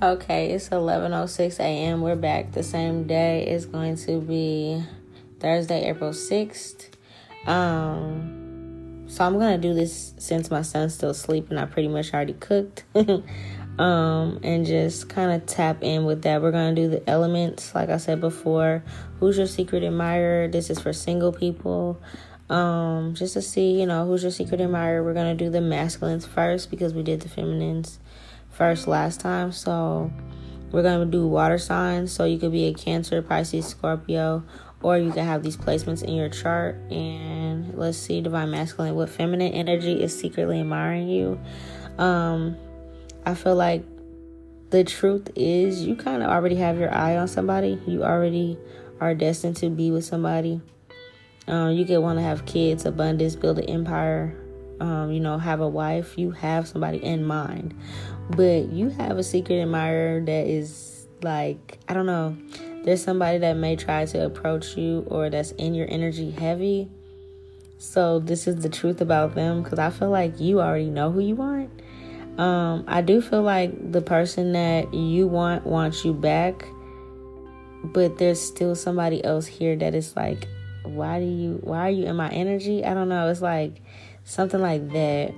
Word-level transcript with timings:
Okay, 0.00 0.52
it's 0.52 0.68
11:06 0.68 1.58
a.m. 1.58 2.02
We're 2.02 2.14
back. 2.14 2.52
The 2.52 2.62
same 2.62 3.08
day 3.08 3.44
is 3.48 3.66
going 3.66 3.96
to 3.96 4.20
be 4.20 4.80
Thursday, 5.40 5.90
April 5.90 6.12
6th. 6.12 6.90
Um 7.48 9.06
so 9.08 9.24
I'm 9.24 9.40
going 9.40 9.60
to 9.60 9.68
do 9.68 9.74
this 9.74 10.14
since 10.18 10.52
my 10.52 10.62
son's 10.62 10.94
still 10.94 11.14
sleeping. 11.14 11.58
I 11.58 11.64
pretty 11.64 11.88
much 11.88 12.14
already 12.14 12.34
cooked. 12.34 12.84
um 12.94 14.38
and 14.44 14.64
just 14.64 15.08
kind 15.08 15.32
of 15.32 15.46
tap 15.46 15.82
in 15.82 16.04
with 16.04 16.22
that. 16.22 16.42
We're 16.42 16.52
going 16.52 16.76
to 16.76 16.80
do 16.80 16.88
the 16.88 17.10
elements 17.10 17.74
like 17.74 17.88
I 17.88 17.96
said 17.96 18.20
before. 18.20 18.84
Who's 19.18 19.36
your 19.36 19.48
secret 19.48 19.82
admirer? 19.82 20.46
This 20.46 20.70
is 20.70 20.78
for 20.78 20.92
single 20.92 21.32
people. 21.32 22.00
Um 22.48 23.14
just 23.16 23.34
to 23.34 23.42
see, 23.42 23.80
you 23.80 23.86
know, 23.86 24.06
who's 24.06 24.22
your 24.22 24.30
secret 24.30 24.60
admirer. 24.60 25.02
We're 25.02 25.14
going 25.14 25.36
to 25.36 25.44
do 25.44 25.50
the 25.50 25.60
masculines 25.60 26.24
first 26.24 26.70
because 26.70 26.94
we 26.94 27.02
did 27.02 27.22
the 27.22 27.28
feminines 27.28 27.98
first 28.58 28.88
last 28.88 29.20
time. 29.20 29.52
So 29.52 30.12
we're 30.72 30.82
going 30.82 31.00
to 31.00 31.06
do 31.06 31.26
water 31.26 31.56
signs. 31.56 32.12
So 32.12 32.24
you 32.24 32.38
could 32.38 32.52
be 32.52 32.64
a 32.64 32.74
Cancer, 32.74 33.22
Pisces, 33.22 33.66
Scorpio, 33.66 34.42
or 34.82 34.98
you 34.98 35.12
can 35.12 35.24
have 35.24 35.42
these 35.42 35.56
placements 35.56 36.02
in 36.02 36.14
your 36.14 36.28
chart. 36.28 36.74
And 36.90 37.78
let's 37.78 37.96
see, 37.96 38.20
divine 38.20 38.50
masculine, 38.50 38.96
what 38.96 39.08
feminine 39.08 39.52
energy 39.52 40.02
is 40.02 40.18
secretly 40.18 40.60
admiring 40.60 41.08
you. 41.08 41.40
Um, 41.96 42.56
I 43.24 43.34
feel 43.34 43.54
like 43.54 43.84
the 44.70 44.84
truth 44.84 45.30
is 45.36 45.84
you 45.84 45.96
kind 45.96 46.22
of 46.22 46.28
already 46.28 46.56
have 46.56 46.78
your 46.78 46.92
eye 46.92 47.16
on 47.16 47.28
somebody. 47.28 47.80
You 47.86 48.04
already 48.04 48.58
are 49.00 49.14
destined 49.14 49.56
to 49.58 49.70
be 49.70 49.90
with 49.90 50.04
somebody. 50.04 50.60
Um, 51.46 51.72
you 51.72 51.86
could 51.86 52.00
want 52.00 52.18
to 52.18 52.22
have 52.22 52.44
kids, 52.44 52.84
abundance, 52.84 53.34
build 53.34 53.58
an 53.58 53.64
empire, 53.64 54.36
um, 54.80 55.12
you 55.12 55.20
know, 55.20 55.38
have 55.38 55.60
a 55.60 55.68
wife. 55.68 56.16
You 56.16 56.30
have 56.32 56.68
somebody 56.68 57.02
in 57.02 57.24
mind 57.24 57.74
but 58.30 58.70
you 58.70 58.90
have 58.90 59.18
a 59.18 59.22
secret 59.22 59.60
admirer 59.60 60.20
that 60.20 60.46
is 60.46 61.06
like 61.22 61.78
I 61.88 61.94
don't 61.94 62.06
know. 62.06 62.36
There's 62.84 63.02
somebody 63.02 63.38
that 63.38 63.54
may 63.54 63.76
try 63.76 64.04
to 64.06 64.24
approach 64.24 64.76
you 64.76 65.04
or 65.08 65.30
that's 65.30 65.52
in 65.52 65.74
your 65.74 65.86
energy 65.90 66.30
heavy. 66.30 66.88
So 67.78 68.18
this 68.18 68.46
is 68.46 68.56
the 68.56 68.68
truth 68.68 69.00
about 69.00 69.34
them 69.34 69.62
because 69.62 69.78
I 69.78 69.90
feel 69.90 70.10
like 70.10 70.40
you 70.40 70.60
already 70.60 70.90
know 70.90 71.10
who 71.10 71.20
you 71.20 71.34
want. 71.34 71.70
Um, 72.38 72.84
I 72.86 73.02
do 73.02 73.20
feel 73.20 73.42
like 73.42 73.92
the 73.92 74.00
person 74.00 74.52
that 74.52 74.94
you 74.94 75.26
want 75.26 75.66
wants 75.66 76.04
you 76.04 76.12
back, 76.14 76.66
but 77.82 78.18
there's 78.18 78.40
still 78.40 78.74
somebody 78.74 79.24
else 79.24 79.46
here 79.46 79.74
that 79.76 79.94
is 79.94 80.14
like, 80.14 80.46
why 80.84 81.18
do 81.18 81.26
you? 81.26 81.58
Why 81.62 81.88
are 81.88 81.90
you 81.90 82.06
in 82.06 82.16
my 82.16 82.30
energy? 82.30 82.84
I 82.84 82.94
don't 82.94 83.08
know. 83.08 83.28
It's 83.28 83.42
like 83.42 83.82
something 84.28 84.60
like 84.60 84.92
that. 84.92 85.32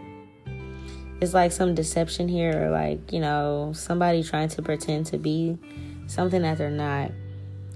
It's 1.20 1.33
like 1.33 1.52
some 1.52 1.74
deception 1.74 2.28
here 2.28 2.66
or 2.66 2.70
like 2.70 3.12
you 3.12 3.20
know 3.20 3.72
somebody 3.74 4.22
trying 4.22 4.48
to 4.50 4.62
pretend 4.62 5.06
to 5.06 5.19
be 5.19 5.58
something 6.06 6.42
that 6.42 6.58
they're 6.58 6.70
not. 6.70 7.12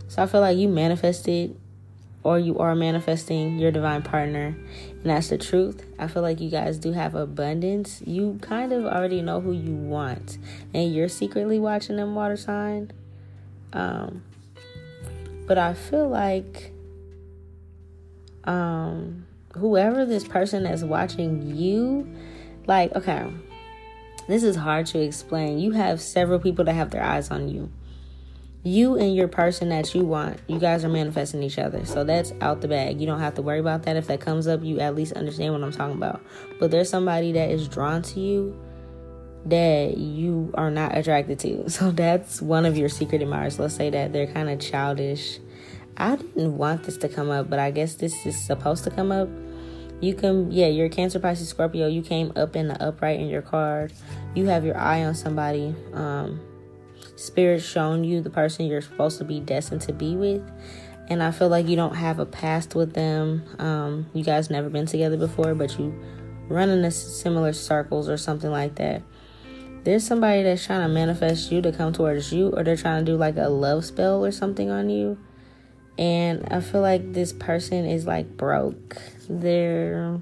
So 0.09 0.23
i 0.23 0.27
feel 0.27 0.41
like 0.41 0.59
you 0.59 0.69
manifested 0.69 1.57
or 2.23 2.39
you 2.39 2.59
are 2.59 2.75
manifesting 2.75 3.59
your 3.59 3.71
divine 3.71 4.03
partner 4.03 4.57
and 4.89 5.05
that's 5.05 5.29
the 5.29 5.39
truth. 5.39 5.85
I 5.99 6.09
feel 6.09 6.23
like 6.23 6.41
you 6.41 6.51
guys 6.51 6.79
do 6.79 6.93
have 6.93 7.15
abundance. 7.15 8.03
You 8.05 8.39
kind 8.43 8.73
of 8.73 8.85
already 8.85 9.23
know 9.23 9.41
who 9.41 9.53
you 9.53 9.75
want 9.75 10.39
and 10.73 10.93
you're 10.93 11.09
secretly 11.09 11.61
watching 11.61 11.97
them 11.97 12.15
water 12.15 12.37
sign. 12.37 12.91
Um 13.73 14.23
but 15.47 15.59
i 15.59 15.75
feel 15.75 16.09
like 16.09 16.73
um 18.45 19.27
whoever 19.55 20.05
this 20.05 20.27
person 20.27 20.65
that's 20.65 20.83
watching 20.83 21.57
you 21.57 22.09
like, 22.67 22.95
okay, 22.95 23.31
this 24.27 24.43
is 24.43 24.57
hard 24.57 24.87
to 24.87 25.01
explain. 25.01 25.59
You 25.59 25.73
have 25.73 26.01
several 26.01 26.39
people 26.39 26.65
that 26.65 26.73
have 26.73 26.91
their 26.91 27.03
eyes 27.03 27.31
on 27.31 27.49
you. 27.49 27.71
You 28.63 28.97
and 28.97 29.15
your 29.15 29.29
person 29.29 29.69
that 29.69 29.95
you 29.95 30.05
want, 30.05 30.41
you 30.47 30.59
guys 30.59 30.85
are 30.85 30.89
manifesting 30.89 31.43
each 31.43 31.59
other. 31.59 31.85
So 31.85 32.03
that's 32.03 32.33
out 32.41 32.63
the 32.63 32.69
bag. 32.69 32.99
You 32.99 33.07
don't 33.07 33.21
have 33.21 33.35
to 33.35 33.43
worry 33.43 33.59
about 33.59 33.83
that. 33.83 33.97
If 33.97 34.07
that 34.07 34.21
comes 34.21 34.47
up, 34.47 34.65
you 34.65 34.81
at 34.81 34.95
least 34.95 35.13
understand 35.13 35.53
what 35.53 35.63
I'm 35.63 35.73
talking 35.73 35.97
about. 35.97 36.23
But 36.59 36.71
there's 36.71 36.89
somebody 36.89 37.33
that 37.33 37.51
is 37.51 37.69
drawn 37.69 38.01
to 38.03 38.21
you 38.21 38.59
that 39.45 39.99
you 39.99 40.51
are 40.55 40.71
not 40.71 40.97
attracted 40.97 41.39
to. 41.41 41.69
So 41.69 41.91
that's 41.91 42.41
one 42.41 42.65
of 42.65 42.79
your 42.79 42.89
secret 42.89 43.21
admirers. 43.21 43.59
Let's 43.59 43.75
say 43.75 43.91
that 43.91 44.15
they're 44.15 44.33
kind 44.33 44.49
of 44.49 44.59
childish. 44.61 45.39
I 45.99 46.17
didn't 46.17 46.57
want 46.57 46.85
this 46.85 46.97
to 46.99 47.09
come 47.11 47.31
up, 47.31 47.51
but 47.51 47.59
I 47.59 47.71
guess 47.71 47.97
this 47.97 48.25
is 48.25 48.43
supposed 48.43 48.85
to 48.85 48.91
come 48.91 49.13
up 49.13 49.29
you 50.05 50.15
can, 50.15 50.51
yeah, 50.53 50.67
you're 50.67 50.89
Cancer, 50.89 51.19
Pisces, 51.19 51.49
Scorpio. 51.49 51.87
You 51.89 52.03
came 52.03 52.33
up 52.37 52.57
in 52.57 52.69
the 52.69 52.83
upright 52.83 53.21
in 53.21 53.29
your 53.29 53.43
card. 53.43 53.93
You 54.35 54.47
have 54.47 54.65
your 54.65 54.77
eye 54.77 55.05
on 55.05 55.15
somebody. 55.15 55.75
Um, 55.93 56.41
Spirit 57.17 57.63
shown 57.63 58.05
you 58.05 58.21
the 58.21 58.31
person 58.31 58.67
you're 58.67 58.81
supposed 58.81 59.19
to 59.19 59.25
be 59.25 59.41
destined 59.41 59.81
to 59.83 59.93
be 59.93 60.17
with. 60.17 60.43
And 61.09 61.23
I 61.23 61.31
feel 61.31 61.49
like 61.49 61.67
you 61.67 61.77
don't 61.77 61.95
have 61.95 62.19
a 62.19 62.27
past 62.27 62.75
with 62.75 62.95
them. 62.95 63.45
Um, 63.59 64.07
you 64.15 64.25
guys 64.25 64.51
never 64.51 64.69
been 64.69 64.87
together 64.87 65.17
before, 65.17 65.55
but 65.55 65.79
you 65.79 65.95
run 66.49 66.69
in 66.69 66.91
similar 66.91 67.53
circles 67.53 68.09
or 68.09 68.17
something 68.17 68.51
like 68.51 68.75
that. 68.77 69.03
There's 69.85 70.07
somebody 70.07 70.43
that's 70.43 70.65
trying 70.65 70.87
to 70.87 70.89
manifest 70.89 71.53
you 71.53 71.61
to 71.63 71.71
come 71.71 71.93
towards 71.93 72.33
you, 72.33 72.51
or 72.57 72.65
they're 72.65 72.77
trying 72.77 73.05
to 73.05 73.13
do 73.13 73.19
like 73.19 73.37
a 73.37 73.49
love 73.49 73.85
spell 73.85 74.25
or 74.25 74.33
something 74.33 74.71
on 74.71 74.89
you 74.89 75.19
and 75.99 76.47
I 76.51 76.61
feel 76.61 76.81
like 76.81 77.13
this 77.13 77.33
person 77.33 77.85
is 77.85 78.07
like 78.07 78.37
broke. 78.37 78.97
They're 79.29 80.21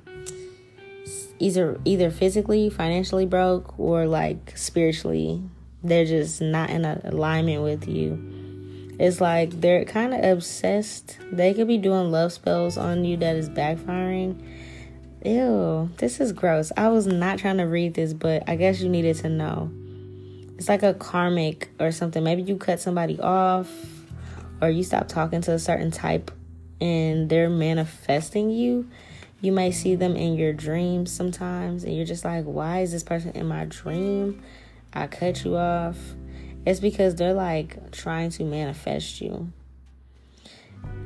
either 1.39 1.81
either 1.85 2.11
physically, 2.11 2.71
financially 2.71 3.27
broke, 3.27 3.79
or 3.79 4.07
like 4.07 4.57
spiritually. 4.57 5.43
They're 5.83 6.05
just 6.05 6.41
not 6.41 6.71
in 6.71 6.85
alignment 6.85 7.63
with 7.63 7.89
you. 7.89 8.95
It's 8.99 9.21
like 9.21 9.61
they're 9.61 9.85
kind 9.85 10.15
of 10.15 10.25
obsessed. 10.25 11.19
They 11.33 11.55
could 11.55 11.67
be 11.67 11.79
doing 11.79 12.13
love 12.13 12.33
spells 12.33 12.79
on 12.79 13.05
you 13.05 13.17
that 13.17 13.37
is 13.37 13.49
backfiring. 13.49 14.41
Ew, 15.25 15.91
this 15.99 16.21
is 16.21 16.33
gross. 16.33 16.71
I 16.77 16.89
was 16.89 17.07
not 17.07 17.39
trying 17.39 17.59
to 17.59 17.65
read 17.65 17.95
this, 17.95 18.13
but 18.13 18.49
I 18.49 18.57
guess 18.57 18.81
you 18.81 18.89
needed 18.89 19.17
to 19.19 19.29
know. 19.29 19.71
It's 20.57 20.69
like 20.69 20.83
a 20.83 20.95
karmic 20.95 21.71
or 21.81 21.91
something. 21.91 22.23
Maybe 22.23 22.43
you 22.43 22.57
cut 22.57 22.81
somebody 22.81 23.19
off 23.19 23.69
or 24.61 24.71
you 24.71 24.85
stop 24.85 25.09
talking 25.09 25.41
to 25.43 25.53
a 25.53 25.59
certain 25.59 25.91
type 25.91 26.31
and 26.83 27.31
they're 27.31 27.49
manifesting 27.49 28.51
you, 28.51 28.89
you 29.41 29.53
might 29.53 29.71
see 29.71 29.95
them 29.95 30.17
in 30.17 30.35
your 30.35 30.53
dreams 30.53 31.13
sometimes 31.13 31.85
and 31.85 31.95
you're 31.95 32.05
just 32.05 32.25
like, 32.25 32.45
why 32.45 32.81
is 32.81 32.91
this 32.91 33.05
person 33.05 33.31
in 33.33 33.47
my 33.47 33.67
dream? 33.67 34.43
I 34.93 35.07
cut 35.07 35.45
you 35.45 35.57
off. 35.57 35.97
It's 36.67 36.81
because 36.81 37.15
they're 37.15 37.35
like 37.35 37.93
trying 37.93 38.31
to 38.31 38.45
manifest 38.45 39.21
you. 39.21 39.53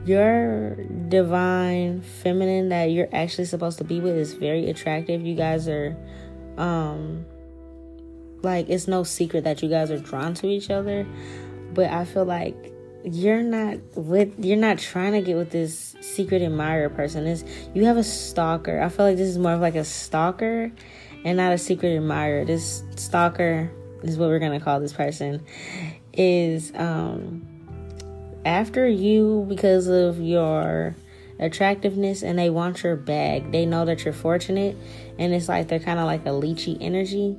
Your 0.07 0.77
divine 1.09 2.01
feminine 2.01 2.71
that 2.71 2.85
you're 2.85 3.09
actually 3.13 3.45
supposed 3.45 3.77
to 3.79 3.85
be 3.85 4.01
with 4.01 4.17
is 4.17 4.33
very 4.33 4.71
attractive. 4.71 5.27
You 5.27 5.35
guys 5.35 5.69
are 5.69 5.95
um 6.57 7.27
like 8.43 8.71
it's 8.71 8.89
no 8.89 9.03
secret 9.03 9.45
that 9.45 9.63
you 9.63 9.69
guys 9.69 9.91
are 9.91 9.99
drawn 9.99 10.33
to 10.35 10.47
each 10.47 10.71
other, 10.71 11.07
but 11.75 11.91
I 11.91 12.07
feel 12.07 12.25
like 12.25 12.73
you're 13.07 13.43
not 13.43 13.79
with 13.95 14.35
you're 14.45 14.57
not 14.57 14.79
trying 14.79 15.13
to 15.13 15.23
get 15.23 15.37
with 15.37 15.51
this 15.51 15.95
secret 16.01 16.43
admirer 16.43 16.89
person. 16.89 17.27
Is 17.27 17.45
you 17.73 17.85
have 17.85 17.97
a 17.97 18.05
stalker. 18.05 18.81
I 18.81 18.89
feel 18.89 19.07
like 19.07 19.17
this 19.17 19.29
is 19.29 19.39
more 19.39 19.53
of 19.53 19.61
like 19.61 19.77
a 19.77 19.85
stalker 19.85 20.73
and 21.25 21.37
not 21.37 21.53
a 21.53 21.59
secret 21.59 21.97
admirer. 21.97 22.45
This 22.45 22.83
stalker 22.97 23.71
is 24.03 24.19
what 24.19 24.29
we're 24.29 24.41
gonna 24.41 24.61
call 24.61 24.81
this 24.81 24.93
person. 24.93 25.41
Is 26.15 26.73
um 26.75 27.47
after 28.45 28.89
you 28.89 29.47
because 29.49 29.87
of 29.87 30.21
your 30.21 30.97
attractiveness 31.39 32.25
and 32.25 32.37
they 32.37 32.51
want 32.51 32.83
your 32.83 32.97
bag. 32.97 33.53
They 33.53 33.67
know 33.67 33.85
that 33.85 34.05
you're 34.05 34.15
fortunate 34.15 34.77
and 35.17 35.33
it's 35.33 35.49
like 35.49 35.69
they're 35.69 35.79
kind 35.79 36.01
of 36.01 36.07
like 36.07 36.27
a 36.27 36.31
leechy 36.31 36.77
energy. 36.81 37.37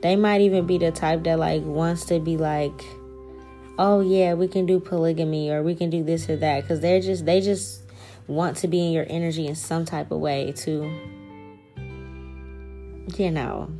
They 0.00 0.16
might 0.16 0.40
even 0.40 0.66
be 0.66 0.78
the 0.78 0.90
type 0.90 1.24
that 1.24 1.38
like 1.38 1.62
wants 1.64 2.06
to 2.06 2.18
be 2.18 2.38
like 2.38 2.82
oh 3.80 4.00
yeah, 4.00 4.34
we 4.34 4.46
can 4.46 4.66
do 4.66 4.78
polygamy 4.78 5.50
or 5.50 5.62
we 5.62 5.74
can 5.74 5.88
do 5.88 6.04
this 6.04 6.28
or 6.28 6.36
that 6.36 6.60
because 6.60 6.80
they're 6.80 7.00
just 7.00 7.24
they 7.24 7.40
just 7.40 7.82
want 8.26 8.58
to 8.58 8.68
be 8.68 8.86
in 8.86 8.92
your 8.92 9.06
energy 9.08 9.46
in 9.46 9.56
some 9.56 9.86
type 9.86 10.10
of 10.12 10.20
way 10.20 10.52
to 10.52 10.92
you 13.16 13.30
know 13.30 13.72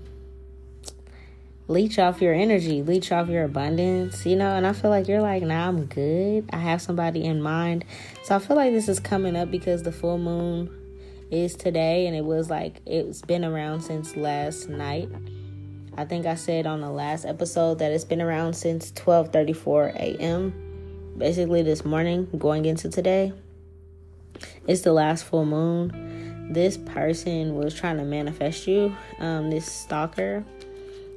leech 1.68 2.00
off 2.00 2.20
your 2.20 2.34
energy, 2.34 2.82
leech 2.82 3.12
off 3.12 3.28
your 3.28 3.44
abundance, 3.44 4.26
you 4.26 4.34
know. 4.34 4.56
And 4.56 4.66
I 4.66 4.72
feel 4.72 4.90
like 4.90 5.06
you're 5.06 5.20
like, 5.20 5.42
nah, 5.44 5.68
I'm 5.68 5.84
good. 5.84 6.48
I 6.52 6.56
have 6.56 6.82
somebody 6.82 7.22
in 7.22 7.40
mind. 7.40 7.84
So 8.24 8.34
I 8.34 8.38
feel 8.40 8.56
like 8.56 8.72
this 8.72 8.88
is 8.88 8.98
coming 8.98 9.36
up 9.36 9.50
because 9.50 9.84
the 9.84 9.92
full 9.92 10.18
moon 10.18 10.76
is 11.30 11.54
today 11.54 12.06
and 12.08 12.16
it 12.16 12.24
was 12.24 12.50
like 12.50 12.80
it's 12.86 13.22
been 13.22 13.44
around 13.44 13.82
since 13.82 14.16
last 14.16 14.68
night. 14.68 15.10
I 15.96 16.04
think 16.04 16.26
I 16.26 16.34
said 16.34 16.66
on 16.66 16.80
the 16.80 16.90
last 16.90 17.24
episode 17.24 17.78
that 17.80 17.92
it's 17.92 18.04
been 18.04 18.22
around 18.22 18.54
since 18.54 18.92
12:34 18.92 19.94
a.m. 19.96 21.14
Basically 21.18 21.62
this 21.62 21.84
morning 21.84 22.28
going 22.38 22.64
into 22.64 22.88
today. 22.88 23.32
It's 24.66 24.82
the 24.82 24.92
last 24.92 25.24
full 25.24 25.44
moon. 25.44 26.52
This 26.52 26.76
person 26.76 27.56
was 27.56 27.74
trying 27.74 27.98
to 27.98 28.04
manifest 28.04 28.66
you, 28.66 28.94
um, 29.18 29.50
this 29.50 29.70
stalker, 29.70 30.44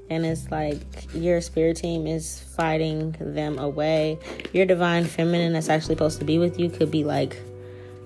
and 0.09 0.25
it's 0.25 0.51
like 0.51 0.81
your 1.13 1.41
spirit 1.41 1.77
team 1.77 2.05
is 2.05 2.39
fighting 2.55 3.15
them 3.19 3.57
away. 3.57 4.19
Your 4.51 4.65
divine 4.65 5.05
feminine 5.05 5.53
that's 5.53 5.69
actually 5.69 5.95
supposed 5.95 6.19
to 6.19 6.25
be 6.25 6.37
with 6.37 6.59
you 6.59 6.69
could 6.69 6.91
be 6.91 7.03
like 7.03 7.37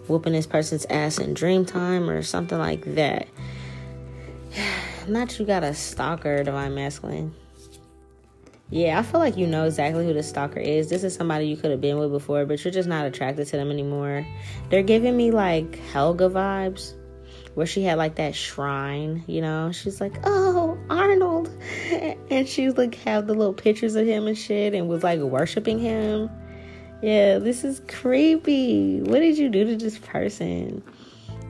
whooping 0.07 0.33
this 0.33 0.47
person's 0.47 0.85
ass 0.89 1.17
in 1.17 1.33
dream 1.33 1.65
time 1.65 2.09
or 2.09 2.21
something 2.21 2.57
like 2.57 2.95
that. 2.95 3.27
Not 5.07 5.39
you 5.39 5.45
got 5.45 5.63
a 5.63 5.73
stalker, 5.73 6.43
divine 6.43 6.75
masculine. 6.75 7.33
Yeah, 8.69 8.99
I 8.99 9.03
feel 9.03 9.21
like 9.21 9.37
you 9.37 9.47
know 9.47 9.63
exactly 9.63 10.05
who 10.05 10.13
the 10.13 10.21
stalker 10.21 10.59
is. 10.59 10.89
This 10.89 11.05
is 11.05 11.15
somebody 11.15 11.47
you 11.47 11.55
could 11.55 11.71
have 11.71 11.79
been 11.79 11.97
with 11.97 12.11
before, 12.11 12.45
but 12.45 12.63
you're 12.63 12.73
just 12.73 12.89
not 12.89 13.05
attracted 13.05 13.47
to 13.47 13.57
them 13.57 13.71
anymore. 13.71 14.27
They're 14.69 14.83
giving 14.83 15.15
me 15.15 15.31
like 15.31 15.77
Helga 15.93 16.29
vibes, 16.29 16.93
where 17.53 17.65
she 17.65 17.81
had 17.83 17.97
like 17.97 18.15
that 18.15 18.35
shrine, 18.35 19.23
you 19.25 19.41
know? 19.41 19.71
She's 19.71 20.01
like, 20.01 20.19
oh, 20.25 20.77
Arnold. 20.89 21.49
And 22.29 22.45
she 22.45 22.65
was 22.65 22.77
like, 22.77 22.95
have 22.95 23.25
the 23.25 23.33
little 23.33 23.53
pictures 23.53 23.95
of 23.95 24.05
him 24.05 24.27
and 24.27 24.37
shit 24.37 24.73
and 24.73 24.89
was 24.89 25.01
like 25.01 25.21
worshiping 25.21 25.79
him. 25.79 26.29
Yeah, 27.01 27.39
this 27.39 27.63
is 27.63 27.81
creepy. 27.87 29.01
What 29.01 29.19
did 29.19 29.37
you 29.37 29.47
do 29.47 29.63
to 29.63 29.77
this 29.77 29.97
person? 29.97 30.83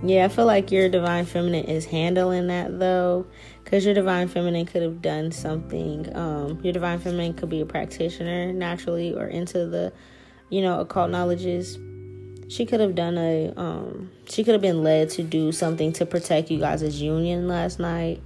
Yeah, 0.03 0.25
I 0.25 0.27
feel 0.27 0.45
like 0.45 0.71
your 0.71 0.89
divine 0.89 1.25
feminine 1.25 1.65
is 1.65 1.85
handling 1.85 2.47
that 2.47 2.77
though 2.79 3.25
because 3.63 3.83
your 3.83 3.95
divine 3.95 4.27
feminine 4.27 4.67
could 4.67 4.83
have 4.83 5.01
done 5.01 5.31
something 5.31 6.15
um, 6.15 6.59
your 6.61 6.71
divine 6.71 6.99
feminine 6.99 7.33
could 7.33 7.49
be 7.49 7.61
a 7.61 7.65
practitioner 7.65 8.53
naturally 8.53 9.13
or 9.13 9.25
into 9.25 9.65
the 9.65 9.91
you 10.49 10.61
know 10.61 10.79
occult 10.79 11.09
knowledges. 11.09 11.79
She 12.47 12.65
could 12.65 12.79
have 12.79 12.94
done 12.94 13.17
a 13.17 13.51
um, 13.57 14.11
she 14.27 14.44
could 14.44 14.53
have 14.53 14.61
been 14.61 14.83
led 14.83 15.09
to 15.11 15.23
do 15.23 15.51
something 15.51 15.91
to 15.94 16.05
protect 16.05 16.51
you 16.51 16.59
guys' 16.59 17.01
union 17.01 17.47
last 17.47 17.79
night 17.79 18.21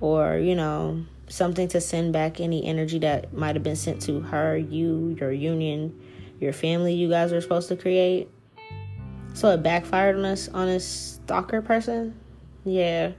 or 0.00 0.36
you 0.36 0.54
know 0.54 1.06
something 1.28 1.68
to 1.68 1.80
send 1.80 2.12
back 2.12 2.38
any 2.38 2.66
energy 2.66 2.98
that 2.98 3.32
might 3.32 3.56
have 3.56 3.62
been 3.62 3.76
sent 3.76 4.02
to 4.02 4.20
her 4.20 4.58
you 4.58 5.16
your 5.18 5.32
union 5.32 5.98
your 6.38 6.52
family 6.52 6.92
you 6.92 7.08
guys 7.08 7.32
are 7.32 7.40
supposed 7.40 7.68
to 7.68 7.76
create 7.76 8.28
so 9.34 9.50
it 9.50 9.62
backfired 9.62 10.16
on 10.16 10.24
us 10.24 10.48
on 10.48 10.68
a 10.68 10.80
stalker 10.80 11.60
person 11.60 12.14
yeah 12.64 13.12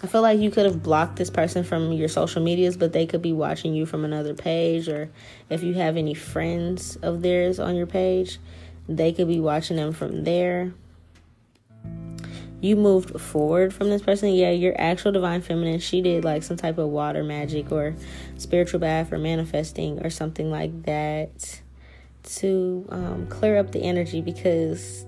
I 0.00 0.06
feel 0.06 0.22
like 0.22 0.38
you 0.38 0.52
could 0.52 0.64
have 0.64 0.80
blocked 0.80 1.16
this 1.16 1.28
person 1.28 1.64
from 1.64 1.90
your 1.90 2.06
social 2.06 2.40
medias, 2.40 2.76
but 2.76 2.92
they 2.92 3.04
could 3.04 3.20
be 3.20 3.32
watching 3.32 3.74
you 3.74 3.84
from 3.84 4.04
another 4.04 4.32
page, 4.32 4.88
or 4.88 5.10
if 5.50 5.64
you 5.64 5.74
have 5.74 5.96
any 5.96 6.14
friends 6.14 6.94
of 7.02 7.20
theirs 7.20 7.58
on 7.58 7.74
your 7.74 7.86
page, 7.86 8.38
they 8.88 9.12
could 9.12 9.26
be 9.26 9.40
watching 9.40 9.76
them 9.76 9.92
from 9.92 10.22
there. 10.22 10.72
You 12.60 12.76
moved 12.76 13.20
forward 13.20 13.74
from 13.74 13.90
this 13.90 14.02
person. 14.02 14.32
Yeah, 14.32 14.50
your 14.50 14.74
actual 14.80 15.10
divine 15.10 15.42
feminine, 15.42 15.80
she 15.80 16.00
did 16.00 16.24
like 16.24 16.44
some 16.44 16.56
type 16.56 16.78
of 16.78 16.88
water 16.88 17.24
magic 17.24 17.72
or 17.72 17.96
spiritual 18.36 18.78
bath 18.78 19.12
or 19.12 19.18
manifesting 19.18 19.98
or 20.04 20.10
something 20.10 20.48
like 20.48 20.84
that 20.84 21.60
to 22.22 22.86
um, 22.90 23.26
clear 23.28 23.58
up 23.58 23.72
the 23.72 23.82
energy 23.82 24.20
because 24.20 25.06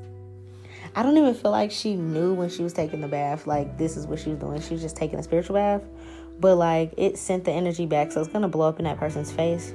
I 0.95 1.03
don't 1.03 1.17
even 1.17 1.35
feel 1.35 1.53
like 1.53 1.71
she 1.71 1.95
knew 1.95 2.35
when 2.35 2.49
she 2.49 2.63
was 2.63 2.73
taking 2.73 3.01
the 3.01 3.09
bath, 3.09 3.47
like 3.47 3.79
this 3.79 3.97
is 3.97 4.07
what 4.07 4.19
she 4.19 4.31
was 4.31 4.39
doing. 4.39 4.61
She 4.61 4.75
was 4.75 4.83
just 4.83 4.97
taking 4.97 5.19
a 5.19 5.23
spiritual 5.23 5.55
bath. 5.55 5.83
But 6.41 6.57
like 6.57 6.95
it 6.97 7.19
sent 7.19 7.45
the 7.45 7.53
energy 7.53 7.87
back, 7.87 8.13
so 8.13 8.21
it's 8.21 8.31
gonna 8.31 8.49
blow 8.49 8.69
up 8.69 8.79
in 8.79 8.85
that 8.87 8.99
person's 8.99 9.31
face. 9.31 9.73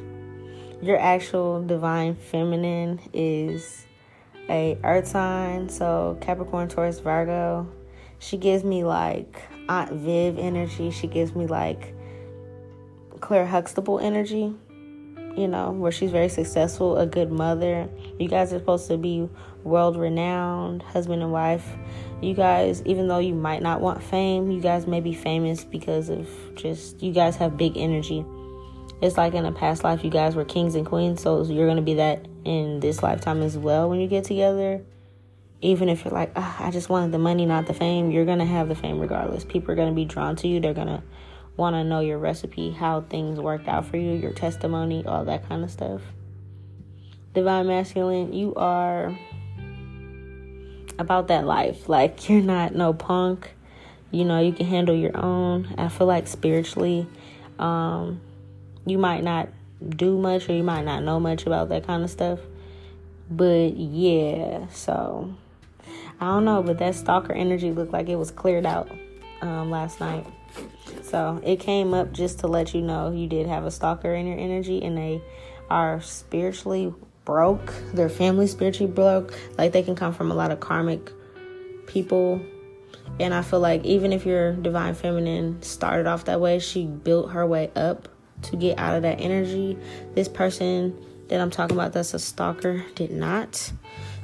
Your 0.82 1.00
actual 1.00 1.64
divine 1.64 2.16
feminine 2.16 3.00
is 3.14 3.86
a 4.50 4.78
earth 4.84 5.08
sign, 5.08 5.70
so 5.70 6.18
Capricorn, 6.22 6.68
Taurus, 6.68 7.00
Virgo. 7.00 7.68
She 8.20 8.38
gives 8.38 8.64
me 8.64 8.84
like 8.84 9.42
Aunt 9.70 9.92
Viv 9.92 10.38
energy. 10.38 10.92
She 10.92 11.08
gives 11.08 11.34
me 11.34 11.48
like 11.48 11.94
Claire 13.22 13.46
Huxtable 13.46 14.00
energy 14.00 14.54
you 15.36 15.48
know, 15.48 15.72
where 15.72 15.92
she's 15.92 16.12
very 16.12 16.30
successful, 16.30 16.98
a 16.98 17.06
good 17.06 17.32
mother. 17.32 17.90
You 18.20 18.28
guys 18.28 18.54
are 18.54 18.60
supposed 18.60 18.88
to 18.88 18.98
be 18.98 19.30
world 19.66 19.98
renowned, 19.98 20.84
husband 20.84 21.22
and 21.22 21.32
wife. 21.32 21.68
You 22.22 22.34
guys, 22.34 22.82
even 22.86 23.08
though 23.08 23.20
you 23.20 23.34
might 23.34 23.62
not 23.62 23.82
want 23.82 24.02
fame, 24.02 24.50
you 24.52 24.62
guys 24.62 24.88
may 24.88 25.02
be 25.02 25.14
famous 25.14 25.66
because 25.66 26.10
of 26.10 26.30
just, 26.56 27.02
you 27.02 27.12
guys 27.12 27.36
have 27.38 27.58
big 27.58 27.76
energy. 27.76 28.24
It's 29.02 29.18
like 29.18 29.34
in 29.34 29.46
a 29.46 29.52
past 29.52 29.84
life, 29.84 30.04
you 30.04 30.10
guys 30.10 30.36
were 30.36 30.46
kings 30.46 30.76
and 30.76 30.86
queens, 30.86 31.22
so 31.22 31.44
you're 31.44 31.66
going 31.66 31.76
to 31.76 31.84
be 31.84 31.96
that 31.96 32.26
in 32.46 32.80
this 32.80 33.04
lifetime 33.04 33.42
as 33.42 33.58
well 33.58 33.90
when 33.90 34.00
you 34.00 34.08
get 34.08 34.24
together. 34.24 34.82
Even 35.62 35.90
if 35.90 36.06
you're 36.06 36.14
like, 36.14 36.32
oh, 36.36 36.56
I 36.60 36.70
just 36.72 36.88
wanted 36.88 37.12
the 37.12 37.18
money, 37.18 37.46
not 37.46 37.66
the 37.66 37.74
fame, 37.74 38.12
you're 38.12 38.26
going 38.26 38.40
to 38.40 38.46
have 38.46 38.70
the 38.70 38.76
fame 38.76 39.00
regardless. 39.00 39.44
People 39.44 39.72
are 39.72 39.76
going 39.76 39.90
to 39.90 39.96
be 39.96 40.06
drawn 40.06 40.36
to 40.38 40.48
you. 40.48 40.60
They're 40.60 40.74
going 40.74 40.88
to 40.88 41.04
want 41.58 41.74
to 41.74 41.84
know 41.84 42.02
your 42.02 42.20
recipe, 42.20 42.72
how 42.72 43.02
things 43.02 43.40
worked 43.40 43.68
out 43.68 43.86
for 43.86 43.98
you, 43.98 44.14
your 44.14 44.34
testimony, 44.34 45.04
all 45.06 45.26
that 45.26 45.48
kind 45.50 45.64
of 45.64 45.72
stuff. 45.72 46.02
Divine 47.34 47.68
Masculine, 47.68 48.32
you 48.32 48.54
are 48.56 49.18
about 51.00 51.28
that 51.28 51.46
life. 51.46 51.90
Like, 51.90 52.30
you're 52.30 52.42
not 52.42 52.76
no 52.76 52.94
punk. 52.94 53.52
You 54.12 54.26
know, 54.26 54.40
you 54.40 54.54
can 54.54 54.66
handle 54.66 54.96
your 54.96 55.18
own. 55.18 55.74
I 55.78 55.90
feel 55.90 56.08
like 56.08 56.28
spiritually, 56.28 57.08
um, 57.60 58.22
you 58.86 58.98
might 58.98 59.24
not 59.24 59.50
do 59.88 60.18
much 60.18 60.50
or 60.50 60.54
you 60.54 60.64
might 60.64 60.84
not 60.84 61.04
know 61.04 61.20
much 61.20 61.46
about 61.46 61.70
that 61.70 61.86
kind 61.86 62.04
of 62.04 62.10
stuff. 62.10 62.40
But 63.30 63.76
yeah, 63.76 64.68
so 64.70 65.34
I 66.20 66.26
don't 66.28 66.46
know, 66.46 66.62
but 66.64 66.78
that 66.80 66.96
stalker 66.96 67.34
energy 67.34 67.72
looked 67.72 67.92
like 67.92 68.08
it 68.08 68.16
was 68.16 68.32
cleared 68.32 68.66
out 68.66 68.90
um, 69.42 69.72
last 69.72 70.00
night. 70.00 70.26
So 71.04 71.42
it 71.44 71.60
came 71.60 71.94
up 71.94 72.14
just 72.14 72.40
to 72.40 72.48
let 72.48 72.74
you 72.74 72.82
know 72.82 73.12
you 73.12 73.28
did 73.28 73.48
have 73.48 73.66
a 73.66 73.72
stalker 73.72 74.14
in 74.14 74.28
your 74.28 74.38
energy 74.38 74.84
and 74.84 74.98
they 74.98 75.22
are 75.70 76.02
spiritually 76.02 76.94
broke. 77.26 77.74
Their 77.94 78.10
family 78.10 78.48
spiritually 78.48 78.92
broke. 78.92 79.34
Like 79.58 79.72
they 79.72 79.84
can 79.84 79.96
come 79.96 80.14
from 80.14 80.32
a 80.32 80.36
lot 80.36 80.52
of 80.52 80.60
karmic 80.60 81.12
people. 81.88 82.42
And 83.20 83.34
I 83.34 83.42
feel 83.42 83.60
like 83.60 83.84
even 83.84 84.14
if 84.14 84.26
your 84.26 84.54
divine 84.54 84.94
feminine 84.94 85.62
started 85.62 86.08
off 86.08 86.26
that 86.26 86.40
way, 86.40 86.60
she 86.60 86.86
built 86.86 87.32
her 87.32 87.46
way 87.46 87.72
up 87.76 88.08
to 88.44 88.56
get 88.56 88.78
out 88.78 88.96
of 88.96 89.04
that 89.04 89.20
energy. 89.20 89.78
This 90.14 90.28
person 90.28 90.98
that 91.28 91.42
I'm 91.42 91.52
talking 91.52 91.76
about 91.76 91.94
that's 91.94 92.14
a 92.14 92.20
stalker 92.20 92.86
did 92.96 93.12
not. 93.12 93.72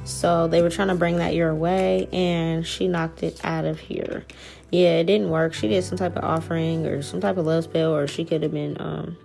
So 0.04 0.48
they 0.48 0.62
were 0.62 0.70
trying 0.70 0.88
to 0.90 0.96
bring 0.96 1.18
that 1.18 1.36
your 1.36 1.54
way 1.54 2.08
and 2.12 2.66
she 2.66 2.88
knocked 2.88 3.24
it 3.24 3.40
out 3.44 3.66
of 3.66 3.80
here 3.80 4.26
yeah, 4.72 5.00
it 5.00 5.04
didn't 5.04 5.30
work. 5.30 5.54
She 5.54 5.68
did 5.68 5.84
some 5.84 5.98
type 5.98 6.16
of 6.16 6.24
offering 6.24 6.86
or 6.86 7.02
some 7.02 7.20
type 7.20 7.38
of 7.38 7.46
love 7.46 7.66
spell, 7.66 7.94
or 7.94 8.08
she 8.08 8.24
could 8.24 8.42
have 8.42 8.54
been 8.54 8.78
um, 8.80 9.18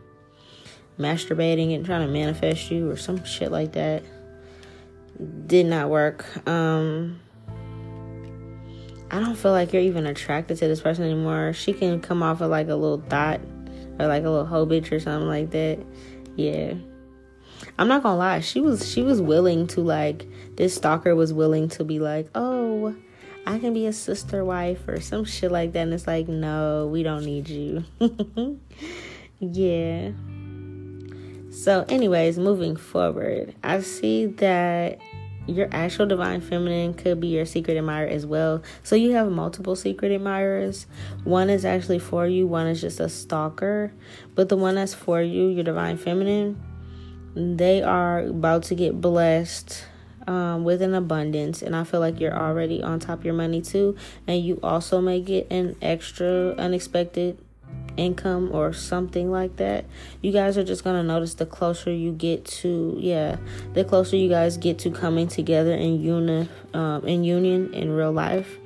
masturbating 0.98 1.74
and 1.74 1.84
trying 1.84 2.06
to 2.06 2.12
manifest 2.12 2.70
you 2.70 2.90
or 2.90 2.96
some 2.96 3.24
shit 3.24 3.50
like 3.50 3.72
that. 3.72 4.02
Did 5.46 5.66
not 5.66 5.88
work. 5.88 6.26
Um, 6.46 7.20
I 9.10 9.20
don't 9.20 9.36
feel 9.36 9.52
like 9.52 9.72
you're 9.72 9.82
even 9.82 10.06
attracted 10.06 10.58
to 10.58 10.68
this 10.68 10.80
person 10.80 11.04
anymore. 11.04 11.52
She 11.52 11.72
can 11.72 12.00
come 12.00 12.22
off 12.22 12.40
of 12.40 12.50
like 12.50 12.68
a 12.68 12.74
little 12.74 13.02
thought 13.08 13.40
or 13.98 14.06
like 14.06 14.24
a 14.24 14.30
little 14.30 14.46
hoe 14.46 14.66
bitch 14.66 14.92
or 14.92 15.00
something 15.00 15.28
like 15.28 15.50
that. 15.50 15.78
Yeah. 16.36 16.74
I'm 17.78 17.88
not 17.88 18.02
gonna 18.02 18.18
lie, 18.18 18.40
she 18.40 18.60
was 18.60 18.90
she 18.90 19.02
was 19.02 19.20
willing 19.20 19.66
to 19.68 19.80
like 19.80 20.26
this 20.56 20.74
stalker 20.74 21.14
was 21.14 21.32
willing 21.32 21.68
to 21.70 21.84
be 21.84 21.98
like, 21.98 22.28
oh, 22.34 22.94
I 23.46 23.58
can 23.58 23.72
be 23.72 23.86
a 23.86 23.92
sister 23.92 24.44
wife 24.44 24.86
or 24.88 25.00
some 25.00 25.24
shit 25.24 25.52
like 25.52 25.72
that. 25.72 25.80
And 25.80 25.94
it's 25.94 26.06
like, 26.06 26.26
no, 26.26 26.88
we 26.88 27.02
don't 27.02 27.24
need 27.24 27.48
you. 27.48 27.84
yeah. 29.38 30.10
So, 31.56 31.86
anyways, 31.88 32.38
moving 32.38 32.76
forward, 32.76 33.54
I 33.64 33.80
see 33.80 34.26
that 34.26 34.98
your 35.46 35.68
actual 35.72 36.04
divine 36.04 36.42
feminine 36.42 36.92
could 36.92 37.18
be 37.18 37.28
your 37.28 37.46
secret 37.46 37.78
admirer 37.78 38.08
as 38.08 38.26
well. 38.26 38.62
So, 38.82 38.94
you 38.94 39.12
have 39.12 39.30
multiple 39.30 39.74
secret 39.74 40.12
admirers. 40.12 40.86
One 41.24 41.48
is 41.48 41.64
actually 41.64 41.98
for 41.98 42.26
you, 42.26 42.46
one 42.46 42.66
is 42.66 42.82
just 42.82 43.00
a 43.00 43.08
stalker. 43.08 43.90
But 44.34 44.50
the 44.50 44.56
one 44.58 44.74
that's 44.74 44.92
for 44.92 45.22
you, 45.22 45.48
your 45.48 45.64
divine 45.64 45.96
feminine, 45.96 46.62
they 47.34 47.82
are 47.82 48.20
about 48.20 48.64
to 48.64 48.74
get 48.74 49.00
blessed 49.00 49.82
um, 50.26 50.62
with 50.62 50.82
an 50.82 50.94
abundance, 50.94 51.62
and 51.62 51.74
I 51.74 51.84
feel 51.84 52.00
like 52.00 52.20
you're 52.20 52.36
already 52.36 52.82
on 52.82 53.00
top 53.00 53.20
of 53.20 53.24
your 53.24 53.34
money 53.34 53.62
too, 53.62 53.96
and 54.26 54.44
you 54.44 54.60
also 54.62 55.00
may 55.00 55.22
get 55.22 55.50
an 55.50 55.74
extra 55.80 56.50
unexpected 56.58 57.38
income 57.96 58.50
or 58.52 58.72
something 58.72 59.30
like 59.30 59.56
that. 59.56 59.84
You 60.22 60.32
guys 60.32 60.56
are 60.58 60.64
just 60.64 60.84
gonna 60.84 61.02
notice 61.02 61.34
the 61.34 61.46
closer 61.46 61.92
you 61.92 62.12
get 62.12 62.44
to 62.46 62.96
yeah, 62.98 63.36
the 63.74 63.84
closer 63.84 64.16
you 64.16 64.28
guys 64.28 64.56
get 64.56 64.78
to 64.80 64.90
coming 64.90 65.28
together 65.28 65.74
in 65.74 66.00
uni 66.00 66.48
um, 66.74 67.06
in 67.06 67.24
union 67.24 67.72
in 67.74 67.90
real 67.90 68.12
life. 68.12 68.58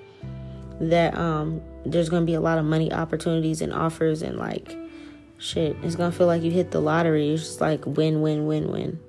That 0.81 1.17
um, 1.17 1.61
there's 1.85 2.09
gonna 2.09 2.27
be 2.27 2.35
a 2.35 2.41
lot 2.41 2.59
of 2.59 2.65
money 2.65 2.93
opportunities 2.93 3.61
and 3.61 3.73
offers 3.73 4.23
and 4.23 4.39
like 4.39 4.77
shit. 5.39 5.77
It's 5.83 5.97
gonna 5.97 6.13
feel 6.13 6.27
like 6.27 6.43
you 6.43 6.51
hit 6.51 6.71
the 6.71 6.81
lottery. 6.81 7.31
It's 7.31 7.43
just 7.43 7.61
like 7.61 7.85
win 7.87 8.23
win 8.23 8.47
win 8.47 8.71
win. 8.71 9.01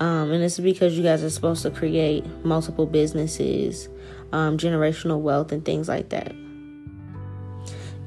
Um, 0.00 0.30
and 0.30 0.44
it's 0.44 0.60
because 0.60 0.96
you 0.96 1.02
guys 1.02 1.24
are 1.24 1.30
supposed 1.30 1.62
to 1.62 1.70
create 1.70 2.24
multiple 2.44 2.86
businesses, 2.86 3.88
um, 4.32 4.56
generational 4.56 5.20
wealth, 5.20 5.50
and 5.50 5.64
things 5.64 5.88
like 5.88 6.10
that. 6.10 6.32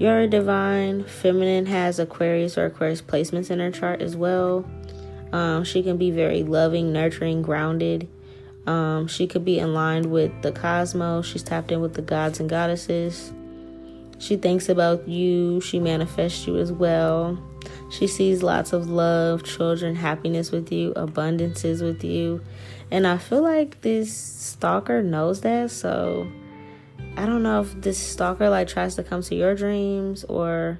Your 0.02 0.26
divine 0.26 1.04
feminine 1.04 1.68
has 1.68 2.00
Aquarius 2.00 2.58
or 2.58 2.66
Aquarius 2.66 3.04
placements 3.04 3.52
in 3.52 3.60
her 3.60 3.70
chart 3.70 4.02
as 4.02 4.16
well. 4.16 4.66
Um, 5.32 5.64
she 5.64 5.84
can 5.84 5.98
be 5.98 6.10
very 6.10 6.42
loving, 6.42 6.92
nurturing, 6.92 7.44
grounded. 7.44 8.10
Um, 8.66 9.06
she 9.06 9.28
could 9.28 9.46
be 9.46 9.60
in 9.60 10.10
with 10.10 10.32
the 10.42 10.54
cosmos. 10.54 11.28
She's 11.28 11.44
tapped 11.44 11.72
in 11.72 11.82
with 11.82 11.94
the 11.94 12.02
gods 12.02 12.40
and 12.40 12.50
goddesses. 12.50 13.32
She 14.18 14.38
thinks 14.38 14.70
about 14.70 15.08
you. 15.08 15.62
She 15.62 15.80
manifests 15.80 16.48
you 16.48 16.58
as 16.58 16.72
well. 16.72 17.38
She 17.92 18.08
sees 18.08 18.42
lots 18.42 18.74
of 18.74 18.90
love, 18.90 19.44
children, 19.44 19.96
happiness 19.96 20.50
with 20.50 20.72
you, 20.72 20.94
abundances 20.96 21.84
with 21.84 22.04
you. 22.04 22.42
And 22.90 23.06
I 23.06 23.20
feel 23.20 23.44
like 23.44 23.82
this 23.82 24.12
stalker 24.12 25.04
knows 25.04 25.42
that. 25.42 25.70
So 25.70 26.28
I 27.18 27.26
don't 27.26 27.44
know 27.44 27.62
if 27.62 27.82
this 27.82 27.98
stalker 27.98 28.50
like 28.50 28.68
tries 28.68 28.96
to 28.96 29.04
come 29.04 29.22
to 29.24 29.36
your 29.36 29.56
dreams 29.56 30.24
or 30.24 30.80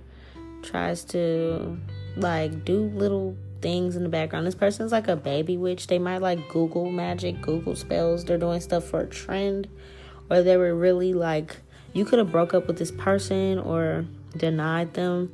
tries 0.64 1.04
to 1.06 1.78
like 2.16 2.66
do 2.66 2.84
little 2.94 3.36
things 3.62 3.96
in 3.96 4.04
the 4.04 4.10
background. 4.10 4.48
This 4.48 4.56
person's 4.56 4.92
like 4.92 5.08
a 5.08 5.16
baby 5.16 5.58
witch. 5.58 5.88
They 5.88 6.00
might 6.00 6.22
like 6.22 6.50
Google 6.50 6.90
magic, 6.90 7.42
Google 7.42 7.76
spells. 7.76 8.26
They're 8.26 8.38
doing 8.38 8.62
stuff 8.62 8.86
for 8.86 9.02
a 9.02 9.08
trend. 9.08 9.68
Or 10.30 10.42
they 10.42 10.58
were 10.58 10.74
really 10.74 11.14
like 11.14 11.58
you 11.94 12.06
could 12.06 12.20
have 12.20 12.32
broke 12.32 12.54
up 12.54 12.68
with 12.68 12.78
this 12.78 12.92
person 12.92 13.60
or 13.60 14.06
denied 14.36 14.94
them 14.94 15.32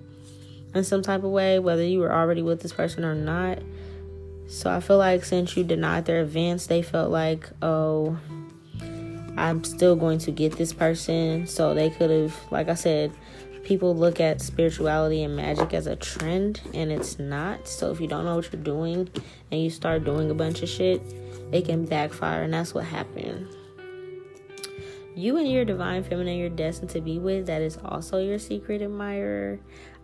in 0.73 0.83
some 0.83 1.01
type 1.01 1.23
of 1.23 1.31
way, 1.31 1.59
whether 1.59 1.83
you 1.83 1.99
were 1.99 2.11
already 2.11 2.41
with 2.41 2.61
this 2.61 2.73
person 2.73 3.05
or 3.05 3.15
not. 3.15 3.59
So 4.47 4.71
I 4.71 4.79
feel 4.79 4.97
like 4.97 5.23
since 5.23 5.55
you 5.55 5.63
denied 5.63 6.05
their 6.05 6.21
events, 6.21 6.67
they 6.67 6.81
felt 6.81 7.11
like, 7.11 7.49
oh, 7.61 8.17
I'm 9.37 9.63
still 9.63 9.95
going 9.95 10.19
to 10.19 10.31
get 10.31 10.53
this 10.53 10.73
person. 10.73 11.47
So 11.47 11.73
they 11.73 11.89
could 11.89 12.09
have, 12.09 12.35
like 12.51 12.69
I 12.69 12.73
said, 12.73 13.11
people 13.63 13.95
look 13.95 14.19
at 14.19 14.41
spirituality 14.41 15.23
and 15.23 15.35
magic 15.35 15.73
as 15.73 15.87
a 15.87 15.95
trend, 15.95 16.61
and 16.73 16.91
it's 16.91 17.19
not. 17.19 17.67
So 17.67 17.91
if 17.91 18.01
you 18.01 18.07
don't 18.07 18.25
know 18.25 18.37
what 18.37 18.51
you're 18.51 18.61
doing 18.61 19.09
and 19.51 19.61
you 19.61 19.69
start 19.69 20.03
doing 20.05 20.31
a 20.31 20.33
bunch 20.33 20.63
of 20.63 20.69
shit, 20.69 21.01
it 21.51 21.65
can 21.65 21.85
backfire, 21.85 22.43
and 22.43 22.53
that's 22.53 22.73
what 22.73 22.85
happened. 22.85 23.47
You 25.15 25.37
and 25.37 25.51
your 25.51 25.65
divine 25.65 26.03
feminine 26.03 26.37
you're 26.37 26.49
destined 26.49 26.91
to 26.91 27.01
be 27.01 27.19
with, 27.19 27.47
that 27.47 27.61
is 27.61 27.77
also 27.83 28.19
your 28.19 28.39
secret 28.39 28.81
admirer. 28.81 29.59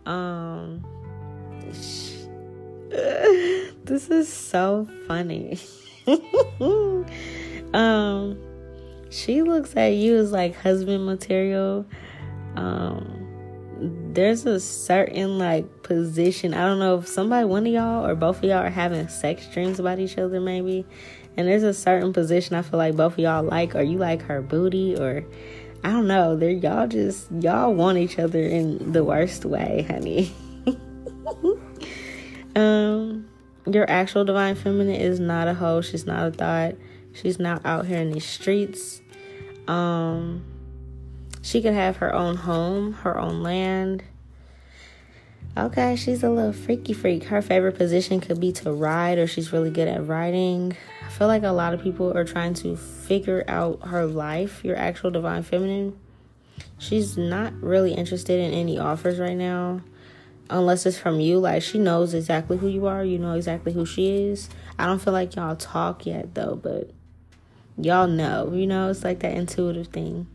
Um, 0.06 0.84
this 2.90 4.10
is 4.10 4.30
so 4.32 4.88
funny. 5.06 5.58
um, 7.72 8.36
she 9.14 9.42
looks 9.42 9.76
at 9.76 9.94
you 9.94 10.16
as 10.16 10.32
like 10.32 10.56
husband 10.56 11.06
material. 11.06 11.86
Um, 12.56 13.24
there's 14.12 14.44
a 14.44 14.58
certain 14.58 15.38
like 15.38 15.82
position. 15.82 16.52
I 16.52 16.66
don't 16.66 16.80
know 16.80 16.98
if 16.98 17.06
somebody, 17.06 17.46
one 17.46 17.66
of 17.66 17.72
y'all 17.72 18.06
or 18.06 18.14
both 18.16 18.38
of 18.38 18.44
y'all 18.44 18.58
are 18.58 18.70
having 18.70 19.06
sex 19.08 19.46
dreams 19.52 19.78
about 19.78 20.00
each 20.00 20.18
other, 20.18 20.40
maybe. 20.40 20.84
And 21.36 21.46
there's 21.48 21.62
a 21.62 21.74
certain 21.74 22.12
position 22.12 22.56
I 22.56 22.62
feel 22.62 22.78
like 22.78 22.96
both 22.96 23.12
of 23.14 23.18
y'all 23.20 23.44
like, 23.44 23.74
or 23.74 23.82
you 23.82 23.98
like 23.98 24.22
her 24.22 24.42
booty, 24.42 24.96
or 24.96 25.24
I 25.84 25.90
don't 25.90 26.06
know. 26.08 26.36
They're 26.36 26.50
y'all 26.50 26.88
just 26.88 27.30
y'all 27.40 27.72
want 27.72 27.98
each 27.98 28.18
other 28.18 28.42
in 28.42 28.92
the 28.92 29.04
worst 29.04 29.44
way, 29.44 29.86
honey. 29.88 30.32
um, 32.56 33.28
your 33.66 33.88
actual 33.88 34.24
divine 34.24 34.56
feminine 34.56 34.94
is 34.94 35.20
not 35.20 35.46
a 35.46 35.54
hoe. 35.54 35.82
She's 35.82 36.06
not 36.06 36.28
a 36.28 36.30
thought. 36.32 36.74
She's 37.12 37.38
not 37.38 37.64
out 37.64 37.86
here 37.86 37.98
in 37.98 38.10
these 38.10 38.26
streets. 38.26 39.00
Um, 39.66 40.44
she 41.42 41.62
could 41.62 41.74
have 41.74 41.98
her 41.98 42.14
own 42.14 42.36
home, 42.36 42.92
her 42.94 43.18
own 43.18 43.42
land. 43.42 44.02
Okay, 45.56 45.94
she's 45.94 46.24
a 46.24 46.30
little 46.30 46.52
freaky 46.52 46.92
freak. 46.92 47.24
Her 47.24 47.40
favorite 47.40 47.76
position 47.76 48.20
could 48.20 48.40
be 48.40 48.50
to 48.52 48.72
ride, 48.72 49.18
or 49.18 49.26
she's 49.28 49.52
really 49.52 49.70
good 49.70 49.86
at 49.86 50.06
riding. 50.06 50.76
I 51.06 51.10
feel 51.10 51.28
like 51.28 51.44
a 51.44 51.50
lot 51.50 51.74
of 51.74 51.80
people 51.80 52.16
are 52.16 52.24
trying 52.24 52.54
to 52.54 52.76
figure 52.76 53.44
out 53.46 53.86
her 53.86 54.04
life, 54.04 54.64
your 54.64 54.76
actual 54.76 55.12
divine 55.12 55.44
feminine. 55.44 55.96
She's 56.78 57.16
not 57.16 57.52
really 57.62 57.92
interested 57.92 58.40
in 58.40 58.52
any 58.52 58.78
offers 58.78 59.20
right 59.20 59.36
now, 59.36 59.82
unless 60.50 60.86
it's 60.86 60.98
from 60.98 61.20
you. 61.20 61.38
Like, 61.38 61.62
she 61.62 61.78
knows 61.78 62.14
exactly 62.14 62.56
who 62.56 62.66
you 62.66 62.86
are, 62.86 63.04
you 63.04 63.18
know 63.18 63.34
exactly 63.34 63.72
who 63.72 63.86
she 63.86 64.26
is. 64.26 64.50
I 64.76 64.86
don't 64.86 65.00
feel 65.00 65.12
like 65.12 65.36
y'all 65.36 65.54
talk 65.54 66.04
yet, 66.04 66.34
though, 66.34 66.58
but 66.60 66.90
y'all 67.78 68.06
know, 68.06 68.52
you 68.52 68.66
know, 68.66 68.90
it's 68.90 69.04
like 69.04 69.20
that 69.20 69.34
intuitive 69.34 69.88
thing. 69.88 70.26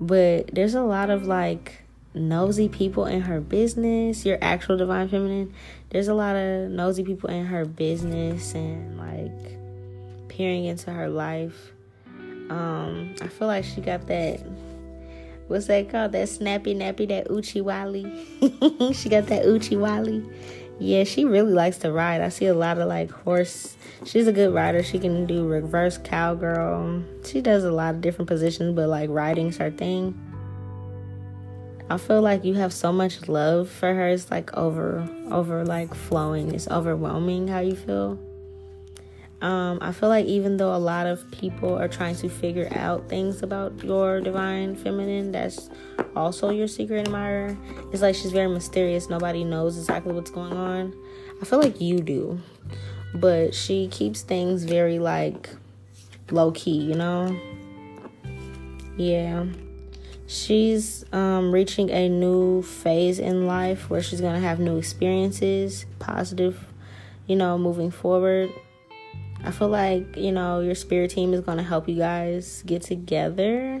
But 0.00 0.50
there's 0.52 0.74
a 0.74 0.82
lot 0.82 1.10
of 1.10 1.26
like 1.26 1.82
nosy 2.14 2.68
people 2.68 3.06
in 3.06 3.22
her 3.22 3.40
business, 3.40 4.24
your 4.24 4.38
actual 4.40 4.76
divine 4.76 5.08
feminine. 5.08 5.54
There's 5.90 6.08
a 6.08 6.14
lot 6.14 6.36
of 6.36 6.70
nosy 6.70 7.04
people 7.04 7.30
in 7.30 7.46
her 7.46 7.64
business 7.64 8.54
and 8.54 8.98
like 8.98 10.28
peering 10.28 10.64
into 10.66 10.92
her 10.92 11.08
life. 11.08 11.72
Um, 12.50 13.14
I 13.20 13.28
feel 13.28 13.48
like 13.48 13.64
she 13.64 13.80
got 13.80 14.06
that 14.06 14.40
what's 15.48 15.66
that 15.66 15.90
called? 15.90 16.12
That 16.12 16.28
snappy 16.28 16.74
nappy, 16.74 17.08
that 17.08 17.30
uchi 17.30 17.60
wally. 17.60 18.04
she 18.94 19.08
got 19.08 19.26
that 19.26 19.44
uchi 19.44 19.76
wally. 19.76 20.24
Yeah, 20.78 21.04
she 21.04 21.24
really 21.24 21.52
likes 21.52 21.78
to 21.78 21.92
ride. 21.92 22.20
I 22.20 22.28
see 22.28 22.46
a 22.46 22.54
lot 22.54 22.78
of 22.78 22.88
like 22.88 23.10
horse. 23.10 23.75
She's 24.04 24.26
a 24.26 24.32
good 24.32 24.52
rider. 24.52 24.82
She 24.82 24.98
can 24.98 25.26
do 25.26 25.46
reverse 25.46 25.98
cowgirl. 25.98 27.02
She 27.24 27.40
does 27.40 27.64
a 27.64 27.72
lot 27.72 27.94
of 27.94 28.00
different 28.00 28.28
positions, 28.28 28.74
but 28.74 28.88
like 28.88 29.08
riding's 29.10 29.56
her 29.56 29.70
thing. 29.70 30.14
I 31.88 31.98
feel 31.98 32.20
like 32.20 32.44
you 32.44 32.54
have 32.54 32.72
so 32.72 32.92
much 32.92 33.28
love 33.28 33.70
for 33.70 33.94
her. 33.94 34.08
It's 34.08 34.30
like 34.30 34.52
over, 34.56 35.08
over 35.30 35.64
like 35.64 35.94
flowing. 35.94 36.52
It's 36.52 36.68
overwhelming 36.68 37.48
how 37.48 37.60
you 37.60 37.76
feel. 37.76 38.18
Um, 39.40 39.78
I 39.82 39.92
feel 39.92 40.08
like 40.08 40.26
even 40.26 40.56
though 40.56 40.74
a 40.74 40.78
lot 40.78 41.06
of 41.06 41.30
people 41.30 41.78
are 41.78 41.88
trying 41.88 42.16
to 42.16 42.28
figure 42.28 42.68
out 42.74 43.08
things 43.08 43.42
about 43.42 43.84
your 43.84 44.20
divine 44.20 44.74
feminine, 44.74 45.30
that's 45.30 45.68
also 46.16 46.50
your 46.50 46.66
secret 46.66 47.06
admirer. 47.06 47.56
It's 47.92 48.02
like 48.02 48.14
she's 48.14 48.32
very 48.32 48.48
mysterious. 48.48 49.08
Nobody 49.10 49.44
knows 49.44 49.76
exactly 49.76 50.12
what's 50.12 50.30
going 50.30 50.54
on. 50.54 50.94
I 51.40 51.44
feel 51.44 51.60
like 51.60 51.80
you 51.80 52.00
do, 52.00 52.40
but 53.14 53.54
she 53.54 53.88
keeps 53.88 54.22
things 54.22 54.64
very 54.64 54.98
like 54.98 55.50
low 56.30 56.52
key, 56.52 56.78
you 56.78 56.94
know? 56.94 57.38
Yeah. 58.96 59.46
She's 60.26 61.04
um, 61.12 61.52
reaching 61.52 61.90
a 61.90 62.08
new 62.08 62.62
phase 62.62 63.18
in 63.18 63.46
life 63.46 63.88
where 63.88 64.02
she's 64.02 64.20
gonna 64.20 64.40
have 64.40 64.58
new 64.58 64.76
experiences, 64.76 65.86
positive, 65.98 66.66
you 67.26 67.36
know, 67.36 67.56
moving 67.58 67.90
forward 67.90 68.50
I 69.46 69.52
feel 69.52 69.68
like, 69.68 70.16
you 70.16 70.32
know, 70.32 70.60
your 70.60 70.74
spirit 70.74 71.12
team 71.12 71.32
is 71.32 71.40
going 71.40 71.58
to 71.58 71.62
help 71.62 71.88
you 71.88 71.96
guys 71.96 72.64
get 72.66 72.82
together. 72.82 73.80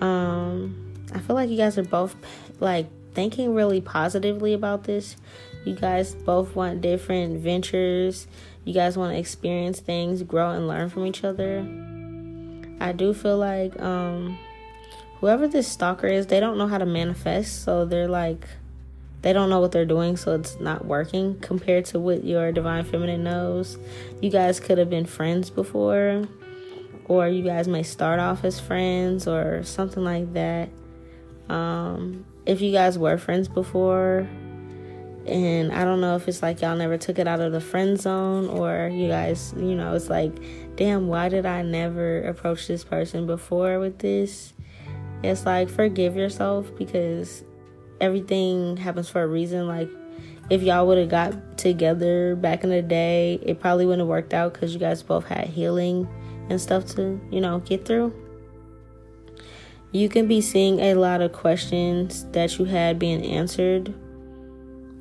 Um, 0.00 0.94
I 1.12 1.18
feel 1.18 1.34
like 1.34 1.50
you 1.50 1.56
guys 1.56 1.76
are 1.76 1.82
both 1.82 2.14
like 2.60 2.86
thinking 3.12 3.52
really 3.52 3.80
positively 3.80 4.54
about 4.54 4.84
this. 4.84 5.16
You 5.64 5.74
guys 5.74 6.14
both 6.14 6.56
want 6.56 6.80
different 6.80 7.40
ventures. 7.40 8.26
You 8.64 8.74
guys 8.74 8.96
want 8.96 9.12
to 9.12 9.18
experience 9.18 9.80
things, 9.80 10.22
grow 10.22 10.50
and 10.50 10.66
learn 10.66 10.88
from 10.88 11.06
each 11.06 11.24
other. 11.24 11.66
I 12.80 12.92
do 12.92 13.12
feel 13.12 13.36
like 13.36 13.80
um 13.80 14.38
whoever 15.20 15.46
this 15.46 15.68
stalker 15.68 16.06
is, 16.06 16.26
they 16.26 16.40
don't 16.40 16.56
know 16.56 16.66
how 16.66 16.78
to 16.78 16.86
manifest, 16.86 17.62
so 17.62 17.84
they're 17.84 18.08
like 18.08 18.48
they 19.22 19.34
don't 19.34 19.50
know 19.50 19.60
what 19.60 19.72
they're 19.72 19.84
doing, 19.84 20.16
so 20.16 20.34
it's 20.34 20.58
not 20.60 20.86
working 20.86 21.38
compared 21.40 21.84
to 21.86 22.00
what 22.00 22.24
your 22.24 22.52
divine 22.52 22.84
feminine 22.84 23.22
knows. 23.22 23.76
You 24.22 24.30
guys 24.30 24.60
could 24.60 24.78
have 24.78 24.88
been 24.88 25.04
friends 25.04 25.50
before, 25.50 26.26
or 27.04 27.28
you 27.28 27.44
guys 27.44 27.68
may 27.68 27.82
start 27.82 28.18
off 28.18 28.44
as 28.44 28.58
friends, 28.58 29.28
or 29.28 29.62
something 29.62 30.02
like 30.02 30.32
that. 30.32 30.70
Um, 31.50 32.24
if 32.46 32.62
you 32.62 32.72
guys 32.72 32.98
were 32.98 33.18
friends 33.18 33.46
before, 33.46 34.26
and 35.26 35.72
I 35.72 35.84
don't 35.84 36.00
know 36.00 36.16
if 36.16 36.26
it's 36.28 36.42
like 36.42 36.60
y'all 36.60 36.76
never 36.76 36.96
took 36.96 37.18
it 37.18 37.28
out 37.28 37.40
of 37.40 37.52
the 37.52 37.60
friend 37.60 38.00
zone, 38.00 38.48
or 38.48 38.88
you 38.92 39.08
guys, 39.08 39.54
you 39.56 39.74
know, 39.74 39.94
it's 39.94 40.08
like, 40.08 40.32
damn, 40.76 41.08
why 41.08 41.28
did 41.28 41.46
I 41.46 41.62
never 41.62 42.22
approach 42.22 42.66
this 42.66 42.84
person 42.84 43.26
before 43.26 43.78
with 43.78 43.98
this? 43.98 44.52
It's 45.22 45.44
like, 45.44 45.68
forgive 45.68 46.16
yourself 46.16 46.74
because 46.76 47.44
everything 48.00 48.76
happens 48.76 49.08
for 49.08 49.22
a 49.22 49.26
reason. 49.26 49.68
Like, 49.68 49.90
if 50.48 50.62
y'all 50.62 50.86
would 50.86 50.98
have 50.98 51.10
got 51.10 51.58
together 51.58 52.34
back 52.34 52.64
in 52.64 52.70
the 52.70 52.82
day, 52.82 53.38
it 53.42 53.60
probably 53.60 53.86
wouldn't 53.86 54.00
have 54.00 54.08
worked 54.08 54.34
out 54.34 54.54
because 54.54 54.72
you 54.72 54.80
guys 54.80 55.02
both 55.02 55.26
had 55.26 55.46
healing 55.46 56.08
and 56.48 56.60
stuff 56.60 56.86
to, 56.86 57.20
you 57.30 57.40
know, 57.40 57.60
get 57.60 57.84
through. 57.84 58.12
You 59.92 60.08
can 60.08 60.26
be 60.26 60.40
seeing 60.40 60.80
a 60.80 60.94
lot 60.94 61.20
of 61.20 61.32
questions 61.32 62.24
that 62.32 62.58
you 62.58 62.64
had 62.64 62.98
being 62.98 63.24
answered 63.24 63.94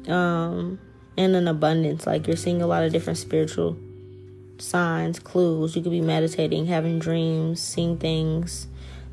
um, 0.07 0.79
in 1.17 1.35
an 1.35 1.47
abundance. 1.47 2.05
Like, 2.05 2.27
you're 2.27 2.37
seeing 2.37 2.61
a 2.61 2.67
lot 2.67 2.83
of 2.83 2.91
different 2.91 3.17
spiritual 3.17 3.77
signs, 4.57 5.19
clues. 5.19 5.75
You 5.75 5.81
could 5.81 5.91
be 5.91 6.01
meditating, 6.01 6.67
having 6.67 6.99
dreams, 6.99 7.61
seeing 7.61 7.97
things 7.97 8.67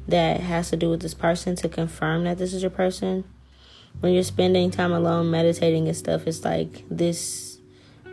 that 0.08 0.40
has 0.40 0.70
to 0.70 0.76
do 0.76 0.90
with 0.90 1.02
this 1.02 1.14
person 1.14 1.56
to 1.56 1.68
confirm 1.68 2.24
that 2.24 2.38
this 2.38 2.54
is 2.54 2.62
your 2.62 2.70
person 2.70 3.24
when 4.00 4.12
you're 4.12 4.22
spending 4.22 4.70
time 4.70 4.92
alone 4.92 5.30
meditating 5.30 5.88
and 5.88 5.96
stuff, 5.96 6.26
it's 6.26 6.44
like 6.44 6.84
this, 6.90 7.58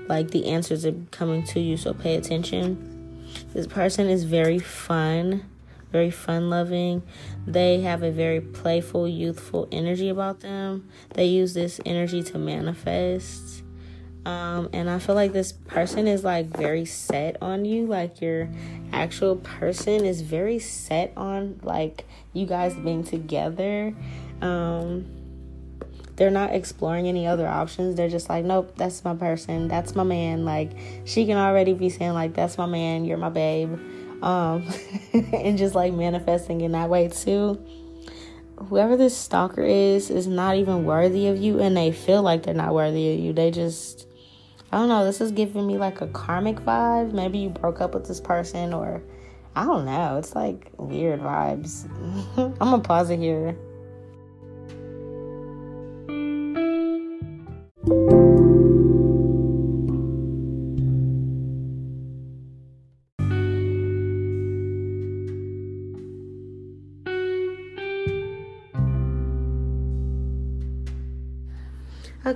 like 0.07 0.31
the 0.31 0.47
answers 0.47 0.85
are 0.85 0.95
coming 1.11 1.43
to 1.43 1.59
you. 1.59 1.77
So 1.77 1.93
pay 1.93 2.15
attention. 2.15 3.25
This 3.53 3.67
person 3.67 4.09
is 4.09 4.23
very 4.23 4.59
fun, 4.59 5.49
very 5.93 6.11
fun 6.11 6.49
loving. 6.49 7.03
They 7.45 7.81
have 7.81 8.01
a 8.03 8.11
very 8.11 8.41
playful, 8.41 9.07
youthful 9.07 9.69
energy 9.71 10.09
about 10.09 10.41
them. 10.41 10.89
They 11.13 11.25
use 11.25 11.53
this 11.53 11.79
energy 11.85 12.23
to 12.23 12.37
manifest. 12.39 13.61
Um, 14.25 14.69
and 14.73 14.89
I 14.89 14.99
feel 14.99 15.15
like 15.15 15.33
this 15.33 15.51
person 15.51 16.07
is 16.07 16.23
like 16.23 16.47
very 16.47 16.85
set 16.85 17.37
on 17.41 17.63
you. 17.63 17.85
Like 17.85 18.21
your 18.21 18.49
actual 18.91 19.35
person 19.35 20.03
is 20.03 20.21
very 20.21 20.59
set 20.59 21.13
on 21.15 21.59
like 21.61 22.05
you 22.33 22.47
guys 22.47 22.73
being 22.73 23.03
together. 23.03 23.93
Um, 24.41 25.05
they're 26.15 26.31
not 26.31 26.53
exploring 26.53 27.07
any 27.07 27.27
other 27.27 27.47
options. 27.47 27.95
They're 27.95 28.09
just 28.09 28.29
like, 28.29 28.45
nope, 28.45 28.73
that's 28.77 29.03
my 29.03 29.15
person. 29.15 29.67
That's 29.67 29.93
my 29.93 30.03
man. 30.03 30.45
Like 30.45 30.71
she 31.05 31.25
can 31.25 31.37
already 31.37 31.73
be 31.73 31.89
saying 31.89 32.13
like, 32.13 32.33
that's 32.33 32.57
my 32.57 32.65
man. 32.65 33.05
You're 33.05 33.17
my 33.17 33.29
babe. 33.29 33.77
Um, 34.23 34.65
and 35.13 35.57
just 35.57 35.75
like 35.75 35.93
manifesting 35.93 36.61
in 36.61 36.71
that 36.71 36.89
way 36.89 37.09
too. 37.09 37.63
Whoever 38.69 38.95
this 38.95 39.15
stalker 39.15 39.63
is 39.63 40.09
is 40.09 40.27
not 40.27 40.55
even 40.55 40.85
worthy 40.85 41.27
of 41.27 41.37
you, 41.37 41.59
and 41.59 41.75
they 41.75 41.91
feel 41.91 42.21
like 42.21 42.43
they're 42.43 42.53
not 42.53 42.73
worthy 42.73 43.13
of 43.13 43.19
you. 43.19 43.33
They 43.33 43.51
just 43.51 44.07
I 44.73 44.77
don't 44.77 44.89
know, 44.89 45.05
this 45.05 45.21
is 45.21 45.31
giving 45.31 45.67
me 45.67 45.77
like 45.77 46.01
a 46.01 46.07
karmic 46.07 46.55
vibe. 46.55 47.13
Maybe 47.13 47.37
you 47.37 47.49
broke 47.49 47.79
up 47.79 47.93
with 47.93 48.07
this 48.07 48.19
person 48.19 48.73
or 48.73 49.03
I 49.55 49.65
don't 49.65 49.85
know. 49.85 50.17
It's 50.17 50.33
like 50.33 50.71
weird 50.77 51.19
vibes. 51.19 51.87
I'm 52.37 52.53
gonna 52.57 52.79
pause 52.79 53.11
it 53.11 53.19
here. 53.19 53.55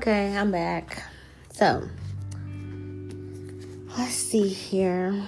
Okay, 0.08 0.38
I'm 0.38 0.52
back. 0.52 1.04
So, 1.52 1.86
let's 3.98 4.14
see 4.14 4.48
here. 4.48 5.22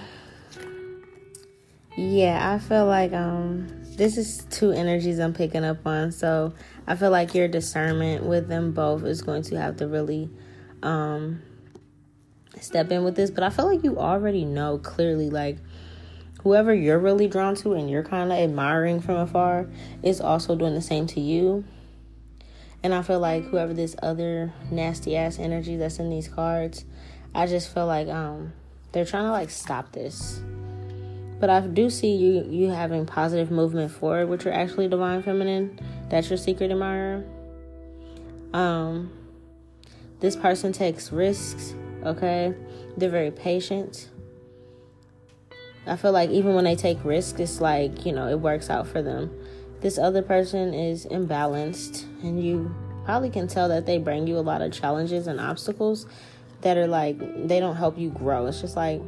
Yeah, 1.98 2.54
I 2.54 2.58
feel 2.58 2.86
like 2.86 3.12
um 3.12 3.68
this 3.98 4.16
is 4.16 4.46
two 4.48 4.70
energies 4.70 5.18
I'm 5.18 5.34
picking 5.34 5.64
up 5.64 5.86
on. 5.86 6.12
So 6.12 6.54
I 6.86 6.96
feel 6.96 7.10
like 7.10 7.34
your 7.34 7.46
discernment 7.46 8.24
with 8.24 8.48
them 8.48 8.72
both 8.72 9.04
is 9.04 9.20
going 9.20 9.42
to 9.42 9.60
have 9.60 9.76
to 9.76 9.86
really 9.86 10.30
um 10.82 11.42
step 12.58 12.90
in 12.90 13.04
with 13.04 13.16
this. 13.16 13.30
But 13.30 13.44
I 13.44 13.50
feel 13.50 13.66
like 13.66 13.84
you 13.84 13.98
already 13.98 14.46
know 14.46 14.78
clearly 14.78 15.28
like 15.28 15.58
whoever 16.42 16.72
you're 16.72 16.98
really 16.98 17.28
drawn 17.28 17.54
to 17.56 17.74
and 17.74 17.90
you're 17.90 18.02
kind 18.02 18.32
of 18.32 18.38
admiring 18.38 19.02
from 19.02 19.16
afar 19.16 19.68
is 20.02 20.22
also 20.22 20.56
doing 20.56 20.72
the 20.72 20.80
same 20.80 21.06
to 21.08 21.20
you. 21.20 21.64
And 22.82 22.94
I 22.94 23.02
feel 23.02 23.20
like 23.20 23.44
whoever 23.44 23.74
this 23.74 23.94
other 24.02 24.52
nasty 24.70 25.16
ass 25.16 25.38
energy 25.38 25.76
that's 25.76 25.98
in 25.98 26.08
these 26.08 26.28
cards, 26.28 26.84
I 27.34 27.46
just 27.46 27.72
feel 27.72 27.86
like 27.86 28.08
um 28.08 28.52
they're 28.92 29.04
trying 29.04 29.24
to 29.24 29.30
like 29.30 29.50
stop 29.50 29.92
this. 29.92 30.40
But 31.38 31.50
I 31.50 31.60
do 31.60 31.90
see 31.90 32.14
you 32.14 32.44
you 32.48 32.68
having 32.70 33.06
positive 33.06 33.50
movement 33.50 33.90
forward, 33.90 34.28
which 34.28 34.46
are 34.46 34.52
actually 34.52 34.88
divine 34.88 35.22
feminine. 35.22 35.78
That's 36.08 36.30
your 36.30 36.38
secret 36.38 36.70
admirer. 36.70 37.24
Um 38.52 39.12
this 40.20 40.36
person 40.36 40.72
takes 40.72 41.12
risks, 41.12 41.74
okay? 42.04 42.54
They're 42.96 43.08
very 43.10 43.30
patient. 43.30 44.08
I 45.86 45.96
feel 45.96 46.12
like 46.12 46.30
even 46.30 46.54
when 46.54 46.64
they 46.64 46.76
take 46.76 47.02
risks, 47.04 47.40
it's 47.40 47.60
like, 47.60 48.04
you 48.04 48.12
know, 48.12 48.28
it 48.28 48.38
works 48.38 48.68
out 48.68 48.86
for 48.86 49.00
them. 49.02 49.30
This 49.80 49.98
other 49.98 50.22
person 50.22 50.74
is 50.74 51.06
imbalanced, 51.06 52.04
and 52.22 52.42
you 52.42 52.74
probably 53.04 53.30
can 53.30 53.48
tell 53.48 53.68
that 53.68 53.86
they 53.86 53.98
bring 53.98 54.26
you 54.26 54.38
a 54.38 54.40
lot 54.40 54.60
of 54.60 54.72
challenges 54.72 55.26
and 55.26 55.40
obstacles 55.40 56.06
that 56.60 56.76
are 56.76 56.86
like 56.86 57.18
they 57.48 57.60
don't 57.60 57.76
help 57.76 57.98
you 57.98 58.10
grow. 58.10 58.46
It's 58.46 58.60
just 58.60 58.76
like 58.76 59.00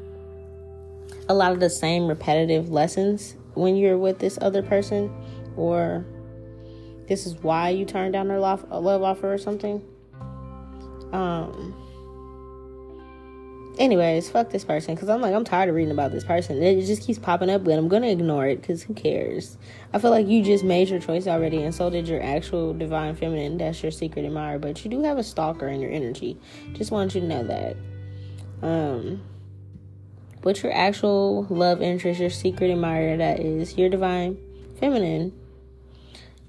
a 1.29 1.35
lot 1.35 1.53
of 1.53 1.61
the 1.61 1.69
same 1.69 2.07
repetitive 2.07 2.71
lessons 2.71 3.37
when 3.55 3.77
you're 3.77 3.99
with 3.99 4.19
this 4.19 4.39
other 4.41 4.63
person, 4.63 5.13
or 5.57 6.07
this 7.07 7.27
is 7.27 7.35
why 7.43 7.69
you 7.69 7.85
turn 7.85 8.13
down 8.13 8.29
their 8.29 8.41
love, 8.41 8.65
love 8.71 9.03
offer 9.03 9.33
or 9.33 9.39
something. 9.39 9.83
Um. 11.13 11.82
Anyways, 13.79 14.29
fuck 14.29 14.51
this 14.51 14.65
person 14.65 14.95
because 14.95 15.09
I'm 15.09 15.23
like 15.23 15.35
I'm 15.35 15.45
tired 15.45 15.71
of 15.71 15.75
reading 15.75 15.93
about 15.93 16.13
this 16.13 16.25
person. 16.25 16.63
It 16.63 16.85
just 16.85 17.03
keeps 17.03 17.19
popping 17.19 17.49
up, 17.49 17.65
but 17.65 17.79
I'm 17.79 17.89
gonna 17.89 18.09
ignore 18.09 18.47
it 18.47 18.61
because 18.61 18.83
who 18.83 18.93
cares? 18.93 19.57
I 19.95 19.99
feel 19.99 20.11
like 20.11 20.27
you 20.27 20.43
just 20.43 20.63
made 20.63 20.91
your 20.91 21.01
choice 21.01 21.27
already, 21.27 21.63
and 21.63 21.75
so 21.75 21.89
did 21.89 22.07
your 22.07 22.23
actual 22.23 22.75
divine 22.75 23.17
feminine. 23.17 23.57
That's 23.57 23.83
your 23.83 23.91
secret 23.91 24.27
admirer, 24.27 24.59
but 24.59 24.85
you 24.85 24.91
do 24.91 25.03
have 25.03 25.17
a 25.17 25.25
stalker 25.25 25.69
in 25.69 25.81
your 25.81 25.91
energy. 25.91 26.39
Just 26.75 26.91
want 26.91 27.15
you 27.15 27.23
to 27.23 27.27
know 27.27 27.45
that. 27.45 27.77
Um, 28.61 29.23
but 30.43 30.63
your 30.63 30.73
actual 30.73 31.47
love 31.49 31.81
interest, 31.81 32.21
your 32.21 32.31
secret 32.31 32.71
admirer, 32.71 33.17
that 33.17 33.41
is 33.41 33.79
your 33.79 33.89
divine 33.89 34.37
feminine. 34.79 35.33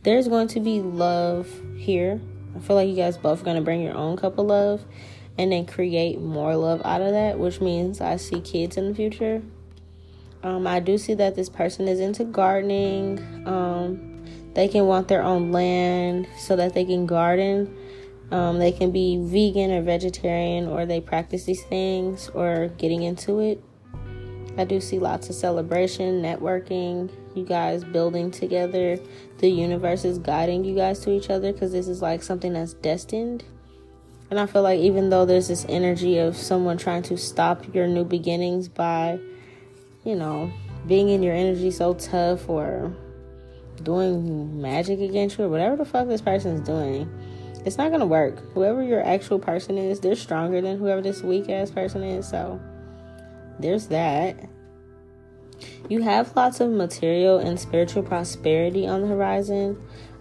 There's 0.04 0.28
going 0.28 0.50
to 0.50 0.60
be 0.60 0.82
love 0.82 1.50
here. 1.78 2.20
I 2.54 2.60
feel 2.60 2.76
like 2.76 2.90
you 2.90 2.96
guys 2.96 3.18
both 3.18 3.42
are 3.42 3.46
gonna 3.46 3.62
bring 3.62 3.82
your 3.82 3.96
own 3.96 4.18
cup 4.18 4.38
of 4.38 4.46
love 4.46 4.84
and 5.38 5.52
then 5.52 5.66
create 5.66 6.20
more 6.20 6.56
love 6.56 6.82
out 6.86 7.02
of 7.02 7.12
that, 7.12 7.40
which 7.40 7.62
means 7.62 8.02
I 8.02 8.18
see 8.18 8.42
kids 8.42 8.78
in 8.78 8.90
the 8.90 8.96
future. 8.96 9.42
Um, 10.44 10.68
I 10.68 10.80
do 10.80 10.98
see 10.98 11.14
that 11.16 11.36
this 11.36 11.50
person 11.50 11.88
is 11.88 12.00
into 12.00 12.26
gardening. 12.26 13.20
Um, 13.48 14.26
they 14.54 14.68
can 14.68 14.86
want 14.86 15.08
their 15.08 15.24
own 15.24 15.52
land 15.52 16.28
so 16.38 16.56
that 16.58 16.74
they 16.74 16.86
can 16.86 17.06
garden. 17.06 17.76
Um, 18.32 18.60
they 18.60 18.72
can 18.72 18.92
be 18.92 19.18
vegan 19.22 19.72
or 19.72 19.82
vegetarian, 19.82 20.68
or 20.68 20.86
they 20.86 21.00
practice 21.00 21.46
these 21.46 21.64
things 21.64 22.30
or 22.30 22.70
getting 22.78 23.04
into 23.04 23.40
it. 23.40 23.64
I 24.58 24.66
do 24.66 24.80
see 24.80 25.00
lots 25.00 25.30
of 25.30 25.36
celebration, 25.36 26.22
networking, 26.22 27.12
you 27.36 27.44
guys 27.44 27.84
building 27.84 28.30
together. 28.30 29.00
The 29.40 29.50
universe 29.50 30.06
is 30.06 30.20
guiding 30.20 30.64
you 30.64 30.76
guys 30.76 31.00
to 31.02 31.12
each 31.12 31.30
other 31.30 31.52
because 31.52 31.72
this 31.72 31.88
is 31.88 32.02
like 32.02 32.22
something 32.22 32.54
that's 32.54 32.74
destined. 32.74 33.44
And 34.34 34.40
I 34.40 34.48
feel 34.48 34.64
like 34.64 34.80
even 34.80 35.12
though 35.12 35.28
there's 35.28 35.48
this 35.48 35.64
energy 35.70 36.18
of 36.18 36.36
someone 36.36 36.80
trying 36.80 37.04
to 37.04 37.18
stop 37.18 37.72
your 37.72 37.86
new 37.86 38.04
beginnings 38.04 38.68
by, 38.68 39.20
you 40.04 40.16
know, 40.16 40.52
being 40.88 41.10
in 41.10 41.22
your 41.22 41.36
energy 41.36 41.70
so 41.70 41.94
tough 41.94 42.50
or 42.50 42.92
doing 43.84 44.60
magic 44.60 45.00
against 45.02 45.38
you 45.38 45.46
or 45.46 45.50
whatever 45.50 45.76
the 45.76 45.86
fuck 45.86 46.08
this 46.08 46.20
person's 46.20 46.66
doing, 46.66 47.08
it's 47.64 47.78
not 47.78 47.92
gonna 47.92 48.08
work. 48.08 48.40
Whoever 48.56 48.82
your 48.82 49.06
actual 49.06 49.38
person 49.38 49.78
is, 49.78 50.00
they're 50.00 50.16
stronger 50.16 50.62
than 50.62 50.80
whoever 50.80 51.00
this 51.04 51.22
weak 51.22 51.48
ass 51.48 51.70
person 51.70 52.02
is. 52.02 52.28
So 52.28 52.60
there's 53.60 53.86
that. 53.90 54.50
You 55.90 56.02
have 56.02 56.36
lots 56.36 56.60
of 56.60 56.72
material 56.72 57.38
and 57.38 57.60
spiritual 57.60 58.02
prosperity 58.02 58.88
on 58.88 59.02
the 59.02 59.08
horizon. 59.10 59.80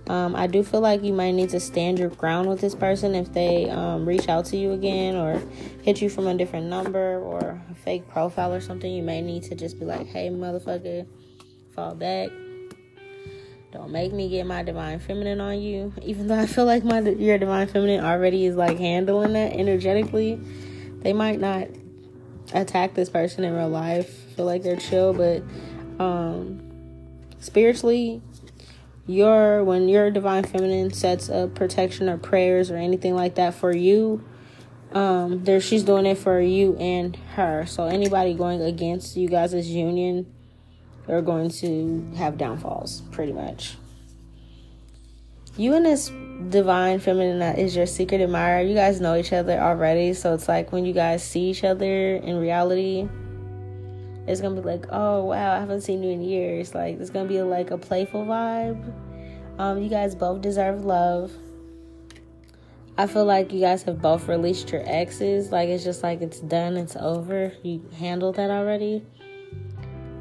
Um, 0.09 0.35
I 0.35 0.47
do 0.49 0.65
feel 0.65 0.81
like 0.81 1.03
you 1.03 1.13
might 1.13 1.31
need 1.33 1.51
to 1.51 1.61
stand 1.61 1.99
your 1.99 2.09
ground 2.09 2.49
with 2.49 2.61
this 2.61 2.75
person 2.75 3.15
if 3.15 3.33
they 3.33 3.71
um, 3.71 4.05
reach 4.05 4.29
out 4.29 4.45
to 4.47 4.57
you 4.57 4.73
again 4.73 5.15
or 5.15 5.41
hit 5.83 6.03
you 6.03 6.11
from 6.11 6.27
a 6.27 6.35
different 6.35 6.67
number 6.67 7.21
or 7.21 7.63
a 7.71 7.75
fake 7.75 8.09
profile 8.09 8.53
or 8.53 8.61
something. 8.61 8.93
You 8.93 9.03
may 9.03 9.21
need 9.21 9.45
to 9.45 9.55
just 9.55 9.79
be 9.79 9.85
like, 9.85 10.07
hey, 10.07 10.29
motherfucker, 10.29 11.07
fall 11.75 11.95
back. 11.95 12.31
Don't 13.71 13.91
make 13.91 14.13
me 14.13 14.29
get 14.29 14.45
my 14.47 14.63
divine 14.63 14.99
feminine 14.99 15.41
on 15.41 15.61
you. 15.61 15.95
Even 16.03 16.27
though 16.27 16.39
I 16.39 16.47
feel 16.47 16.67
like 16.67 16.85
my 16.85 17.01
your 17.01 17.39
divine 17.39 17.69
feminine 17.69 18.05
already 18.05 18.45
is 18.45 18.55
like 18.55 18.79
handling 18.79 19.33
that 19.33 19.53
energetically, 19.55 20.39
they 20.99 21.15
might 21.15 21.41
not 21.41 21.69
attack 22.53 22.93
this 22.95 23.09
person 23.09 23.45
in 23.45 23.55
real 23.55 23.71
life. 23.71 24.11
Feel 24.35 24.45
like 24.45 24.63
they're 24.63 24.77
chill, 24.77 25.15
but 25.15 25.43
um, 25.99 26.61
spiritually, 27.39 28.21
your 29.07 29.65
when 29.65 29.89
your 29.89 30.11
divine 30.11 30.45
feminine 30.45 30.93
sets 30.93 31.29
up 31.29 31.55
protection 31.55 32.09
or 32.09 32.17
prayers 32.17 32.71
or 32.71 32.77
anything 32.77 33.15
like 33.15 33.35
that 33.35 33.53
for 33.53 33.75
you 33.75 34.25
um 34.93 35.43
there 35.45 35.61
she's 35.61 35.83
doing 35.83 36.07
it 36.07 36.19
for 36.19 36.41
you 36.41 36.77
and 36.77 37.17
her. 37.35 37.65
So 37.67 37.87
anybody 37.87 38.35
going 38.35 38.61
against 38.63 39.17
you 39.17 39.29
guys' 39.29 39.69
union 39.69 40.33
are 41.09 41.23
going 41.23 41.51
to 41.51 42.11
have 42.17 42.39
downfalls 42.39 43.03
pretty 43.11 43.33
much. 43.33 43.77
You 45.57 45.75
and 45.75 45.85
this 45.85 46.11
divine 46.49 46.99
feminine 46.99 47.39
that 47.41 47.59
is 47.59 47.77
your 47.77 47.87
secret 47.87 48.21
admirer 48.21 48.63
you 48.63 48.75
guys 48.75 49.01
know 49.01 49.17
each 49.17 49.33
other 49.33 49.59
already. 49.59 50.15
So 50.15 50.35
it's 50.35 50.49
like 50.49 50.73
when 50.73 50.85
you 50.85 50.93
guys 50.93 51.25
see 51.25 51.51
each 51.51 51.65
other 51.65 52.17
in 52.17 52.39
reality 52.39 53.09
it's 54.27 54.41
gonna 54.41 54.61
be 54.61 54.67
like, 54.67 54.87
oh 54.91 55.25
wow, 55.25 55.57
I 55.57 55.61
haven't 55.61 55.81
seen 55.83 56.03
you 56.03 56.11
in 56.11 56.23
years. 56.23 56.75
Like 56.75 57.01
it's 57.01 57.11
gonna 57.11 57.29
be 57.29 57.43
like 57.43 57.71
a 57.71 57.79
playful 57.79 58.25
vibe. 58.25 58.93
Um, 59.59 59.83
you 59.83 59.89
guys 59.89 60.15
both 60.15 60.41
deserve 60.41 60.85
love. 60.85 61.33
I 62.97 63.07
feel 63.07 63.25
like 63.25 63.53
you 63.53 63.61
guys 63.61 63.83
have 63.85 64.03
both 64.03 64.29
released 64.29 64.71
your 64.71 64.83
exes. 64.87 65.51
Like 65.51 65.69
it's 65.69 65.85
just 65.85 66.03
like 66.03 66.21
it's 66.21 66.41
done, 66.41 66.77
it's 66.77 66.97
over. 66.97 67.53
You 67.63 67.83
handled 67.99 68.37
that 68.37 68.51
already. 68.51 69.05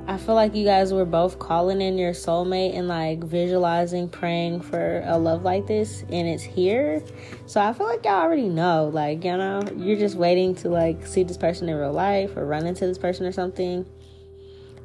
I 0.07 0.17
feel 0.17 0.35
like 0.35 0.55
you 0.55 0.65
guys 0.65 0.91
were 0.91 1.05
both 1.05 1.39
calling 1.39 1.79
in 1.79 1.97
your 1.97 2.11
soulmate 2.11 2.75
and 2.75 2.87
like 2.87 3.23
visualizing, 3.23 4.09
praying 4.09 4.61
for 4.61 5.03
a 5.05 5.17
love 5.17 5.43
like 5.43 5.67
this, 5.67 6.01
and 6.09 6.27
it's 6.27 6.43
here. 6.43 7.03
So 7.45 7.61
I 7.61 7.71
feel 7.71 7.87
like 7.87 8.03
y'all 8.03 8.21
already 8.21 8.49
know. 8.49 8.89
Like, 8.91 9.23
you 9.23 9.37
know, 9.37 9.61
you're 9.77 9.97
just 9.97 10.15
waiting 10.15 10.55
to 10.55 10.69
like 10.69 11.05
see 11.05 11.23
this 11.23 11.37
person 11.37 11.69
in 11.69 11.75
real 11.75 11.93
life 11.93 12.35
or 12.35 12.45
run 12.45 12.65
into 12.65 12.85
this 12.87 12.97
person 12.97 13.25
or 13.25 13.31
something. 13.31 13.85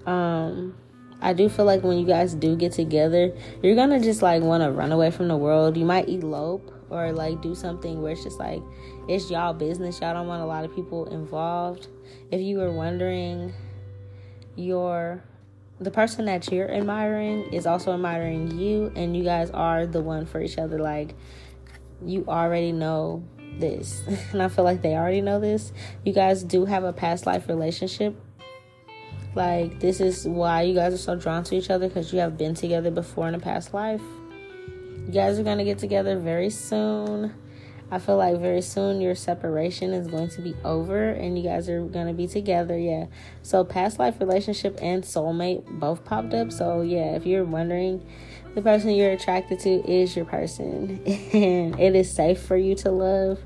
Um, 0.05 0.77
I 1.21 1.33
do 1.33 1.49
feel 1.49 1.65
like 1.65 1.83
when 1.83 1.99
you 1.99 2.07
guys 2.07 2.35
do 2.35 2.55
get 2.55 2.73
together, 2.73 3.35
you're 3.63 3.75
gonna 3.75 4.01
just 4.01 4.23
like 4.23 4.43
want 4.43 4.63
to 4.63 4.71
run 4.71 4.93
away 4.93 5.11
from 5.11 5.29
the 5.29 5.37
world. 5.37 5.77
You 5.77 5.87
might 5.87 6.09
elope 6.09 6.73
or 6.91 7.11
like 7.13 7.41
do 7.43 7.55
something 7.55 8.03
where 8.03 8.13
it's 8.13 8.23
just 8.23 8.39
like 8.39 8.63
it's 9.09 9.31
y'all 9.31 9.55
business. 9.55 10.01
Y'all 10.01 10.15
don't 10.15 10.29
want 10.29 10.43
a 10.43 10.47
lot 10.47 10.65
of 10.65 10.75
people 10.75 11.07
involved. 11.07 11.89
If 12.31 12.41
you 12.41 12.59
were 12.59 12.73
wondering, 12.73 13.53
your 14.57 15.23
the 15.79 15.91
person 15.91 16.25
that 16.25 16.51
you're 16.51 16.71
admiring 16.71 17.53
is 17.53 17.67
also 17.67 17.93
admiring 17.93 18.59
you 18.59 18.91
and 18.97 19.15
you 19.15 19.23
guys 19.23 19.51
are 19.51 19.87
the 19.87 20.01
one 20.01 20.25
for 20.25 20.41
each 20.41 20.59
other. 20.59 20.79
Like 20.79 21.15
you 22.05 22.25
already 22.27 22.73
know 22.73 23.25
this. 23.59 24.03
And 24.33 24.43
i 24.43 24.49
feel 24.49 24.65
like 24.65 24.83
they 24.83 24.95
already 24.95 25.21
know 25.21 25.39
this. 25.39 25.73
You 26.05 26.13
guys 26.13 26.43
do 26.43 26.65
have 26.65 26.85
a 26.85 26.93
past 26.93 27.27
life 27.27 27.49
relationship. 27.49 28.17
Like 29.35 29.81
this 29.81 30.01
is 30.01 30.27
why 30.27 30.63
you 30.63 30.75
guys 30.75 30.95
are 30.95 30.99
so 30.99 31.15
drawn 31.15 31.45
to 31.45 31.57
each 31.57 31.69
other 31.69 31.89
because 31.89 32.13
you 32.13 32.21
have 32.21 32.39
been 32.39 32.55
together 32.55 32.91
before 32.91 33.29
in 33.29 33.35
a 33.35 33.39
past 33.39 33.75
life. 33.75 34.03
You 35.07 35.13
guys 35.13 35.39
are 35.39 35.43
going 35.43 35.59
to 35.59 35.65
get 35.65 35.79
together 35.79 36.19
very 36.19 36.51
soon 36.51 37.35
I 37.91 37.99
feel 38.01 38.17
like 38.17 38.41
very 38.41 38.63
soon 38.63 39.01
your 39.01 39.15
separation 39.15 39.93
is 39.93 40.09
going 40.09 40.29
to 40.31 40.43
be 40.43 40.57
over 40.65 41.11
and 41.11 41.39
you 41.39 41.45
guys 41.45 41.69
are 41.69 41.83
going 41.83 42.09
to 42.09 42.13
be 42.13 42.27
together. 42.27 42.77
Yeah. 42.77 43.07
So, 43.43 43.65
past 43.65 43.99
life 43.99 44.19
relationship 44.19 44.79
and 44.83 45.05
soulmate 45.05 45.65
both 45.79 46.05
popped 46.05 46.35
up. 46.35 46.51
So, 46.51 46.81
yeah, 46.81 47.15
if 47.15 47.25
you're 47.25 47.45
wondering, 47.45 48.05
the 48.55 48.63
person 48.63 48.91
you're 48.91 49.13
attracted 49.13 49.61
to 49.61 49.89
is 49.89 50.17
your 50.17 50.25
person 50.25 51.01
and 51.33 51.79
it 51.79 51.95
is 51.95 52.11
safe 52.11 52.41
for 52.41 52.57
you 52.57 52.75
to 52.77 52.91
love. 52.91 53.39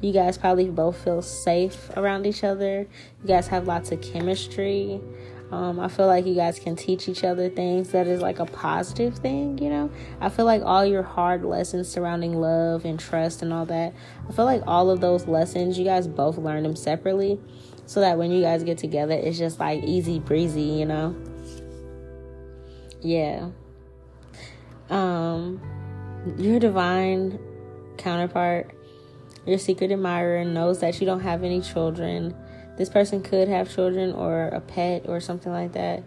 You 0.00 0.12
guys 0.12 0.36
probably 0.36 0.68
both 0.68 1.02
feel 1.02 1.22
safe 1.22 1.90
around 1.96 2.26
each 2.26 2.44
other. 2.44 2.86
You 3.22 3.28
guys 3.28 3.48
have 3.48 3.66
lots 3.66 3.90
of 3.90 4.00
chemistry. 4.02 5.00
Um, 5.50 5.80
I 5.80 5.88
feel 5.88 6.06
like 6.06 6.26
you 6.26 6.34
guys 6.34 6.58
can 6.58 6.76
teach 6.76 7.08
each 7.08 7.24
other 7.24 7.48
things 7.48 7.90
that 7.92 8.06
is 8.06 8.20
like 8.20 8.38
a 8.38 8.44
positive 8.44 9.16
thing, 9.16 9.56
you 9.58 9.70
know? 9.70 9.90
I 10.20 10.28
feel 10.28 10.44
like 10.44 10.62
all 10.62 10.84
your 10.84 11.02
hard 11.02 11.42
lessons 11.42 11.88
surrounding 11.88 12.34
love 12.38 12.84
and 12.84 13.00
trust 13.00 13.40
and 13.40 13.50
all 13.52 13.64
that, 13.66 13.94
I 14.28 14.32
feel 14.32 14.44
like 14.44 14.62
all 14.66 14.90
of 14.90 15.00
those 15.00 15.26
lessons, 15.26 15.78
you 15.78 15.84
guys 15.84 16.06
both 16.06 16.36
learn 16.36 16.64
them 16.64 16.76
separately 16.76 17.40
so 17.86 18.00
that 18.00 18.18
when 18.18 18.30
you 18.30 18.42
guys 18.42 18.62
get 18.62 18.76
together, 18.76 19.14
it's 19.14 19.38
just 19.38 19.58
like 19.58 19.82
easy 19.84 20.18
breezy, 20.18 20.60
you 20.60 20.84
know? 20.84 21.16
Yeah. 23.00 23.48
Um, 24.90 25.62
your 26.36 26.58
divine 26.58 27.38
counterpart, 27.96 28.70
your 29.46 29.58
secret 29.58 29.90
admirer, 29.92 30.44
knows 30.44 30.80
that 30.80 31.00
you 31.00 31.06
don't 31.06 31.20
have 31.20 31.42
any 31.42 31.62
children 31.62 32.34
this 32.78 32.88
person 32.88 33.22
could 33.22 33.48
have 33.48 33.72
children 33.72 34.12
or 34.12 34.48
a 34.48 34.60
pet 34.60 35.02
or 35.06 35.20
something 35.20 35.52
like 35.52 35.72
that 35.72 36.02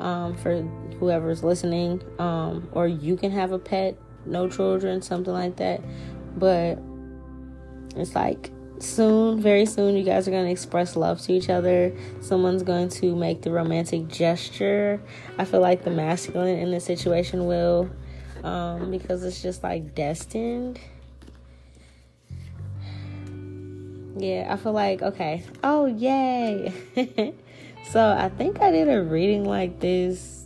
um, 0.00 0.36
for 0.36 0.62
whoever's 0.98 1.44
listening 1.44 2.02
um, 2.18 2.68
or 2.72 2.88
you 2.88 3.16
can 3.16 3.30
have 3.30 3.52
a 3.52 3.58
pet 3.58 3.96
no 4.26 4.48
children 4.48 5.02
something 5.02 5.32
like 5.32 5.56
that. 5.56 5.80
But 6.36 6.78
it's 7.96 8.14
like 8.14 8.50
soon 8.78 9.40
very 9.40 9.66
soon 9.66 9.96
you 9.96 10.02
guys 10.02 10.26
are 10.26 10.30
going 10.30 10.46
to 10.46 10.50
express 10.50 10.96
love 10.96 11.20
to 11.22 11.32
each 11.32 11.48
other. 11.48 11.94
Someone's 12.20 12.62
going 12.62 12.88
to 12.88 13.14
make 13.14 13.42
the 13.42 13.50
romantic 13.50 14.08
gesture. 14.08 15.00
I 15.38 15.44
feel 15.44 15.60
like 15.60 15.84
the 15.84 15.90
masculine 15.90 16.58
in 16.58 16.70
this 16.70 16.84
situation 16.84 17.46
will 17.46 17.90
um, 18.42 18.90
because 18.90 19.24
it's 19.24 19.42
just 19.42 19.62
like 19.62 19.94
destined 19.94 20.80
yeah, 24.16 24.48
I 24.50 24.56
feel 24.56 24.72
like, 24.72 25.02
okay, 25.02 25.44
oh, 25.62 25.86
yay. 25.86 26.72
so 27.90 28.16
I 28.16 28.28
think 28.28 28.60
I 28.60 28.70
did 28.70 28.88
a 28.88 29.02
reading 29.02 29.44
like 29.44 29.80
this. 29.80 30.42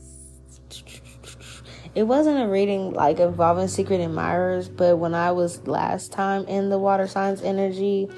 It 1.95 2.05
wasn't 2.05 2.41
a 2.41 2.47
reading 2.47 2.93
like 2.93 3.19
involving 3.19 3.69
secret 3.69 4.01
admirers, 4.01 4.69
but 4.69 4.99
when 4.99 5.15
I 5.15 5.33
was 5.33 5.67
last 5.67 6.13
time 6.13 6.45
in 6.47 6.71
the 6.71 6.79
water 6.79 7.07
signs 7.07 7.43
energy, 7.43 8.09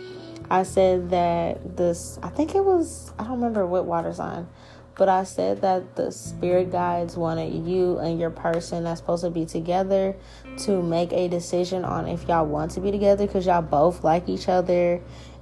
I 0.51 0.65
said 0.65 1.11
that 1.11 1.77
this, 1.77 2.19
I 2.23 2.29
think 2.29 2.55
it 2.55 2.65
was, 2.65 3.13
I 3.19 3.25
don't 3.25 3.35
remember 3.35 3.67
what 3.67 3.87
water 3.87 4.13
sign, 4.13 4.49
but 4.97 5.09
I 5.09 5.25
said 5.25 5.63
that 5.63 5.97
the 5.97 6.11
spirit 6.11 6.71
guides 6.71 7.17
wanted 7.17 7.67
you 7.67 7.99
and 7.99 8.21
your 8.21 8.31
person 8.31 8.85
that's 8.85 9.01
supposed 9.01 9.25
to 9.25 9.31
be 9.31 9.47
together 9.47 10.15
to 10.59 10.83
make 10.83 11.13
a 11.13 11.29
decision 11.29 11.85
on 11.85 12.07
if 12.07 12.29
y'all 12.29 12.45
want 12.45 12.73
to 12.73 12.81
be 12.81 12.91
together 12.91 13.27
because 13.27 13.47
y'all 13.47 13.63
both 13.63 14.05
like 14.05 14.29
each 14.29 14.49
other 14.49 15.01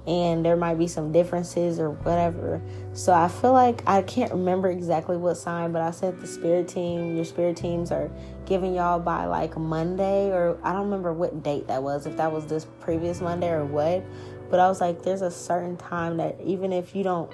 and 0.09 0.43
there 0.43 0.57
might 0.57 0.79
be 0.79 0.87
some 0.87 1.11
differences 1.11 1.79
or 1.79 1.91
whatever. 1.91 2.59
So 2.93 3.13
I 3.13 3.27
feel 3.27 3.53
like 3.53 3.83
I 3.85 4.01
can't 4.01 4.31
remember 4.31 4.67
exactly 4.71 5.15
what 5.17 5.35
sign, 5.35 5.71
but 5.71 5.83
I 5.83 5.91
said 5.91 6.19
the 6.19 6.25
spirit 6.25 6.67
team, 6.67 7.15
your 7.15 7.25
spirit 7.25 7.55
teams 7.55 7.91
are 7.91 8.09
giving 8.47 8.73
y'all 8.73 8.99
by 8.99 9.27
like 9.27 9.55
Monday 9.55 10.31
or 10.31 10.57
I 10.63 10.73
don't 10.73 10.85
remember 10.85 11.13
what 11.13 11.43
date 11.43 11.67
that 11.67 11.83
was, 11.83 12.07
if 12.07 12.17
that 12.17 12.31
was 12.31 12.47
this 12.47 12.65
previous 12.79 13.21
Monday 13.21 13.51
or 13.51 13.65
what. 13.65 14.03
But 14.49 14.59
I 14.59 14.67
was 14.67 14.81
like, 14.81 15.03
there's 15.03 15.21
a 15.21 15.29
certain 15.29 15.77
time 15.77 16.17
that 16.17 16.41
even 16.43 16.73
if 16.73 16.95
you 16.95 17.03
don't 17.03 17.31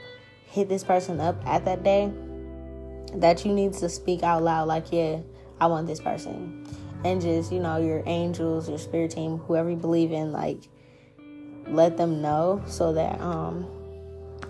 hit 0.47 0.67
this 0.67 0.83
person 0.83 1.21
up 1.21 1.41
at 1.47 1.63
that 1.63 1.81
day, 1.81 2.11
that 3.13 3.45
you 3.45 3.53
need 3.53 3.71
to 3.75 3.87
speak 3.87 4.21
out 4.21 4.43
loud, 4.43 4.67
like, 4.67 4.91
yeah, 4.91 5.19
I 5.61 5.67
want 5.67 5.87
this 5.87 6.01
person. 6.01 6.67
And 7.05 7.21
just, 7.21 7.53
you 7.53 7.61
know, 7.61 7.77
your 7.77 8.03
angels, 8.05 8.67
your 8.67 8.79
spirit 8.79 9.11
team, 9.11 9.37
whoever 9.37 9.69
you 9.69 9.77
believe 9.77 10.11
in, 10.11 10.33
like, 10.33 10.67
let 11.67 11.97
them 11.97 12.21
know 12.21 12.63
so 12.67 12.93
that 12.93 13.19
um 13.21 13.65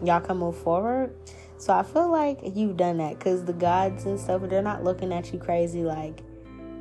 y'all 0.03 0.21
can 0.21 0.37
move 0.37 0.57
forward. 0.57 1.15
So 1.57 1.73
I 1.73 1.83
feel 1.83 2.09
like 2.09 2.39
you've 2.43 2.77
done 2.77 2.97
that 2.97 3.17
because 3.17 3.45
the 3.45 3.53
gods 3.53 4.05
and 4.05 4.19
stuff 4.19 4.41
they're 4.43 4.61
not 4.61 4.83
looking 4.83 5.13
at 5.13 5.31
you 5.31 5.39
crazy 5.39 5.83
like, 5.83 6.19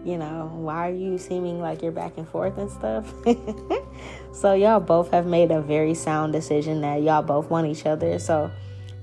you 0.05 0.19
know, 0.19 0.51
why 0.55 0.89
are 0.89 0.95
you 0.95 1.17
seeming 1.17 1.61
like 1.61 1.83
you're 1.83 1.93
back 1.93 2.19
and 2.19 2.29
forth 2.29 2.59
and 2.59 2.71
stuff? 2.71 3.13
so 4.33 4.55
y'all 4.55 4.81
both 4.81 5.11
have 5.13 5.27
made 5.27 5.51
a 5.51 5.63
very 5.63 5.95
sound 5.95 6.33
decision 6.33 6.81
that 6.81 7.03
y'all 7.03 7.23
both 7.23 7.51
want 7.51 7.67
each 7.69 7.87
other. 7.87 8.19
So 8.19 8.51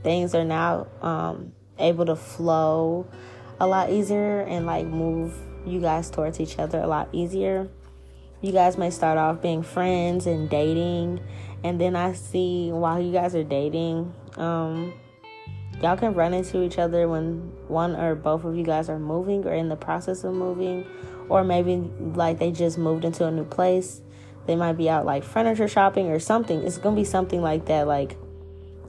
things 0.03 0.35
are 0.35 0.45
now 0.45 0.87
um 1.01 1.53
able 1.79 2.05
to 2.05 2.15
flow 2.15 3.07
a 3.59 3.67
lot 3.67 3.89
easier 3.89 4.41
and 4.41 4.65
like 4.65 4.85
move 4.85 5.33
you 5.65 5.79
guys 5.79 6.09
towards 6.09 6.39
each 6.39 6.57
other 6.57 6.79
a 6.79 6.87
lot 6.87 7.07
easier 7.11 7.69
you 8.41 8.51
guys 8.51 8.77
may 8.77 8.89
start 8.89 9.17
off 9.17 9.41
being 9.41 9.63
friends 9.63 10.25
and 10.25 10.49
dating 10.49 11.19
and 11.63 11.79
then 11.79 11.95
i 11.95 12.11
see 12.13 12.71
while 12.71 13.01
you 13.01 13.11
guys 13.11 13.35
are 13.35 13.43
dating 13.43 14.13
um, 14.37 14.93
y'all 15.81 15.97
can 15.97 16.13
run 16.13 16.33
into 16.33 16.63
each 16.63 16.77
other 16.77 17.07
when 17.07 17.51
one 17.67 17.95
or 17.95 18.15
both 18.15 18.43
of 18.43 18.55
you 18.55 18.63
guys 18.63 18.89
are 18.89 18.99
moving 18.99 19.45
or 19.45 19.53
in 19.53 19.69
the 19.69 19.75
process 19.75 20.23
of 20.23 20.33
moving 20.33 20.85
or 21.27 21.43
maybe 21.43 21.77
like 22.15 22.39
they 22.39 22.51
just 22.51 22.77
moved 22.77 23.05
into 23.05 23.25
a 23.25 23.31
new 23.31 23.45
place. 23.45 24.01
They 24.47 24.55
might 24.55 24.73
be 24.73 24.89
out 24.89 25.05
like 25.05 25.23
furniture 25.23 25.67
shopping 25.67 26.09
or 26.09 26.19
something. 26.19 26.61
It's 26.63 26.77
gonna 26.77 26.95
be 26.95 27.05
something 27.05 27.41
like 27.41 27.65
that 27.65 27.87
like 27.87 28.17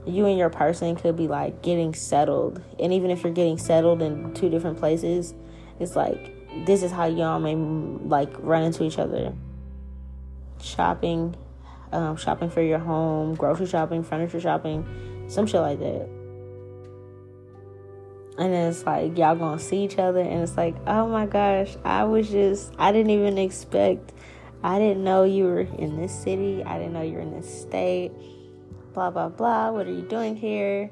you 0.05 0.27
and 0.27 0.37
your 0.37 0.51
person 0.51 0.97
could 0.97 1.17
be 1.17 1.29
like 1.29 1.63
getting 1.63 1.95
settled. 1.95 2.61
And 2.79 2.93
even 2.93 3.11
if 3.11 3.23
you're 3.23 3.33
getting 3.33 3.59
settled 3.59 4.03
in 4.03 4.35
two 4.35 4.51
different 4.51 4.79
places 4.79 5.35
it's 5.81 5.97
like 5.97 6.37
this 6.65 6.83
is 6.83 6.91
how 6.91 7.07
y'all 7.07 7.41
may 7.41 7.55
like 7.55 8.33
run 8.39 8.63
into 8.63 8.85
each 8.85 8.99
other. 8.99 9.33
Shopping, 10.61 11.35
um, 11.93 12.17
shopping 12.17 12.51
for 12.51 12.63
your 12.63 12.79
home, 12.79 13.35
grocery 13.35 13.67
shopping, 13.67 14.05
furniture 14.05 14.41
shopping, 14.41 14.87
some 15.29 15.47
shit 15.47 15.61
like 15.61 15.79
that. 15.81 16.09
And 18.39 18.55
it's 18.55 18.85
like 18.87 19.19
y'all 19.19 19.37
gonna 19.37 19.59
see 19.59 19.85
each 19.85 19.99
other, 19.99 20.21
and 20.21 20.43
it's 20.43 20.57
like, 20.57 20.75
oh 20.87 21.07
my 21.07 21.27
gosh, 21.27 21.77
I 21.85 22.05
was 22.05 22.31
just, 22.31 22.73
I 22.79 22.93
didn't 22.93 23.11
even 23.11 23.37
expect, 23.37 24.13
I 24.63 24.79
didn't 24.79 25.05
know 25.05 25.25
you 25.25 25.45
were 25.45 25.61
in 25.61 26.01
this 26.01 26.15
city, 26.15 26.63
I 26.65 26.79
didn't 26.79 26.95
know 26.95 27.03
you 27.03 27.15
were 27.15 27.21
in 27.21 27.33
this 27.33 27.63
state, 27.63 28.13
blah 28.95 29.11
blah 29.11 29.29
blah. 29.29 29.71
What 29.71 29.87
are 29.87 29.93
you 29.93 30.03
doing 30.03 30.37
here? 30.37 30.91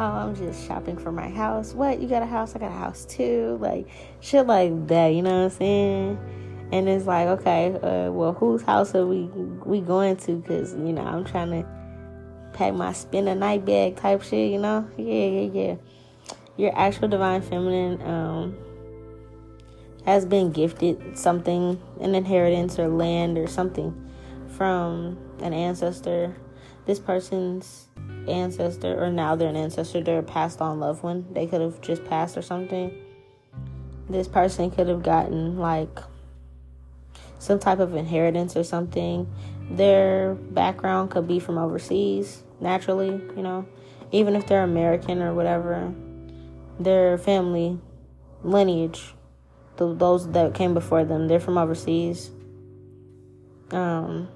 Oh, 0.00 0.28
I'm 0.28 0.34
just 0.34 0.66
shopping 0.66 0.96
for 0.96 1.12
my 1.12 1.28
house. 1.28 1.74
What? 1.74 2.00
You 2.00 2.08
got 2.08 2.22
a 2.22 2.26
house? 2.26 2.56
I 2.56 2.58
got 2.58 2.70
a 2.70 2.74
house 2.74 3.04
too. 3.04 3.58
Like 3.60 3.86
shit 4.20 4.46
like 4.46 4.86
that. 4.88 5.08
You 5.08 5.22
know 5.22 5.36
what 5.36 5.44
I'm 5.44 5.50
saying? 5.50 6.68
And 6.72 6.88
it's 6.88 7.04
like, 7.04 7.26
okay, 7.26 7.74
uh, 7.74 8.10
well, 8.10 8.32
whose 8.32 8.62
house 8.62 8.94
are 8.94 9.06
we 9.06 9.24
we 9.64 9.80
going 9.80 10.16
to? 10.18 10.42
Cause 10.46 10.74
you 10.74 10.92
know 10.94 11.02
I'm 11.02 11.24
trying 11.24 11.50
to 11.50 11.68
pack 12.54 12.72
my 12.72 12.92
spend 12.92 13.28
a 13.28 13.34
night 13.34 13.66
bag 13.66 13.96
type 13.96 14.22
shit. 14.22 14.50
You 14.50 14.58
know? 14.58 14.88
Yeah, 14.96 15.26
yeah, 15.26 15.50
yeah. 15.52 15.74
Your 16.56 16.76
actual 16.78 17.08
divine 17.08 17.42
feminine 17.42 18.00
um, 18.02 18.56
has 20.06 20.24
been 20.24 20.50
gifted 20.50 21.18
something, 21.18 21.80
an 22.00 22.14
inheritance 22.14 22.78
or 22.78 22.88
land 22.88 23.36
or 23.36 23.46
something 23.46 24.10
from 24.48 25.18
an 25.40 25.52
ancestor. 25.52 26.34
This 26.86 26.98
person's 26.98 27.89
ancestor, 28.28 29.02
or 29.02 29.10
now 29.10 29.36
they're 29.36 29.48
an 29.48 29.56
ancestor, 29.56 30.00
they're 30.00 30.18
a 30.18 30.22
passed 30.22 30.60
on 30.60 30.80
loved 30.80 31.02
one. 31.02 31.26
They 31.32 31.46
could 31.46 31.60
have 31.60 31.80
just 31.80 32.04
passed 32.04 32.36
or 32.36 32.42
something. 32.42 32.96
This 34.08 34.28
person 34.28 34.70
could 34.70 34.88
have 34.88 35.02
gotten 35.02 35.58
like 35.58 35.98
some 37.38 37.58
type 37.58 37.78
of 37.78 37.94
inheritance 37.94 38.56
or 38.56 38.64
something. 38.64 39.32
Their 39.70 40.34
background 40.34 41.10
could 41.10 41.28
be 41.28 41.38
from 41.38 41.58
overseas, 41.58 42.42
naturally, 42.60 43.10
you 43.36 43.42
know, 43.42 43.66
even 44.12 44.34
if 44.34 44.46
they're 44.46 44.64
American 44.64 45.22
or 45.22 45.32
whatever. 45.32 45.92
Their 46.78 47.18
family 47.18 47.78
lineage, 48.42 49.14
those 49.76 50.30
that 50.32 50.54
came 50.54 50.74
before 50.74 51.04
them, 51.04 51.28
they're 51.28 51.40
from 51.40 51.56
overseas. 51.56 52.30
Um, 53.70 54.28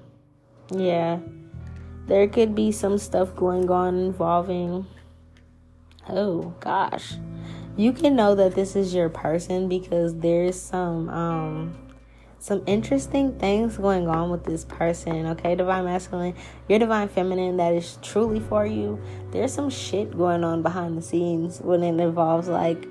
yeah, 0.71 1.19
there 2.07 2.27
could 2.27 2.55
be 2.55 2.71
some 2.71 2.97
stuff 2.97 3.35
going 3.35 3.69
on 3.69 3.97
involving. 3.97 4.85
Oh 6.07 6.53
gosh, 6.59 7.15
you 7.75 7.91
can 7.93 8.15
know 8.15 8.35
that 8.35 8.55
this 8.55 8.75
is 8.75 8.93
your 8.93 9.09
person 9.09 9.67
because 9.67 10.15
there's 10.15 10.59
some 10.59 11.09
um 11.09 11.77
some 12.37 12.61
interesting 12.67 13.39
things 13.39 13.77
going 13.77 14.07
on 14.07 14.29
with 14.29 14.43
this 14.43 14.65
person, 14.65 15.25
okay? 15.25 15.55
Divine 15.55 15.85
masculine, 15.85 16.35
your 16.69 16.77
divine 16.77 17.07
feminine 17.07 17.57
that 17.57 17.73
is 17.73 17.97
truly 18.03 18.39
for 18.39 18.67
you. 18.67 19.01
There's 19.31 19.51
some 19.51 19.71
shit 19.71 20.15
going 20.15 20.43
on 20.43 20.61
behind 20.61 20.95
the 20.95 21.01
scenes 21.01 21.59
when 21.59 21.81
it 21.81 21.99
involves 21.99 22.47
like 22.47 22.87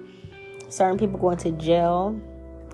certain 0.68 0.98
people 0.98 1.20
going 1.20 1.36
to 1.36 1.52
jail 1.52 2.20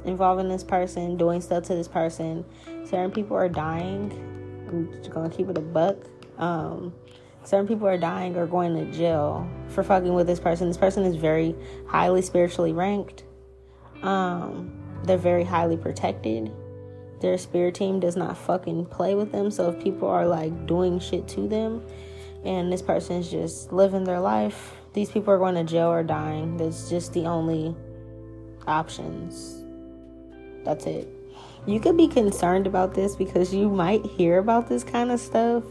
involving 0.06 0.48
this 0.48 0.64
person, 0.64 1.18
doing 1.18 1.42
stuff 1.42 1.64
to 1.64 1.74
this 1.74 1.88
person. 1.88 2.46
Certain 2.86 3.10
people 3.10 3.36
are 3.36 3.50
dying. 3.50 4.10
I'm 4.68 4.90
just 4.92 5.10
gonna 5.10 5.28
keep 5.28 5.50
it 5.50 5.58
a 5.58 5.60
buck. 5.60 5.96
Um, 6.40 6.94
certain 7.44 7.68
people 7.68 7.86
are 7.86 7.98
dying 7.98 8.36
or 8.36 8.46
going 8.46 8.74
to 8.74 8.90
jail 8.96 9.48
for 9.68 9.84
fucking 9.84 10.12
with 10.12 10.26
this 10.26 10.40
person. 10.40 10.66
This 10.66 10.78
person 10.78 11.04
is 11.04 11.14
very 11.14 11.54
highly 11.86 12.22
spiritually 12.22 12.72
ranked. 12.72 13.22
Um, 14.02 14.72
they're 15.04 15.18
very 15.18 15.44
highly 15.44 15.76
protected. 15.76 16.50
Their 17.20 17.36
spirit 17.36 17.74
team 17.74 18.00
does 18.00 18.16
not 18.16 18.36
fucking 18.36 18.86
play 18.86 19.14
with 19.14 19.30
them. 19.30 19.50
So 19.50 19.70
if 19.70 19.82
people 19.82 20.08
are 20.08 20.26
like 20.26 20.66
doing 20.66 20.98
shit 20.98 21.28
to 21.28 21.46
them 21.46 21.84
and 22.44 22.72
this 22.72 22.80
person's 22.80 23.30
just 23.30 23.72
living 23.72 24.04
their 24.04 24.20
life, 24.20 24.74
these 24.94 25.10
people 25.10 25.32
are 25.32 25.38
going 25.38 25.54
to 25.54 25.64
jail 25.64 25.88
or 25.88 26.02
dying. 26.02 26.56
That's 26.56 26.88
just 26.88 27.12
the 27.12 27.26
only 27.26 27.76
options. 28.66 29.62
That's 30.64 30.86
it. 30.86 31.08
You 31.66 31.78
could 31.78 31.98
be 31.98 32.08
concerned 32.08 32.66
about 32.66 32.94
this 32.94 33.14
because 33.14 33.54
you 33.54 33.68
might 33.68 34.04
hear 34.06 34.38
about 34.38 34.68
this 34.68 34.82
kind 34.82 35.10
of 35.10 35.20
stuff 35.20 35.62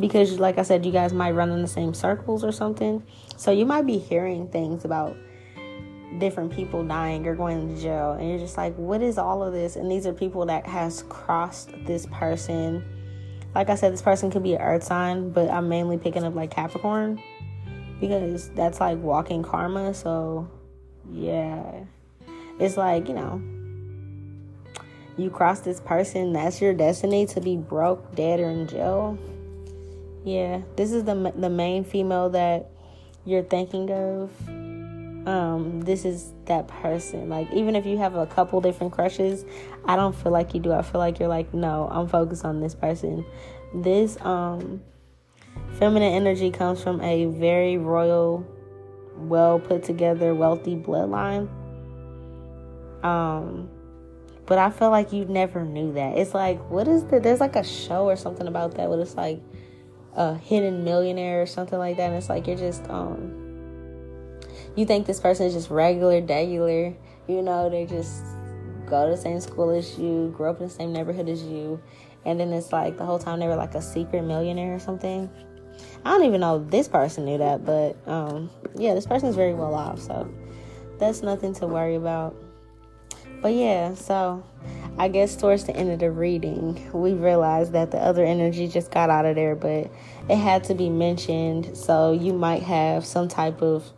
because 0.00 0.38
like 0.38 0.58
I 0.58 0.62
said 0.62 0.84
you 0.84 0.92
guys 0.92 1.12
might 1.12 1.32
run 1.32 1.50
in 1.50 1.62
the 1.62 1.68
same 1.68 1.94
circles 1.94 2.44
or 2.44 2.52
something. 2.52 3.02
So 3.36 3.50
you 3.50 3.64
might 3.64 3.86
be 3.86 3.98
hearing 3.98 4.48
things 4.48 4.84
about 4.84 5.16
different 6.18 6.52
people 6.52 6.84
dying 6.84 7.26
or 7.26 7.34
going 7.34 7.74
to 7.74 7.80
jail. 7.80 8.12
And 8.12 8.28
you're 8.28 8.38
just 8.38 8.56
like 8.56 8.74
what 8.76 9.02
is 9.02 9.18
all 9.18 9.42
of 9.42 9.52
this? 9.52 9.76
And 9.76 9.90
these 9.90 10.06
are 10.06 10.12
people 10.12 10.46
that 10.46 10.66
has 10.66 11.04
crossed 11.08 11.70
this 11.86 12.06
person. 12.06 12.84
Like 13.54 13.70
i 13.70 13.76
said 13.76 13.92
this 13.92 14.02
person 14.02 14.30
could 14.30 14.42
be 14.42 14.54
an 14.54 14.60
earth 14.60 14.82
sign 14.82 15.30
but 15.30 15.48
i'm 15.48 15.68
mainly 15.68 15.96
picking 15.96 16.24
up 16.24 16.34
like 16.34 16.50
capricorn 16.50 17.22
because 18.00 18.50
that's 18.50 18.80
like 18.80 18.98
walking 18.98 19.42
karma. 19.42 19.94
So 19.94 20.48
yeah. 21.12 21.84
It's 22.58 22.76
like 22.76 23.08
you 23.08 23.14
know 23.14 23.42
you 25.16 25.30
cross 25.30 25.60
this 25.60 25.78
person 25.80 26.32
that's 26.32 26.60
your 26.60 26.74
destiny 26.74 27.24
to 27.24 27.40
be 27.40 27.56
broke 27.56 28.14
dead 28.16 28.40
or 28.40 28.50
in 28.50 28.66
jail 28.66 29.16
yeah 30.24 30.60
this 30.76 30.92
is 30.92 31.04
the 31.04 31.32
the 31.36 31.50
main 31.50 31.84
female 31.84 32.30
that 32.30 32.70
you're 33.24 33.42
thinking 33.42 33.90
of 33.90 34.30
um, 35.26 35.80
this 35.80 36.04
is 36.04 36.32
that 36.46 36.68
person. 36.68 37.28
Like, 37.28 37.50
even 37.52 37.76
if 37.76 37.86
you 37.86 37.96
have 37.98 38.14
a 38.14 38.26
couple 38.26 38.60
different 38.60 38.92
crushes, 38.92 39.44
I 39.84 39.96
don't 39.96 40.14
feel 40.14 40.32
like 40.32 40.54
you 40.54 40.60
do. 40.60 40.72
I 40.72 40.82
feel 40.82 40.98
like 40.98 41.18
you're 41.18 41.28
like, 41.28 41.52
no, 41.54 41.88
I'm 41.90 42.08
focused 42.08 42.44
on 42.44 42.60
this 42.60 42.74
person. 42.74 43.24
This 43.74 44.18
um, 44.20 44.82
feminine 45.78 46.12
energy 46.12 46.50
comes 46.50 46.82
from 46.82 47.00
a 47.00 47.26
very 47.26 47.78
royal, 47.78 48.46
well 49.16 49.58
put 49.58 49.82
together, 49.82 50.34
wealthy 50.34 50.76
bloodline. 50.76 51.48
Um, 53.02 53.70
but 54.46 54.58
I 54.58 54.70
feel 54.70 54.90
like 54.90 55.12
you 55.12 55.24
never 55.24 55.64
knew 55.64 55.94
that. 55.94 56.18
It's 56.18 56.34
like, 56.34 56.60
what 56.70 56.86
is 56.86 57.04
the? 57.04 57.18
There's 57.18 57.40
like 57.40 57.56
a 57.56 57.64
show 57.64 58.04
or 58.04 58.16
something 58.16 58.46
about 58.46 58.74
that, 58.74 58.88
but 58.88 58.98
it's 58.98 59.14
like 59.14 59.40
a 60.16 60.34
hidden 60.36 60.84
millionaire 60.84 61.42
or 61.42 61.46
something 61.46 61.78
like 61.78 61.96
that. 61.96 62.08
And 62.08 62.16
it's 62.16 62.28
like 62.28 62.46
you're 62.46 62.56
just 62.56 62.88
um 62.88 63.40
you 64.76 64.84
think 64.84 65.06
this 65.06 65.20
person 65.20 65.46
is 65.46 65.54
just 65.54 65.70
regular, 65.70 66.20
regular, 66.20 66.94
you 67.28 67.42
know, 67.42 67.70
they 67.70 67.86
just 67.86 68.22
go 68.86 69.04
to 69.04 69.16
the 69.16 69.20
same 69.20 69.40
school 69.40 69.70
as 69.70 69.98
you, 69.98 70.32
grew 70.36 70.50
up 70.50 70.60
in 70.60 70.66
the 70.66 70.72
same 70.72 70.92
neighborhood 70.92 71.28
as 71.28 71.42
you, 71.42 71.80
and 72.24 72.38
then 72.40 72.52
it's 72.52 72.72
like 72.72 72.96
the 72.96 73.04
whole 73.04 73.18
time 73.18 73.38
they 73.40 73.46
were 73.46 73.56
like 73.56 73.74
a 73.74 73.82
secret 73.82 74.22
millionaire 74.22 74.74
or 74.74 74.78
something. 74.78 75.30
I 76.04 76.10
don't 76.10 76.24
even 76.24 76.40
know 76.40 76.58
this 76.58 76.88
person 76.88 77.24
knew 77.24 77.38
that, 77.38 77.64
but 77.64 77.96
um, 78.06 78.50
yeah, 78.76 78.94
this 78.94 79.06
person 79.06 79.28
is 79.28 79.36
very 79.36 79.54
well 79.54 79.74
off, 79.74 80.00
so 80.00 80.32
that's 80.98 81.22
nothing 81.22 81.54
to 81.54 81.66
worry 81.66 81.94
about. 81.94 82.34
But 83.40 83.54
yeah, 83.54 83.94
so 83.94 84.42
I 84.96 85.08
guess 85.08 85.34
towards 85.34 85.64
the 85.64 85.74
end 85.74 85.90
of 85.90 85.98
the 85.98 86.10
reading, 86.10 86.88
we 86.92 87.14
realized 87.14 87.72
that 87.72 87.90
the 87.90 87.98
other 87.98 88.24
energy 88.24 88.68
just 88.68 88.92
got 88.92 89.10
out 89.10 89.26
of 89.26 89.34
there, 89.34 89.56
but 89.56 89.90
it 90.28 90.36
had 90.36 90.62
to 90.64 90.74
be 90.74 90.88
mentioned. 90.88 91.76
So 91.76 92.12
you 92.12 92.32
might 92.32 92.62
have 92.62 93.04
some 93.04 93.26
type 93.26 93.60
of 93.60 93.90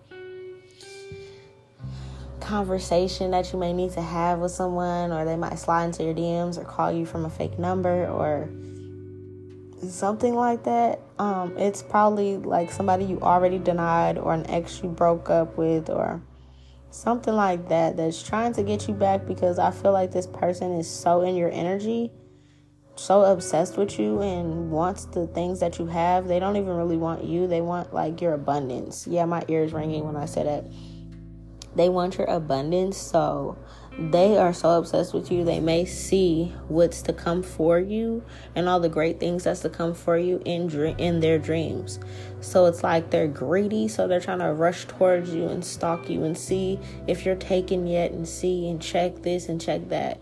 conversation 2.41 3.33
that 3.33 3.53
you 3.53 3.59
may 3.59 3.75
need 3.75 3.93
to 3.93 4.01
have 4.01 4.39
with 4.39 4.53
someone, 4.53 5.13
or 5.13 5.27
they 5.27 5.37
might 5.37 5.59
slide 5.59 5.85
into 5.85 6.03
your 6.03 6.15
DMs 6.15 6.57
or 6.57 6.65
call 6.65 6.91
you 6.91 7.05
from 7.05 7.27
a 7.27 7.31
fake 7.31 7.59
number 7.59 8.07
or 8.07 8.49
something 9.87 10.35
like 10.35 10.65
that. 10.65 11.01
Um, 11.19 11.59
it's 11.59 11.83
probably 11.83 12.39
like 12.39 12.71
somebody 12.71 13.05
you 13.05 13.21
already 13.21 13.59
denied, 13.59 14.17
or 14.17 14.33
an 14.33 14.49
ex 14.49 14.83
you 14.83 14.89
broke 14.89 15.29
up 15.29 15.59
with, 15.59 15.91
or 15.91 16.23
something 16.97 17.35
like 17.35 17.69
that 17.69 17.97
that's 17.97 18.23
trying 18.23 18.55
to 18.55 18.63
get 18.63 18.89
you 18.89 18.95
back 18.95 19.27
because 19.27 19.59
I 19.59 19.71
feel 19.71 19.93
like 19.93 20.13
this 20.13 20.27
person 20.27 20.73
is 20.73 20.89
so 20.89 21.21
in 21.21 21.37
your 21.37 21.51
energy, 21.53 22.11
so 22.95 23.23
obsessed 23.23 23.77
with 23.77 23.99
you, 23.99 24.23
and 24.23 24.71
wants 24.71 25.05
the 25.05 25.27
things 25.27 25.61
that 25.61 25.79
you 25.79 25.87
have. 25.87 26.27
They 26.27 26.39
don't 26.39 26.57
even 26.57 26.75
really 26.75 26.97
want 26.97 27.23
you, 27.23 27.47
they 27.47 27.61
want 27.61 27.93
like 27.93 28.23
your 28.23 28.33
abundance. 28.33 29.07
Yeah, 29.07 29.27
my 29.27 29.45
ears 29.49 29.75
ringing 29.75 30.05
when 30.05 30.17
I 30.17 30.25
say 30.25 30.45
that 30.45 30.65
they 31.75 31.91
want 31.91 32.17
your 32.17 32.27
abundance, 32.29 32.97
so 32.97 33.59
they 33.99 34.37
are 34.37 34.53
so 34.53 34.79
obsessed 34.79 35.15
with 35.15 35.33
you. 35.33 35.43
They 35.45 35.61
may 35.61 35.87
see 35.87 36.53
what's 36.69 37.01
to 37.03 37.15
come 37.15 37.43
for 37.43 37.79
you 37.79 38.23
and 38.55 38.69
all 38.69 38.79
the 38.79 38.91
great 38.91 39.19
things 39.19 39.45
that's 39.45 39.61
to 39.61 39.71
come 39.71 39.95
for 39.95 40.19
you 40.19 40.43
in 40.45 40.71
in 40.99 41.21
their 41.21 41.39
dreams. 41.39 41.99
So 42.41 42.67
it's 42.67 42.83
like 42.83 43.11
they're 43.11 43.27
greedy, 43.27 43.89
so 43.89 44.07
they're 44.07 44.21
trying 44.21 44.41
to 44.41 44.53
rush 44.53 44.85
towards 44.85 45.35
you 45.35 45.49
and 45.49 45.65
stalk 45.65 46.11
you 46.11 46.25
and 46.25 46.37
see 46.37 46.79
if 47.07 47.25
you're 47.25 47.37
taken 47.37 47.87
yet 47.87 48.13
and 48.13 48.29
see 48.29 48.69
and 48.69 48.83
check 48.83 49.23
this 49.23 49.49
and 49.49 49.61
check 49.61 49.89
that. 49.89 50.21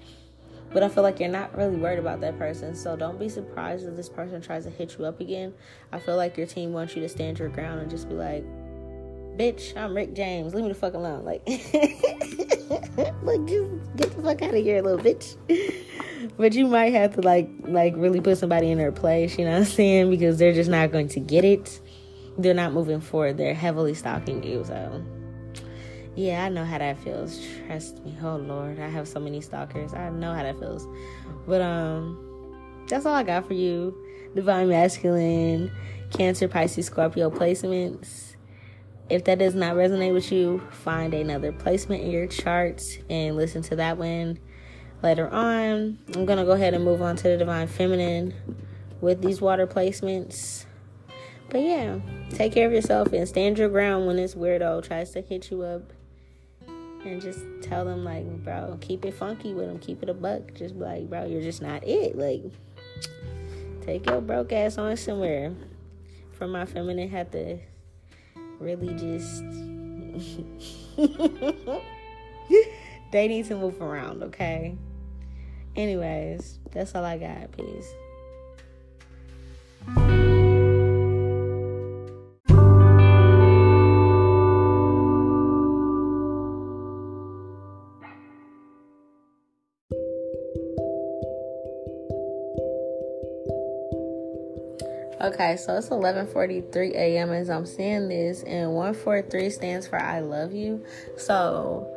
But 0.72 0.82
I 0.82 0.88
feel 0.88 1.02
like 1.02 1.20
you're 1.20 1.28
not 1.28 1.56
really 1.56 1.76
worried 1.76 2.00
about 2.00 2.20
that 2.20 2.38
person. 2.38 2.74
So 2.74 2.96
don't 2.96 3.18
be 3.18 3.28
surprised 3.28 3.86
if 3.86 3.96
this 3.96 4.08
person 4.08 4.40
tries 4.40 4.64
to 4.64 4.70
hit 4.70 4.98
you 4.98 5.04
up 5.04 5.20
again. 5.20 5.54
I 5.92 5.98
feel 5.98 6.16
like 6.16 6.36
your 6.36 6.46
team 6.46 6.72
wants 6.72 6.94
you 6.96 7.02
to 7.02 7.08
stand 7.08 7.38
your 7.38 7.48
ground 7.48 7.80
and 7.80 7.90
just 7.90 8.08
be 8.08 8.14
like, 8.14 8.44
bitch, 9.36 9.76
I'm 9.76 9.94
Rick 9.94 10.14
James. 10.14 10.54
Leave 10.54 10.64
me 10.64 10.70
the 10.70 10.74
fuck 10.74 10.94
alone. 10.94 11.24
Like, 11.24 11.42
look, 13.22 13.48
just 13.48 13.96
get 13.96 14.16
the 14.16 14.22
fuck 14.22 14.42
out 14.42 14.54
of 14.54 14.62
here, 14.64 14.82
little 14.82 14.98
bitch. 14.98 15.36
but 16.36 16.54
you 16.54 16.66
might 16.66 16.92
have 16.92 17.14
to 17.14 17.20
like, 17.20 17.48
like 17.60 17.94
really 17.96 18.20
put 18.20 18.38
somebody 18.38 18.70
in 18.70 18.78
their 18.78 18.92
place. 18.92 19.38
You 19.38 19.44
know 19.44 19.52
what 19.52 19.58
I'm 19.58 19.64
saying? 19.64 20.10
Because 20.10 20.38
they're 20.38 20.52
just 20.52 20.70
not 20.70 20.92
going 20.92 21.08
to 21.08 21.20
get 21.20 21.44
it. 21.44 21.80
They're 22.38 22.54
not 22.54 22.72
moving 22.72 23.00
forward. 23.00 23.36
They're 23.36 23.54
heavily 23.54 23.94
stalking 23.94 24.42
you. 24.42 24.64
So, 24.64 25.04
yeah, 26.14 26.44
I 26.44 26.48
know 26.48 26.64
how 26.64 26.78
that 26.78 26.98
feels. 26.98 27.40
Trust 27.66 28.04
me. 28.04 28.16
Oh 28.22 28.36
Lord, 28.36 28.80
I 28.80 28.88
have 28.88 29.08
so 29.08 29.20
many 29.20 29.40
stalkers. 29.40 29.94
I 29.94 30.10
know 30.10 30.32
how 30.32 30.42
that 30.42 30.58
feels. 30.58 30.86
But 31.46 31.60
um, 31.60 32.84
that's 32.88 33.06
all 33.06 33.14
I 33.14 33.22
got 33.22 33.46
for 33.46 33.54
you. 33.54 33.96
Divine 34.34 34.68
masculine, 34.68 35.70
Cancer, 36.10 36.48
Pisces, 36.48 36.86
Scorpio 36.86 37.30
placements 37.30 38.33
if 39.08 39.24
that 39.24 39.38
does 39.38 39.54
not 39.54 39.76
resonate 39.76 40.12
with 40.12 40.32
you, 40.32 40.60
find 40.70 41.14
another 41.14 41.52
placement 41.52 42.02
in 42.02 42.10
your 42.10 42.26
charts 42.26 42.98
and 43.10 43.36
listen 43.36 43.62
to 43.62 43.76
that 43.76 43.98
one 43.98 44.38
later 45.02 45.28
on. 45.28 45.98
I'm 46.14 46.24
going 46.24 46.38
to 46.38 46.44
go 46.44 46.52
ahead 46.52 46.74
and 46.74 46.84
move 46.84 47.02
on 47.02 47.16
to 47.16 47.22
the 47.24 47.36
Divine 47.36 47.66
Feminine 47.66 48.34
with 49.00 49.20
these 49.20 49.40
water 49.40 49.66
placements. 49.66 50.64
But 51.50 51.62
yeah, 51.62 51.98
take 52.30 52.52
care 52.52 52.66
of 52.66 52.72
yourself 52.72 53.12
and 53.12 53.28
stand 53.28 53.58
your 53.58 53.68
ground 53.68 54.06
when 54.06 54.16
this 54.16 54.34
weirdo 54.34 54.82
tries 54.86 55.10
to 55.12 55.20
hit 55.20 55.50
you 55.50 55.62
up. 55.62 55.92
And 56.66 57.20
just 57.20 57.44
tell 57.60 57.84
them, 57.84 58.02
like, 58.02 58.24
bro, 58.42 58.78
keep 58.80 59.04
it 59.04 59.12
funky 59.12 59.52
with 59.52 59.66
them, 59.66 59.78
keep 59.78 60.02
it 60.02 60.08
a 60.08 60.14
buck. 60.14 60.54
Just 60.54 60.74
like, 60.76 61.10
bro, 61.10 61.26
you're 61.26 61.42
just 61.42 61.60
not 61.60 61.86
it. 61.86 62.16
Like, 62.16 62.44
Take 63.84 64.06
your 64.06 64.22
broke 64.22 64.50
ass 64.52 64.78
on 64.78 64.96
somewhere. 64.96 65.52
For 66.32 66.48
my 66.48 66.64
feminine 66.64 67.10
had 67.10 67.30
to 67.32 67.58
really 68.60 68.94
just 68.94 69.42
they 73.10 73.28
need 73.28 73.46
to 73.46 73.56
move 73.56 73.80
around, 73.80 74.22
okay? 74.22 74.76
Anyways, 75.76 76.58
that's 76.70 76.94
all 76.94 77.04
I 77.04 77.18
got. 77.18 77.50
Peace. 77.56 77.94
Okay, 95.24 95.56
so 95.56 95.78
it's 95.78 95.88
11:43 95.88 96.92
a.m. 96.92 97.32
as 97.32 97.48
I'm 97.48 97.64
seeing 97.64 98.08
this, 98.08 98.42
and 98.42 98.74
143 98.74 99.48
stands 99.48 99.86
for 99.86 99.98
I 99.98 100.20
love 100.20 100.52
you. 100.52 100.84
So, 101.16 101.88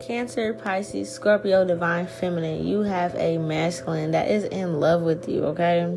Cancer, 0.00 0.52
Pisces, 0.52 1.08
Scorpio, 1.08 1.64
Divine 1.64 2.08
Feminine, 2.08 2.66
you 2.66 2.80
have 2.80 3.14
a 3.14 3.38
masculine 3.38 4.10
that 4.10 4.28
is 4.28 4.42
in 4.46 4.80
love 4.80 5.02
with 5.02 5.28
you. 5.28 5.44
Okay, 5.44 5.96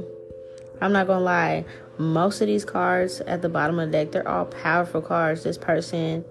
I'm 0.79 0.93
not 0.93 1.07
gonna 1.07 1.25
lie. 1.25 1.65
Most 1.97 2.41
of 2.41 2.47
these 2.47 2.65
cards 2.65 3.19
at 3.21 3.41
the 3.41 3.49
bottom 3.49 3.79
of 3.79 3.91
the 3.91 3.97
deck, 3.97 4.11
they're 4.11 4.27
all 4.27 4.45
powerful 4.45 5.01
cards. 5.01 5.43
This 5.43 5.57
person 5.57 6.23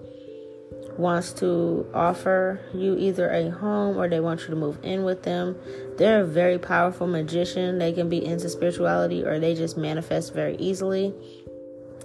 wants 0.97 1.33
to 1.33 1.89
offer 1.93 2.59
you 2.73 2.97
either 2.97 3.29
a 3.29 3.49
home 3.49 3.97
or 3.97 4.07
they 4.07 4.19
want 4.19 4.41
you 4.41 4.47
to 4.47 4.55
move 4.55 4.79
in 4.83 5.03
with 5.03 5.23
them. 5.23 5.55
They're 5.97 6.21
a 6.21 6.25
very 6.25 6.57
powerful 6.57 7.07
magician. 7.07 7.77
They 7.77 7.91
can 7.91 8.09
be 8.09 8.23
into 8.23 8.49
spirituality 8.49 9.23
or 9.23 9.39
they 9.39 9.55
just 9.55 9.77
manifest 9.77 10.33
very 10.33 10.55
easily. 10.57 11.13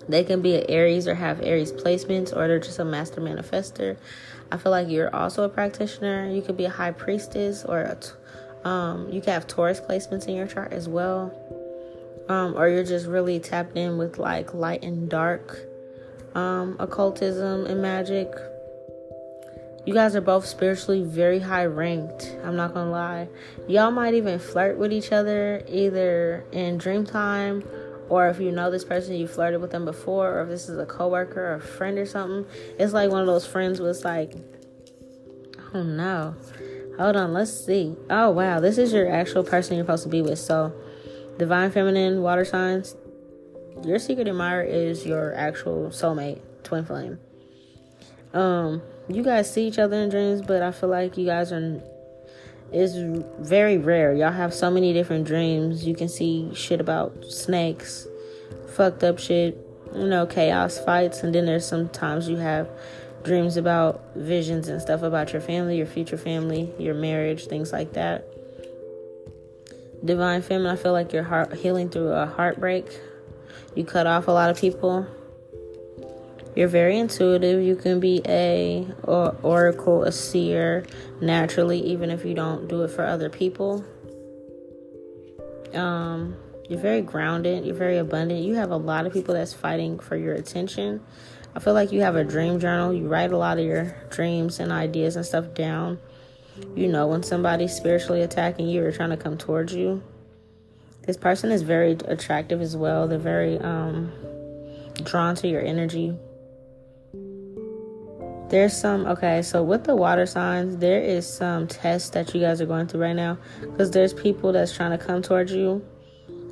They 0.09 0.25
can 0.25 0.43
be 0.43 0.57
an 0.57 0.65
Aries 0.69 1.07
or 1.07 1.15
have 1.15 1.41
Aries 1.41 1.73
placements 1.73 2.35
or 2.35 2.49
they're 2.49 2.59
just 2.59 2.79
a 2.79 2.85
master 2.85 3.21
manifester. 3.21 3.97
I 4.51 4.57
feel 4.57 4.73
like 4.73 4.89
you're 4.89 5.15
also 5.15 5.45
a 5.45 5.49
practitioner. 5.49 6.29
You 6.29 6.43
could 6.43 6.57
be 6.57 6.65
a 6.65 6.71
high 6.71 6.91
priestess 6.91 7.65
or 7.65 7.81
a, 7.83 8.69
um, 8.69 9.09
you 9.11 9.21
can 9.21 9.33
have 9.35 9.47
Taurus 9.47 9.81
placements 9.81 10.27
in 10.27 10.35
your 10.35 10.47
chart 10.47 10.73
as 10.73 10.89
well. 10.89 11.33
Um, 12.29 12.55
or 12.57 12.69
you're 12.69 12.85
just 12.85 13.07
really 13.07 13.41
tapped 13.41 13.77
in 13.77 13.99
with 13.99 14.19
like 14.19 14.55
light 14.55 14.83
and 14.83 15.09
dark 15.09 15.59
um, 16.35 16.77
occultism 16.79 17.67
and 17.67 17.83
magic 17.83 18.33
you 19.87 19.95
guys 19.95 20.15
are 20.15 20.21
both 20.21 20.47
spiritually 20.47 21.03
very 21.03 21.39
high 21.39 21.67
ranked. 21.67 22.37
I'm 22.45 22.57
not 22.57 22.75
gonna 22.75 22.91
lie. 22.91 23.29
Y'all 23.67 23.91
might 23.91 24.15
even 24.15 24.39
flirt 24.39 24.79
with 24.79 24.93
each 24.93 25.13
other 25.13 25.63
either 25.69 26.45
in 26.53 26.79
dream 26.79 27.05
time 27.05 27.65
or 28.11 28.29
if 28.29 28.41
you 28.41 28.51
know 28.51 28.73
this 28.73 28.85
person, 28.85 29.15
you 29.15 29.29
flirted 29.29 29.61
with 29.61 29.71
them 29.71 29.85
before, 29.85 30.37
or 30.37 30.43
if 30.43 30.49
this 30.49 30.69
is 30.69 30.77
a 30.77 30.85
coworker 30.85 31.41
or 31.41 31.55
a 31.55 31.61
friend 31.61 31.97
or 31.97 32.05
something. 32.05 32.45
It's 32.77 32.93
like 32.93 33.09
one 33.09 33.21
of 33.21 33.29
those 33.29 33.47
friends 33.47 33.81
was 33.81 34.05
like, 34.05 34.35
oh 35.73 35.85
no. 35.85 36.35
Hold 36.99 37.17
on, 37.17 37.33
let's 37.33 37.53
see. 37.53 37.97
Oh 38.11 38.31
wow, 38.31 38.59
this 38.59 38.79
is 38.79 38.93
your 38.93 39.09
actual 39.11 39.45
person 39.45 39.77
you're 39.77 39.85
supposed 39.85 40.03
to 40.03 40.09
be 40.09 40.23
with. 40.23 40.41
So, 40.41 40.75
divine 41.39 41.71
feminine, 41.71 42.21
water 42.21 42.45
signs. 42.45 42.97
Your 43.85 44.01
secret 44.01 44.27
admirer 44.27 44.65
is 44.65 45.07
your 45.07 45.33
actual 45.35 45.87
soulmate, 45.91 46.41
twin 46.65 46.85
flame. 46.85 47.21
Um, 48.33 48.83
you 49.09 49.23
guys 49.23 49.53
see 49.53 49.67
each 49.67 49.79
other 49.79 49.97
in 49.97 50.09
dreams, 50.09 50.43
but 50.43 50.63
I 50.63 50.71
feel 50.71 50.89
like 50.89 51.17
you 51.17 51.27
guys 51.27 51.53
are 51.53 51.81
it's 52.73 52.95
very 53.41 53.79
rare. 53.79 54.15
Y'all 54.15 54.31
have 54.31 54.55
so 54.55 54.71
many 54.71 54.93
different 54.93 55.27
dreams. 55.27 55.85
You 55.85 55.95
can 55.95 56.09
see 56.09 56.55
shit 56.55 56.81
about 56.81 57.25
snakes, 57.25 58.07
fucked 58.75 59.03
up 59.03 59.19
shit, 59.19 59.59
you 59.95 60.07
know, 60.07 60.27
chaos 60.27 60.79
fights, 60.79 61.23
and 61.23 61.35
then 61.35 61.47
there's 61.47 61.67
sometimes 61.67 62.29
you 62.29 62.37
have 62.37 62.71
dreams 63.25 63.57
about 63.57 64.15
visions 64.15 64.69
and 64.69 64.81
stuff 64.81 65.03
about 65.03 65.33
your 65.33 65.43
family, 65.43 65.77
your 65.77 65.87
future 65.87 66.17
family, 66.17 66.73
your 66.79 66.95
marriage, 66.95 67.47
things 67.47 67.73
like 67.73 67.95
that. 67.95 68.25
Divine 70.05 70.41
feminine, 70.41 70.73
I 70.73 70.77
feel 70.77 70.93
like 70.93 71.13
you're 71.13 71.25
heart 71.25 71.53
healing 71.55 71.91
through 71.91 72.13
a 72.13 72.27
heartbreak. 72.27 72.87
You 73.75 73.85
cut 73.85 74.07
off 74.07 74.29
a 74.29 74.33
lot 74.33 74.49
of 74.49 74.59
people 74.59 75.07
you're 76.57 76.69
very 76.69 76.99
intuitive. 76.99 77.63
You 77.63 77.77
can 77.77 78.01
be 78.01 78.23
a 78.27 78.87
or 79.05 79.37
oracle, 79.43 80.03
a 80.03 80.13
seer 80.13 80.85
naturally, 81.21 81.81
even 81.81 82.11
if 82.11 82.25
you 82.25 82.35
don't 82.35 82.69
do 82.69 82.83
it 82.83 82.89
for 82.89 83.05
other 83.05 83.29
people. 83.31 83.85
Um, 85.75 86.37
you're 86.69 86.81
very 86.81 87.03
grounded. 87.03 87.65
You're 87.65 87.77
very 87.77 87.99
abundant. 87.99 88.43
You 88.43 88.55
have 88.55 88.71
a 88.71 88.77
lot 88.77 89.07
of 89.07 89.13
people 89.13 89.35
that's 89.35 89.53
fighting 89.53 90.01
for 90.01 90.17
your 90.17 90.35
attention. 90.35 91.01
I 91.55 91.61
feel 91.61 91.75
like 91.75 91.93
you 91.93 92.03
have 92.03 92.17
a 92.17 92.25
dream 92.25 92.59
journal. 92.59 92.93
You 92.93 93.07
write 93.07 93.33
a 93.33 93.37
lot 93.37 93.59
of 93.59 93.65
your 93.65 93.97
dreams 94.11 94.59
and 94.61 94.73
ideas 94.73 95.17
and 95.17 95.25
stuff 95.25 95.55
down. 95.55 95.99
You 96.75 96.89
know 96.89 97.07
when 97.07 97.23
somebody's 97.23 97.73
spiritually 97.73 98.23
attacking 98.23 98.69
you 98.69 98.85
or 98.85 98.93
trying 98.93 99.11
to 99.11 99.17
come 99.17 99.39
towards 99.39 99.73
you. 99.73 100.03
This 101.07 101.17
person 101.17 101.51
is 101.51 101.63
very 101.63 101.93
attractive 102.05 102.61
as 102.61 102.77
well. 102.77 103.09
They're 103.09 103.19
very 103.19 103.59
um, 103.59 104.13
drawn 105.05 105.35
to 105.37 105.49
your 105.49 105.63
energy 105.63 106.17
there's 108.51 108.77
some 108.77 109.07
okay 109.07 109.43
so 109.43 109.63
with 109.63 109.85
the 109.85 109.95
water 109.95 110.27
signs 110.27 110.77
there 110.79 111.01
is 111.01 111.27
some 111.27 111.69
tests 111.69 112.11
that 112.11 112.35
you 112.35 112.41
guys 112.41 112.61
are 112.61 112.67
going 112.67 112.87
through 112.87 113.01
right 113.01 113.17
now. 113.17 113.39
Because 113.61 113.91
there's 113.93 114.13
people 114.13 114.53
that's 114.53 114.77
trying 114.77 114.91
to 114.91 114.99
come 114.99 115.23
towards 115.23 115.53
you 115.53 115.85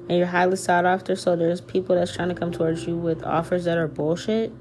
and 0.09 0.17
you're 0.17 0.27
highly 0.27 0.57
sought 0.57 0.87
after 0.87 1.17
so 1.17 1.37
there's 1.37 1.61
people 1.61 1.97
that's 1.97 2.15
trying 2.15 2.29
to 2.29 2.35
come 2.35 2.53
towards 2.53 2.87
you 2.87 2.97
with 2.97 3.23
offers 3.25 3.65
that 3.65 3.77
are 3.77 3.89
bullshit. 3.89 4.53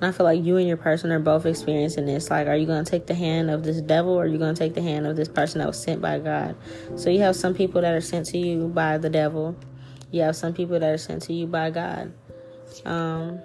And 0.00 0.06
i 0.06 0.12
feel 0.12 0.24
like 0.24 0.42
you 0.42 0.56
and 0.56 0.66
your 0.66 0.76
person 0.76 1.10
are 1.10 1.18
both 1.18 1.44
experiencing 1.44 2.06
this. 2.06 2.30
Like 2.30 2.46
are 2.46 2.56
you 2.56 2.66
going 2.66 2.84
to 2.84 2.90
take 2.90 3.06
the 3.06 3.14
hand 3.14 3.50
of 3.50 3.62
this 3.62 3.80
devil 3.82 4.14
or 4.14 4.24
are 4.24 4.26
you 4.26 4.38
going 4.38 4.54
to 4.54 4.58
take 4.58 4.74
the 4.74 4.82
hand 4.82 5.06
of 5.06 5.16
this 5.16 5.28
person 5.28 5.58
that 5.58 5.68
was 5.68 5.82
sent 5.82 6.00
by 6.00 6.18
god? 6.18 6.56
So 6.96 7.10
you 7.10 7.20
have 7.20 7.36
some 7.36 7.52
people 7.54 7.82
that 7.82 7.94
are 7.94 8.00
sent 8.00 8.26
to 8.26 8.38
you 8.38 8.68
by 8.68 8.96
the 8.96 9.10
devil. 9.10 9.54
You 10.10 10.22
have 10.22 10.34
some 10.34 10.54
people 10.54 10.80
that 10.80 10.90
are 10.90 10.98
sent 10.98 11.22
to 11.24 11.34
you 11.34 11.46
by 11.46 11.70
god. 11.70 12.14
Um 12.86 13.40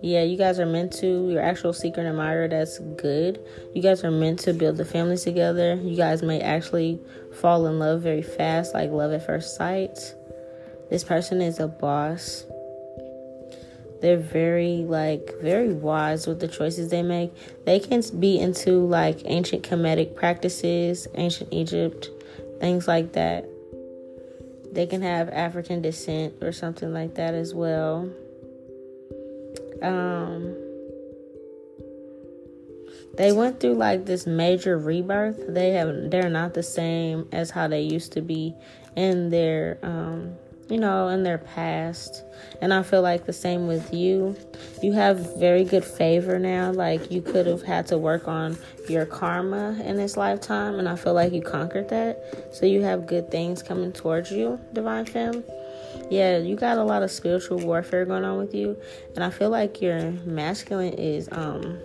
yeah, 0.00 0.22
you 0.22 0.36
guys 0.36 0.60
are 0.60 0.66
meant 0.66 0.92
to, 0.94 1.28
your 1.30 1.42
actual 1.42 1.72
secret 1.72 2.06
admirer, 2.06 2.46
that's 2.46 2.78
good. 2.78 3.40
You 3.74 3.82
guys 3.82 4.04
are 4.04 4.10
meant 4.10 4.38
to 4.40 4.52
build 4.52 4.76
the 4.76 4.84
family 4.84 5.16
together. 5.16 5.74
You 5.74 5.96
guys 5.96 6.22
may 6.22 6.40
actually 6.40 7.00
fall 7.40 7.66
in 7.66 7.78
love 7.80 8.02
very 8.02 8.22
fast, 8.22 8.74
like 8.74 8.90
love 8.90 9.12
at 9.12 9.26
first 9.26 9.56
sight. 9.56 9.98
This 10.88 11.02
person 11.02 11.40
is 11.40 11.58
a 11.58 11.66
boss. 11.66 12.44
They're 14.00 14.16
very, 14.16 14.84
like, 14.88 15.34
very 15.42 15.72
wise 15.72 16.28
with 16.28 16.38
the 16.38 16.46
choices 16.46 16.90
they 16.90 17.02
make. 17.02 17.32
They 17.66 17.80
can 17.80 18.00
be 18.20 18.38
into, 18.38 18.86
like, 18.86 19.22
ancient 19.24 19.64
Kemetic 19.64 20.14
practices, 20.14 21.08
ancient 21.16 21.52
Egypt, 21.52 22.08
things 22.60 22.86
like 22.86 23.14
that. 23.14 23.44
They 24.70 24.86
can 24.86 25.02
have 25.02 25.28
African 25.30 25.82
descent 25.82 26.34
or 26.40 26.52
something 26.52 26.92
like 26.92 27.16
that 27.16 27.34
as 27.34 27.52
well 27.52 28.08
um 29.82 30.56
they 33.16 33.32
went 33.32 33.58
through 33.58 33.74
like 33.74 34.06
this 34.06 34.26
major 34.26 34.78
rebirth. 34.78 35.42
They 35.48 35.70
have 35.70 36.10
they're 36.10 36.30
not 36.30 36.54
the 36.54 36.62
same 36.62 37.28
as 37.32 37.50
how 37.50 37.68
they 37.68 37.82
used 37.82 38.12
to 38.12 38.22
be 38.22 38.54
in 38.96 39.30
their 39.30 39.78
um 39.82 40.36
you 40.68 40.78
know, 40.78 41.08
in 41.08 41.22
their 41.22 41.38
past. 41.38 42.22
And 42.60 42.74
I 42.74 42.82
feel 42.82 43.00
like 43.00 43.24
the 43.24 43.32
same 43.32 43.66
with 43.66 43.92
you. 43.92 44.36
You 44.82 44.92
have 44.92 45.38
very 45.38 45.64
good 45.64 45.84
favor 45.84 46.38
now. 46.38 46.72
Like 46.72 47.10
you 47.10 47.22
could 47.22 47.46
have 47.46 47.62
had 47.62 47.86
to 47.88 47.98
work 47.98 48.28
on 48.28 48.58
your 48.88 49.06
karma 49.06 49.80
in 49.82 49.96
this 49.96 50.16
lifetime, 50.16 50.78
and 50.78 50.88
I 50.88 50.96
feel 50.96 51.14
like 51.14 51.32
you 51.32 51.42
conquered 51.42 51.88
that. 51.88 52.48
So 52.52 52.66
you 52.66 52.82
have 52.82 53.06
good 53.06 53.30
things 53.30 53.62
coming 53.62 53.92
towards 53.92 54.30
you, 54.30 54.60
Divine 54.72 55.06
Femme 55.06 55.42
yeah, 56.10 56.38
you 56.38 56.56
got 56.56 56.78
a 56.78 56.84
lot 56.84 57.02
of 57.02 57.10
spiritual 57.10 57.58
warfare 57.58 58.04
going 58.04 58.24
on 58.24 58.38
with 58.38 58.54
you, 58.54 58.76
and 59.14 59.24
I 59.24 59.30
feel 59.30 59.50
like 59.50 59.80
your 59.80 60.12
masculine 60.24 60.94
is 60.94 61.28
um 61.32 61.78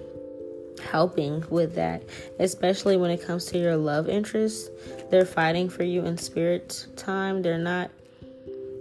helping 0.84 1.44
with 1.50 1.76
that, 1.76 2.04
especially 2.40 2.98
when 2.98 3.12
it 3.12 3.26
comes 3.26 3.46
to 3.46 3.58
your 3.58 3.78
love 3.78 4.10
interests. 4.10 4.70
They're 5.10 5.26
fighting 5.26 5.70
for 5.70 5.84
you 5.84 6.06
in 6.06 6.18
spirit 6.18 6.88
time. 6.96 7.42
They're 7.42 7.58
not 7.58 7.92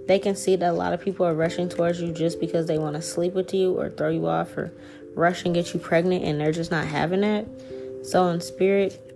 they 0.07 0.18
can 0.18 0.35
see 0.35 0.57
that 0.57 0.68
a 0.68 0.73
lot 0.73 0.93
of 0.93 1.01
people 1.01 1.25
are 1.25 1.35
rushing 1.35 1.68
towards 1.68 2.01
you 2.01 2.12
just 2.12 2.41
because 2.41 2.66
they 2.66 2.77
want 2.77 2.97
to 2.97 3.03
sleep 3.03 3.35
with 3.35 3.55
you 3.55 3.79
or 3.79 3.89
throw 3.89 4.11
you 4.11 4.27
off 4.27 4.57
or 4.57 4.73
rush 5.14 5.45
and 5.45 5.55
get 5.55 5.73
you 5.73 5.81
pregnant 5.81 6.25
and 6.25 6.41
they're 6.41 6.53
just 6.53 6.70
not 6.70 6.87
having 6.87 7.20
that. 7.20 7.47
So 8.03 8.27
in 8.29 8.41
spirit, 8.41 9.12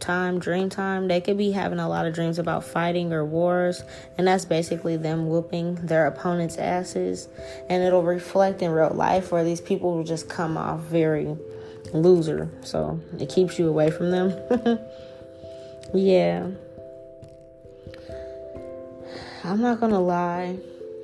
time, 0.00 0.38
dream 0.38 0.68
time, 0.68 1.08
they 1.08 1.20
could 1.20 1.36
be 1.36 1.52
having 1.52 1.78
a 1.78 1.88
lot 1.88 2.06
of 2.06 2.14
dreams 2.14 2.38
about 2.38 2.64
fighting 2.64 3.12
or 3.12 3.24
wars, 3.24 3.84
and 4.18 4.26
that's 4.26 4.44
basically 4.44 4.96
them 4.96 5.28
whooping 5.28 5.76
their 5.76 6.06
opponent's 6.06 6.56
asses. 6.56 7.28
And 7.68 7.82
it'll 7.82 8.02
reflect 8.02 8.62
in 8.62 8.70
real 8.70 8.90
life 8.90 9.30
where 9.30 9.44
these 9.44 9.60
people 9.60 9.96
will 9.96 10.04
just 10.04 10.28
come 10.28 10.56
off 10.56 10.80
very 10.80 11.36
loser. 11.92 12.50
So 12.62 13.00
it 13.18 13.28
keeps 13.28 13.58
you 13.58 13.68
away 13.68 13.90
from 13.90 14.10
them. 14.10 14.30
yeah. 15.94 16.48
I'm 19.44 19.60
not 19.60 19.80
gonna 19.80 20.00
lie, 20.00 20.58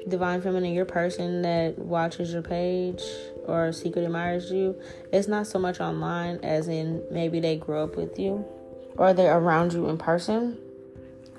divine 0.09 0.43
feminine, 0.43 0.75
your 0.75 0.85
person 0.85 1.43
that 1.43 1.79
watches 1.79 2.33
your 2.33 2.43
page 2.43 3.03
or 3.47 3.73
secret 3.73 4.05
admires 4.05 4.51
you, 4.51 4.79
it's 5.13 5.29
not 5.29 5.47
so 5.47 5.59
much 5.59 5.81
online 5.81 6.39
as 6.43 6.69
in 6.69 7.03
maybe 7.11 7.41
they 7.41 7.57
grew 7.57 7.79
up 7.79 7.97
with 7.97 8.19
you 8.19 8.45
or 8.99 9.13
they're 9.13 9.37
around 9.37 9.73
you 9.73 9.89
in 9.89 9.99
person 9.99 10.59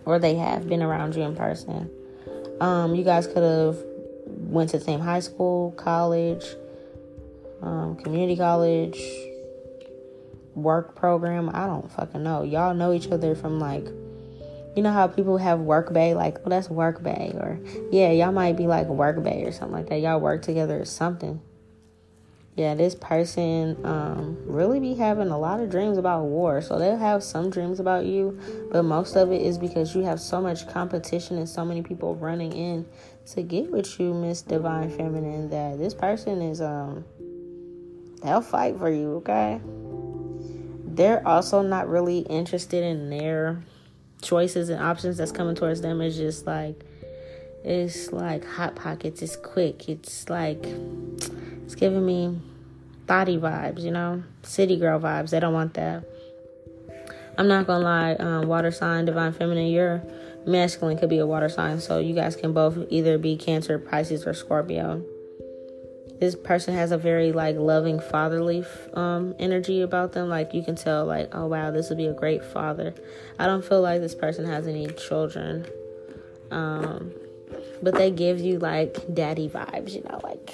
or 0.05 0.19
they 0.19 0.35
have 0.35 0.67
been 0.69 0.81
around 0.81 1.15
you 1.15 1.21
in 1.23 1.35
person. 1.35 1.89
Um, 2.61 2.95
you 2.95 3.03
guys 3.03 3.27
could 3.27 3.43
have 3.43 3.77
went 4.25 4.69
to 4.71 4.79
the 4.79 4.83
same 4.83 5.01
high 5.01 5.19
school, 5.19 5.71
college, 5.71 6.45
um, 7.61 7.97
community 7.97 8.37
college, 8.37 8.99
work 10.55 10.95
program. 10.95 11.49
I 11.53 11.67
don't 11.67 11.91
fucking 11.91 12.23
know. 12.23 12.43
Y'all 12.43 12.73
know 12.73 12.93
each 12.93 13.09
other 13.09 13.35
from 13.35 13.59
like, 13.59 13.85
you 14.75 14.83
know 14.83 14.91
how 14.91 15.07
people 15.07 15.37
have 15.37 15.59
work 15.59 15.91
bay, 15.91 16.13
like, 16.13 16.37
oh, 16.45 16.49
that's 16.49 16.69
work 16.69 17.03
bay, 17.03 17.31
or 17.35 17.59
yeah, 17.91 18.11
y'all 18.11 18.31
might 18.31 18.55
be 18.55 18.67
like 18.67 18.87
work 18.87 19.21
bay 19.23 19.43
or 19.43 19.51
something 19.51 19.75
like 19.75 19.89
that. 19.89 19.99
Y'all 19.99 20.19
work 20.19 20.41
together 20.41 20.79
or 20.79 20.85
something. 20.85 21.41
Yeah, 22.57 22.73
this 22.73 22.95
person 22.95 23.77
um, 23.85 24.35
really 24.47 24.79
be 24.79 24.95
having 24.95 25.29
a 25.29 25.37
lot 25.37 25.59
of 25.59 25.69
dreams 25.69 25.99
about 25.99 26.23
war. 26.23 26.59
So 26.63 26.79
they'll 26.79 26.97
have 26.97 27.21
some 27.21 27.51
dreams 27.51 27.79
about 27.79 28.05
you, 28.05 28.39
but 28.71 28.81
most 28.81 29.15
of 29.15 29.31
it 29.31 29.43
is 29.43 29.59
because 29.59 29.93
you 29.93 30.01
have 30.01 30.19
so 30.19 30.41
much 30.41 30.67
competition 30.67 31.37
and 31.37 31.47
so 31.47 31.63
many 31.63 31.83
people 31.83 32.15
running 32.15 32.51
in 32.53 32.87
to 33.27 33.43
get 33.43 33.71
with 33.71 33.99
you, 33.99 34.11
Miss 34.11 34.41
Divine 34.41 34.89
Feminine, 34.89 35.51
that 35.51 35.77
this 35.77 35.93
person 35.93 36.41
is 36.41 36.59
um 36.59 37.05
they'll 38.23 38.41
fight 38.41 38.75
for 38.79 38.89
you, 38.89 39.17
okay? 39.17 39.61
They're 40.87 41.25
also 41.27 41.61
not 41.61 41.87
really 41.87 42.21
interested 42.21 42.83
in 42.83 43.11
their 43.11 43.61
choices 44.23 44.69
and 44.69 44.81
options 44.81 45.17
that's 45.17 45.31
coming 45.31 45.53
towards 45.53 45.81
them. 45.81 46.01
It's 46.01 46.17
just 46.17 46.47
like 46.47 46.86
it's 47.63 48.11
like 48.11 48.45
hot 48.45 48.75
pockets, 48.75 49.21
it's 49.21 49.35
quick, 49.35 49.89
it's 49.89 50.29
like 50.29 50.65
it's 51.63 51.75
giving 51.75 52.05
me 52.05 52.39
thotty 53.07 53.37
vibes, 53.37 53.81
you 53.81 53.91
know, 53.91 54.23
city 54.43 54.77
girl 54.77 54.99
vibes. 54.99 55.31
They 55.31 55.39
don't 55.39 55.53
want 55.53 55.73
that. 55.75 56.03
I'm 57.37 57.47
not 57.47 57.67
gonna 57.67 57.83
lie, 57.83 58.13
um, 58.15 58.47
water 58.47 58.71
sign, 58.71 59.05
divine 59.05 59.33
feminine, 59.33 59.67
you're 59.67 60.01
masculine 60.47 60.97
could 60.97 61.09
be 61.09 61.19
a 61.19 61.25
water 61.27 61.49
sign, 61.49 61.79
so 61.79 61.99
you 61.99 62.15
guys 62.15 62.35
can 62.35 62.53
both 62.53 62.77
either 62.89 63.17
be 63.17 63.35
Cancer, 63.35 63.77
Pisces, 63.77 64.25
or 64.25 64.33
Scorpio. 64.33 65.03
This 66.19 66.35
person 66.35 66.73
has 66.73 66.91
a 66.91 66.97
very 66.97 67.31
like 67.31 67.57
loving 67.57 67.99
fatherly 67.99 68.65
um, 68.95 69.35
energy 69.37 69.81
about 69.81 70.13
them. 70.13 70.29
Like 70.29 70.53
you 70.53 70.63
can 70.63 70.75
tell, 70.75 71.05
like, 71.05 71.35
oh 71.35 71.45
wow, 71.45 71.69
this 71.69 71.89
would 71.89 71.97
be 71.97 72.07
a 72.07 72.13
great 72.13 72.43
father. 72.43 72.95
I 73.37 73.45
don't 73.45 73.63
feel 73.63 73.81
like 73.81 74.01
this 74.01 74.15
person 74.15 74.45
has 74.45 74.65
any 74.65 74.87
children, 74.87 75.67
um, 76.49 77.11
but 77.81 77.95
they 77.95 78.11
give 78.11 78.39
you 78.39 78.59
like 78.59 79.13
daddy 79.13 79.49
vibes. 79.49 79.93
You 79.93 80.03
know, 80.03 80.19
like 80.23 80.53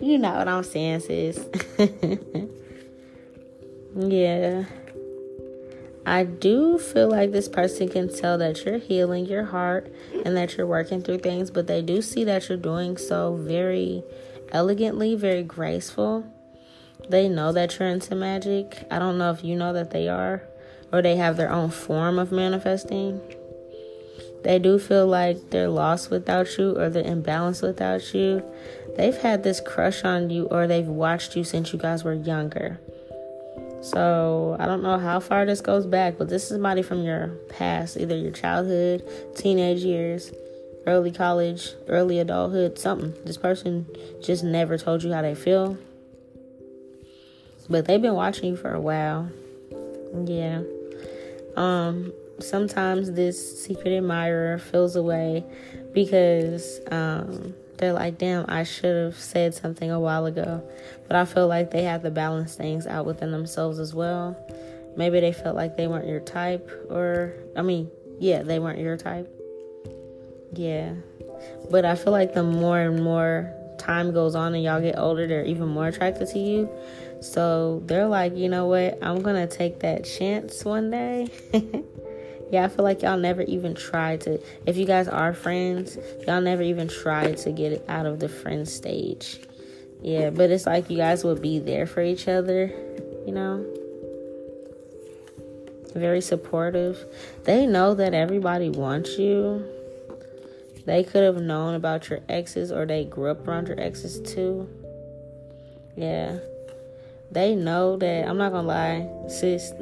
you 0.00 0.18
know 0.18 0.34
what 0.34 0.48
I'm 0.48 0.62
saying, 0.62 1.00
sis. 1.00 1.44
yeah. 3.96 4.64
I 6.04 6.22
do 6.22 6.78
feel 6.78 7.08
like 7.10 7.32
this 7.32 7.48
person 7.48 7.88
can 7.88 8.14
tell 8.14 8.38
that 8.38 8.64
you're 8.64 8.78
healing 8.78 9.26
your 9.26 9.44
heart 9.44 9.92
and 10.24 10.36
that 10.36 10.56
you're 10.56 10.66
working 10.66 11.02
through 11.02 11.18
things, 11.18 11.50
but 11.50 11.66
they 11.66 11.82
do 11.82 12.00
see 12.00 12.22
that 12.24 12.48
you're 12.48 12.56
doing 12.56 12.96
so 12.96 13.34
very 13.34 14.04
elegantly, 14.52 15.16
very 15.16 15.42
graceful. 15.42 16.24
They 17.08 17.28
know 17.28 17.50
that 17.52 17.78
you're 17.78 17.88
into 17.88 18.14
magic. 18.14 18.86
I 18.88 19.00
don't 19.00 19.18
know 19.18 19.32
if 19.32 19.42
you 19.42 19.56
know 19.56 19.72
that 19.72 19.90
they 19.90 20.08
are, 20.08 20.42
or 20.92 21.02
they 21.02 21.16
have 21.16 21.36
their 21.36 21.50
own 21.50 21.70
form 21.70 22.20
of 22.20 22.30
manifesting. 22.30 23.20
They 24.42 24.58
do 24.58 24.78
feel 24.78 25.06
like 25.06 25.50
they're 25.50 25.68
lost 25.68 26.10
without 26.10 26.56
you 26.56 26.78
or 26.78 26.88
they're 26.88 27.02
imbalanced 27.02 27.62
without 27.62 28.14
you. 28.14 28.42
They've 28.96 29.16
had 29.16 29.42
this 29.42 29.60
crush 29.60 30.04
on 30.04 30.30
you 30.30 30.46
or 30.46 30.66
they've 30.66 30.86
watched 30.86 31.36
you 31.36 31.44
since 31.44 31.72
you 31.72 31.78
guys 31.78 32.04
were 32.04 32.14
younger. 32.14 32.78
So 33.82 34.56
I 34.58 34.66
don't 34.66 34.82
know 34.82 34.98
how 34.98 35.20
far 35.20 35.46
this 35.46 35.60
goes 35.60 35.86
back, 35.86 36.18
but 36.18 36.28
this 36.28 36.44
is 36.44 36.48
somebody 36.50 36.82
from 36.82 37.04
your 37.04 37.28
past, 37.48 37.96
either 37.96 38.16
your 38.16 38.32
childhood, 38.32 39.06
teenage 39.36 39.80
years, 39.80 40.32
early 40.86 41.12
college, 41.12 41.72
early 41.88 42.18
adulthood, 42.18 42.78
something. 42.78 43.14
This 43.24 43.36
person 43.36 43.86
just 44.22 44.42
never 44.42 44.78
told 44.78 45.02
you 45.02 45.12
how 45.12 45.22
they 45.22 45.34
feel. 45.34 45.76
But 47.68 47.86
they've 47.86 48.02
been 48.02 48.14
watching 48.14 48.50
you 48.50 48.56
for 48.56 48.72
a 48.72 48.80
while. 48.80 49.28
Yeah. 50.24 50.62
Um 51.56 52.12
sometimes 52.38 53.12
this 53.12 53.64
secret 53.64 53.96
admirer 53.96 54.58
feels 54.58 54.96
away 54.96 55.44
because 55.92 56.80
um 56.90 57.54
they're 57.78 57.92
like, 57.92 58.18
damn, 58.18 58.46
I 58.48 58.64
should 58.64 59.04
have 59.04 59.18
said 59.18 59.54
something 59.54 59.90
a 59.90 60.00
while 60.00 60.26
ago. 60.26 60.66
But 61.06 61.16
I 61.16 61.24
feel 61.24 61.46
like 61.46 61.70
they 61.70 61.82
have 61.84 62.02
to 62.02 62.10
balance 62.10 62.54
things 62.54 62.86
out 62.86 63.06
within 63.06 63.32
themselves 63.32 63.78
as 63.78 63.94
well. 63.94 64.36
Maybe 64.96 65.20
they 65.20 65.32
felt 65.32 65.56
like 65.56 65.76
they 65.76 65.86
weren't 65.86 66.08
your 66.08 66.20
type, 66.20 66.70
or, 66.88 67.34
I 67.54 67.62
mean, 67.62 67.90
yeah, 68.18 68.42
they 68.42 68.58
weren't 68.58 68.78
your 68.78 68.96
type. 68.96 69.30
Yeah. 70.54 70.94
But 71.70 71.84
I 71.84 71.96
feel 71.96 72.12
like 72.12 72.32
the 72.32 72.42
more 72.42 72.78
and 72.78 73.02
more 73.02 73.52
time 73.78 74.12
goes 74.12 74.34
on 74.34 74.54
and 74.54 74.64
y'all 74.64 74.80
get 74.80 74.98
older, 74.98 75.26
they're 75.26 75.44
even 75.44 75.68
more 75.68 75.88
attracted 75.88 76.28
to 76.28 76.38
you. 76.38 76.70
So 77.20 77.82
they're 77.84 78.06
like, 78.06 78.36
you 78.36 78.48
know 78.48 78.66
what? 78.66 78.98
I'm 79.02 79.20
going 79.20 79.36
to 79.36 79.54
take 79.54 79.80
that 79.80 80.04
chance 80.04 80.64
one 80.64 80.90
day. 80.90 81.28
yeah, 82.50 82.64
I 82.64 82.68
feel 82.68 82.84
like 82.84 83.02
y'all 83.02 83.18
never 83.18 83.42
even 83.42 83.74
tried 83.74 84.20
to. 84.22 84.40
If 84.66 84.76
you 84.76 84.86
guys 84.86 85.08
are 85.08 85.34
friends, 85.34 85.98
y'all 86.26 86.40
never 86.40 86.62
even 86.62 86.88
tried 86.88 87.38
to 87.38 87.50
get 87.50 87.84
out 87.88 88.06
of 88.06 88.20
the 88.20 88.28
friend 88.28 88.68
stage. 88.68 89.40
Yeah, 90.00 90.30
but 90.30 90.50
it's 90.50 90.66
like 90.66 90.88
you 90.88 90.96
guys 90.96 91.24
would 91.24 91.42
be 91.42 91.58
there 91.58 91.86
for 91.86 92.02
each 92.02 92.28
other, 92.28 92.72
you 93.26 93.32
know? 93.32 93.66
Very 95.94 96.20
supportive. 96.20 97.04
They 97.44 97.66
know 97.66 97.94
that 97.94 98.14
everybody 98.14 98.68
wants 98.68 99.18
you. 99.18 99.64
They 100.84 101.02
could 101.02 101.24
have 101.24 101.42
known 101.42 101.74
about 101.74 102.08
your 102.08 102.20
exes 102.28 102.70
or 102.70 102.86
they 102.86 103.04
grew 103.04 103.30
up 103.30 103.48
around 103.48 103.66
your 103.66 103.80
exes 103.80 104.20
too. 104.20 104.68
Yeah. 105.96 106.38
They 107.32 107.56
know 107.56 107.96
that, 107.96 108.28
I'm 108.28 108.38
not 108.38 108.52
gonna 108.52 108.68
lie, 108.68 109.08
sis. 109.28 109.72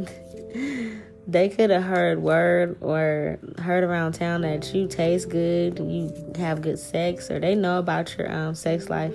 They 1.27 1.49
could 1.49 1.71
have 1.71 1.83
heard 1.83 2.23
word 2.23 2.77
or 2.81 3.39
heard 3.59 3.83
around 3.83 4.13
town 4.13 4.43
that 4.43 4.75
you 4.75 4.87
taste 4.87 5.31
good, 5.31 5.79
you 5.79 6.13
have 6.37 6.61
good 6.61 6.79
sex, 6.79 7.31
or 7.31 7.41
they 7.41 7.55
know 7.55 7.79
about 7.79 8.17
your 8.19 8.31
um, 8.31 8.55
sex 8.55 8.91
life. 8.91 9.15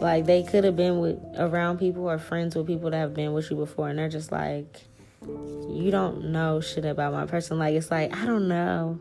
Like 0.00 0.26
they 0.26 0.42
could 0.42 0.64
have 0.64 0.76
been 0.76 0.98
with 1.00 1.18
around 1.36 1.78
people 1.78 2.08
or 2.08 2.18
friends 2.18 2.56
with 2.56 2.66
people 2.66 2.90
that 2.90 2.98
have 2.98 3.14
been 3.14 3.32
with 3.32 3.50
you 3.50 3.56
before, 3.56 3.88
and 3.88 3.98
they're 3.98 4.08
just 4.08 4.32
like, 4.32 4.82
you 5.22 5.90
don't 5.90 6.32
know 6.32 6.60
shit 6.60 6.84
about 6.84 7.12
my 7.12 7.26
person. 7.26 7.58
Like 7.58 7.74
it's 7.74 7.90
like 7.90 8.14
I 8.16 8.26
don't 8.26 8.48
know. 8.48 8.98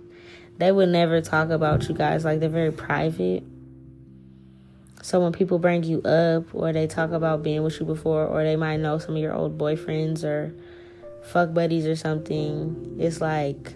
They 0.57 0.71
would 0.71 0.89
never 0.89 1.21
talk 1.21 1.49
about 1.49 1.87
you 1.87 1.95
guys. 1.95 2.25
Like 2.25 2.39
they're 2.39 2.49
very 2.49 2.71
private. 2.71 3.43
So 5.01 5.21
when 5.21 5.31
people 5.31 5.57
bring 5.57 5.83
you 5.83 6.01
up, 6.01 6.53
or 6.53 6.73
they 6.73 6.85
talk 6.85 7.11
about 7.11 7.41
being 7.41 7.63
with 7.63 7.79
you 7.79 7.85
before, 7.85 8.25
or 8.25 8.43
they 8.43 8.55
might 8.55 8.77
know 8.77 8.99
some 8.99 9.15
of 9.15 9.21
your 9.21 9.33
old 9.33 9.57
boyfriends 9.57 10.23
or 10.23 10.53
fuck 11.31 11.53
buddies 11.53 11.85
or 11.85 11.95
something, 11.95 12.97
it's 12.99 13.21
like 13.21 13.73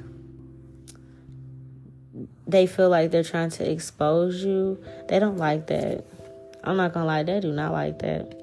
they 2.47 2.67
feel 2.67 2.89
like 2.89 3.11
they're 3.11 3.23
trying 3.23 3.49
to 3.49 3.69
expose 3.69 4.43
you. 4.43 4.83
They 5.07 5.19
don't 5.19 5.37
like 5.37 5.67
that. 5.67 6.05
I'm 6.63 6.77
not 6.77 6.93
gonna 6.93 7.05
lie, 7.05 7.23
they 7.23 7.39
do 7.39 7.51
not 7.51 7.71
like 7.71 7.99
that. 7.99 8.37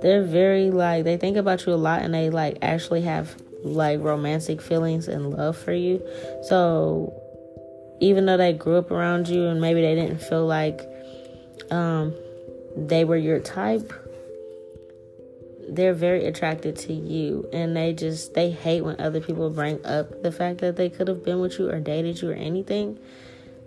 They're 0.00 0.24
very 0.24 0.70
like 0.70 1.04
they 1.04 1.16
think 1.16 1.36
about 1.36 1.66
you 1.66 1.72
a 1.72 1.74
lot 1.74 2.02
and 2.02 2.12
they 2.12 2.30
like 2.30 2.58
actually 2.62 3.02
have 3.02 3.36
like 3.62 4.00
romantic 4.00 4.60
feelings 4.60 5.08
and 5.08 5.30
love 5.30 5.56
for 5.56 5.72
you. 5.72 6.02
So 6.48 7.14
even 8.00 8.26
though 8.26 8.36
they 8.36 8.52
grew 8.52 8.78
up 8.78 8.90
around 8.90 9.28
you 9.28 9.46
and 9.46 9.60
maybe 9.60 9.80
they 9.80 9.94
didn't 9.94 10.20
feel 10.20 10.46
like 10.46 10.80
um 11.70 12.14
they 12.76 13.04
were 13.04 13.16
your 13.16 13.38
type, 13.38 13.92
they're 15.74 15.94
very 15.94 16.26
attracted 16.26 16.76
to 16.76 16.92
you 16.92 17.48
and 17.52 17.76
they 17.76 17.92
just 17.92 18.34
they 18.34 18.50
hate 18.50 18.82
when 18.82 19.00
other 19.00 19.20
people 19.20 19.48
bring 19.50 19.84
up 19.86 20.22
the 20.22 20.30
fact 20.30 20.58
that 20.58 20.76
they 20.76 20.90
could 20.90 21.08
have 21.08 21.24
been 21.24 21.40
with 21.40 21.58
you 21.58 21.70
or 21.70 21.80
dated 21.80 22.20
you 22.20 22.30
or 22.30 22.34
anything 22.34 22.98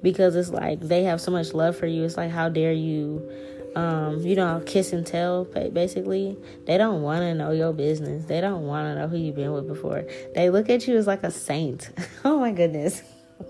because 0.01 0.35
it's 0.35 0.49
like 0.49 0.79
they 0.79 1.03
have 1.03 1.19
so 1.19 1.31
much 1.31 1.53
love 1.53 1.75
for 1.75 1.87
you. 1.87 2.03
It's 2.03 2.15
like 2.17 2.29
how 2.29 2.47
dare 2.49 2.71
you 2.73 3.27
um, 3.75 4.21
you 4.21 4.35
know 4.35 4.61
kiss 4.65 4.93
and 4.93 5.05
tell 5.05 5.45
basically. 5.45 6.37
They 6.65 6.77
don't 6.77 7.01
want 7.01 7.21
to 7.21 7.33
know 7.33 7.51
your 7.51 7.73
business. 7.73 8.25
They 8.25 8.39
don't 8.39 8.63
want 8.63 8.87
to 8.87 9.01
know 9.01 9.07
who 9.07 9.17
you've 9.17 9.35
been 9.35 9.51
with 9.51 9.67
before. 9.67 10.05
They 10.35 10.49
look 10.49 10.69
at 10.69 10.87
you 10.87 10.97
as 10.97 11.07
like 11.07 11.23
a 11.23 11.31
saint. 11.31 11.89
Oh 12.23 12.39
my 12.39 12.51
goodness. 12.51 13.01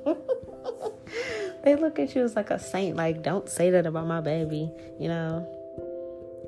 They 1.63 1.73
look 1.75 1.97
at 1.97 2.13
you 2.13 2.21
as 2.21 2.35
like 2.35 2.51
a 2.51 2.59
saint. 2.59 2.95
Like 2.95 3.23
don't 3.23 3.49
say 3.49 3.71
that 3.71 3.87
about 3.87 4.05
my 4.05 4.21
baby 4.21 4.71
you 4.99 5.07
know? 5.07 5.47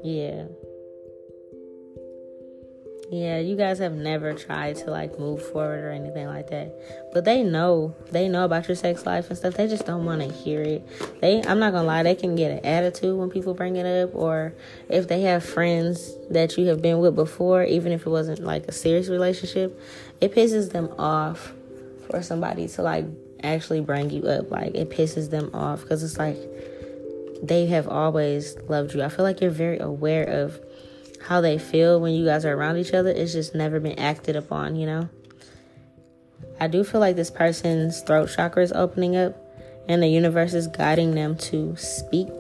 Yeah 0.04 0.44
Yeah, 3.10 3.40
you 3.40 3.56
guys 3.56 3.80
have 3.80 3.94
never 3.94 4.34
tried 4.34 4.76
to 4.78 4.92
like 4.92 5.18
move 5.18 5.42
forward 5.42 5.82
or 5.86 5.92
anything 5.92 6.28
like 6.28 6.50
that. 6.50 6.74
But 7.14 7.24
they 7.24 7.42
know, 7.42 7.96
they 8.12 8.28
know 8.28 8.44
about 8.44 8.68
your 8.68 8.76
sex 8.76 9.06
life 9.06 9.30
and 9.30 9.38
stuff. 9.38 9.54
They 9.54 9.68
just 9.68 9.86
don't 9.86 10.04
want 10.04 10.22
to 10.22 10.28
hear 10.28 10.62
it. 10.62 11.22
They 11.22 11.42
I'm 11.42 11.60
not 11.60 11.72
to 11.72 11.84
lie, 11.84 12.04
they 12.04 12.16
can 12.16 12.36
get 12.36 12.52
an 12.52 12.66
attitude 12.66 13.18
when 13.18 13.30
people 13.30 13.54
bring 13.54 13.78
it 13.78 13.86
up 13.86 14.14
or 14.14 14.54
if 14.90 15.08
they 15.08 15.22
have 15.22 15.46
friends 15.46 16.18
that 16.30 16.58
you 16.58 16.66
have 16.66 16.82
been 16.82 17.00
with 17.00 17.16
before, 17.16 17.64
even 17.64 17.94
if 17.94 18.06
it 18.06 18.10
wasn't 18.10 18.40
like 18.40 18.68
a 18.68 18.74
serious 18.74 19.08
relationship, 19.08 19.80
it 20.20 20.36
pisses 20.36 20.74
them 20.74 20.90
off 21.00 21.54
for 22.10 22.22
somebody 22.22 22.68
to 22.68 22.82
like 22.82 23.06
actually 23.42 23.80
bring 23.80 24.10
you 24.10 24.24
up. 24.24 24.52
Like 24.52 24.76
it 24.76 24.90
pisses 24.90 25.30
them 25.30 25.50
off 25.54 25.86
cuz 25.88 26.04
it's 26.04 26.18
like 26.18 26.38
they 27.42 27.68
have 27.68 27.88
always 27.88 28.58
loved 28.68 28.94
you. 28.94 29.02
I 29.02 29.08
feel 29.08 29.24
like 29.24 29.40
you're 29.40 29.50
very 29.50 29.80
aware 29.80 30.26
of 30.26 30.60
how 31.28 31.42
they 31.42 31.58
feel 31.58 32.00
when 32.00 32.14
you 32.14 32.24
guys 32.26 32.46
are 32.46 32.54
around 32.54 32.78
each 32.78 32.94
other. 32.94 33.10
It's 33.10 33.34
just 33.34 33.54
never 33.54 33.80
been 33.80 34.00
acted 34.00 34.36
upon, 34.38 34.78
you 34.78 34.86
know? 34.86 35.10
I 36.60 36.68
do 36.68 36.84
feel 36.84 37.02
like 37.02 37.18
this 37.18 37.30
person's 37.30 38.02
throat 38.02 38.30
chakra 38.34 38.64
is 38.64 38.72
opening 38.72 39.18
up 39.18 39.36
and 39.90 40.02
the 40.02 40.08
universe 40.08 40.54
is 40.54 40.68
guiding 40.68 41.16
them 41.16 41.36
to 41.38 41.76
speak 41.76 42.32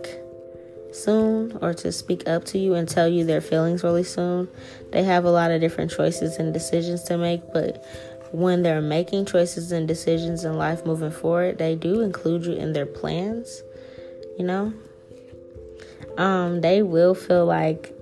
soon 0.93 1.57
or 1.61 1.73
to 1.73 1.91
speak 1.91 2.27
up 2.27 2.45
to 2.45 2.57
you 2.57 2.75
and 2.75 2.87
tell 2.87 3.09
you 3.09 3.25
their 3.25 3.41
feelings 3.41 3.83
really 3.83 4.03
soon. 4.03 4.47
They 4.91 5.03
have 5.03 5.25
a 5.25 5.31
lot 5.31 5.51
of 5.51 5.59
different 5.59 5.91
choices 5.91 6.37
and 6.37 6.53
decisions 6.53 7.03
to 7.03 7.17
make, 7.17 7.41
but 7.51 7.85
when 8.31 8.63
they're 8.63 8.81
making 8.81 9.25
choices 9.25 9.71
and 9.71 9.87
decisions 9.87 10.45
in 10.45 10.57
life 10.57 10.85
moving 10.85 11.11
forward, 11.11 11.57
they 11.57 11.75
do 11.75 12.01
include 12.01 12.45
you 12.45 12.53
in 12.53 12.71
their 12.71 12.85
plans, 12.85 13.61
you 14.39 14.45
know? 14.45 14.73
Um, 16.17 16.61
they 16.61 16.81
will 16.81 17.13
feel 17.13 17.45
like 17.45 17.96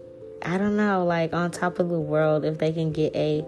I 0.46 0.58
don't 0.58 0.78
know, 0.78 1.04
like 1.04 1.34
on 1.34 1.50
top 1.52 1.80
of 1.80 1.90
the 1.90 2.00
world 2.00 2.46
if 2.46 2.60
they 2.60 2.72
can 2.72 2.92
get 2.92 3.16
a 3.16 3.44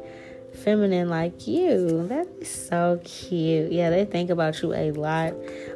feminine 0.64 1.10
like 1.10 1.48
you. 1.48 2.08
That 2.08 2.28
is 2.40 2.50
so 2.50 3.00
cute. 3.04 3.72
Yeah, 3.72 3.92
they 3.92 4.06
think 4.06 4.32
about 4.32 4.62
you 4.62 4.74
a 4.74 4.92
lot. 4.92 5.34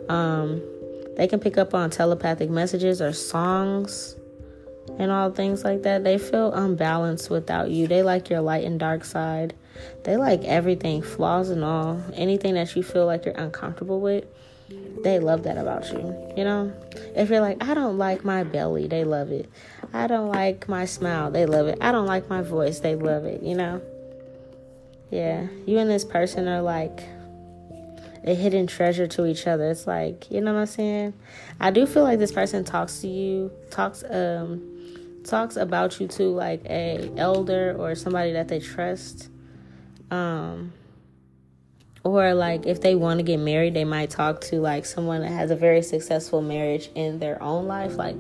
Um, 0.10 0.62
they 1.16 1.28
can 1.28 1.40
pick 1.40 1.58
up 1.58 1.74
on 1.76 1.92
telepathic 1.92 2.50
messages 2.50 3.02
or 3.02 3.14
songs 3.14 4.16
and 4.98 5.12
all 5.12 5.32
things 5.32 5.64
like 5.64 5.84
that. 5.84 6.04
They 6.04 6.18
feel 6.18 6.52
unbalanced 6.54 7.30
without 7.30 7.70
you. 7.70 7.88
They 7.88 8.02
like 8.02 8.30
your 8.30 8.42
light 8.42 8.64
and 8.64 8.80
dark 8.80 9.06
side. 9.06 9.54
They 10.04 10.18
like 10.18 10.44
everything, 10.44 11.02
flaws 11.02 11.50
and 11.50 11.64
all. 11.64 12.02
Anything 12.16 12.56
that 12.56 12.76
you 12.76 12.84
feel 12.84 13.06
like 13.06 13.26
you're 13.26 13.36
uncomfortable 13.36 14.02
with, 14.02 14.26
they 15.04 15.20
love 15.20 15.44
that 15.44 15.58
about 15.58 15.92
you. 15.92 16.34
You 16.38 16.44
know? 16.44 16.74
If 17.16 17.30
you're 17.30 17.42
like, 17.42 17.64
I 17.64 17.74
don't 17.74 17.98
like 17.98 18.24
my 18.24 18.44
belly, 18.44 18.88
they 18.88 19.04
love 19.04 19.32
it. 19.32 19.50
I 19.94 20.08
don't 20.08 20.30
like 20.30 20.70
my 20.70 20.86
smile, 20.86 21.32
they 21.32 21.46
love 21.46 21.68
it. 21.68 21.78
I 21.82 21.92
don't 21.92 22.06
like 22.06 22.30
my 22.30 22.42
voice, 22.42 22.80
they 22.80 22.96
love 22.96 23.26
it, 23.26 23.42
you 23.42 23.56
know? 23.56 23.82
Yeah, 25.10 25.48
you 25.66 25.78
and 25.78 25.90
this 25.90 26.06
person 26.06 26.48
are 26.48 26.62
like 26.62 27.04
a 28.24 28.34
hidden 28.34 28.68
treasure 28.68 29.08
to 29.08 29.26
each 29.26 29.48
other. 29.48 29.70
It's 29.70 29.88
like, 29.88 30.32
you 30.32 30.42
know 30.42 30.54
what 30.54 30.62
I'm 30.62 30.66
saying? 30.68 31.14
I 31.60 31.72
do 31.72 31.86
feel 31.86 32.04
like 32.04 32.20
this 32.20 32.32
person 32.32 32.64
talks 32.64 33.02
to 33.02 33.08
you, 33.08 33.52
talks 33.70 34.04
um 34.10 34.68
talks 35.24 35.56
about 35.56 36.00
you 36.00 36.08
to 36.08 36.24
like 36.24 36.64
a 36.66 37.12
elder 37.18 37.76
or 37.78 37.96
somebody 37.96 38.32
that 38.34 38.48
they 38.48 38.60
trust. 38.60 39.30
Um 40.10 40.74
or 42.04 42.34
like 42.34 42.66
if 42.66 42.82
they 42.82 42.96
want 42.96 43.20
to 43.20 43.24
get 43.24 43.38
married 43.38 43.74
they 43.74 43.86
might 43.86 44.10
talk 44.10 44.42
to 44.42 44.60
like 44.60 44.86
someone 44.86 45.22
that 45.22 45.32
has 45.32 45.52
a 45.52 45.56
very 45.56 45.82
successful 45.82 46.42
marriage 46.42 46.90
in 46.96 47.20
their 47.20 47.42
own 47.42 47.68
life 47.68 47.96
like 47.96 48.16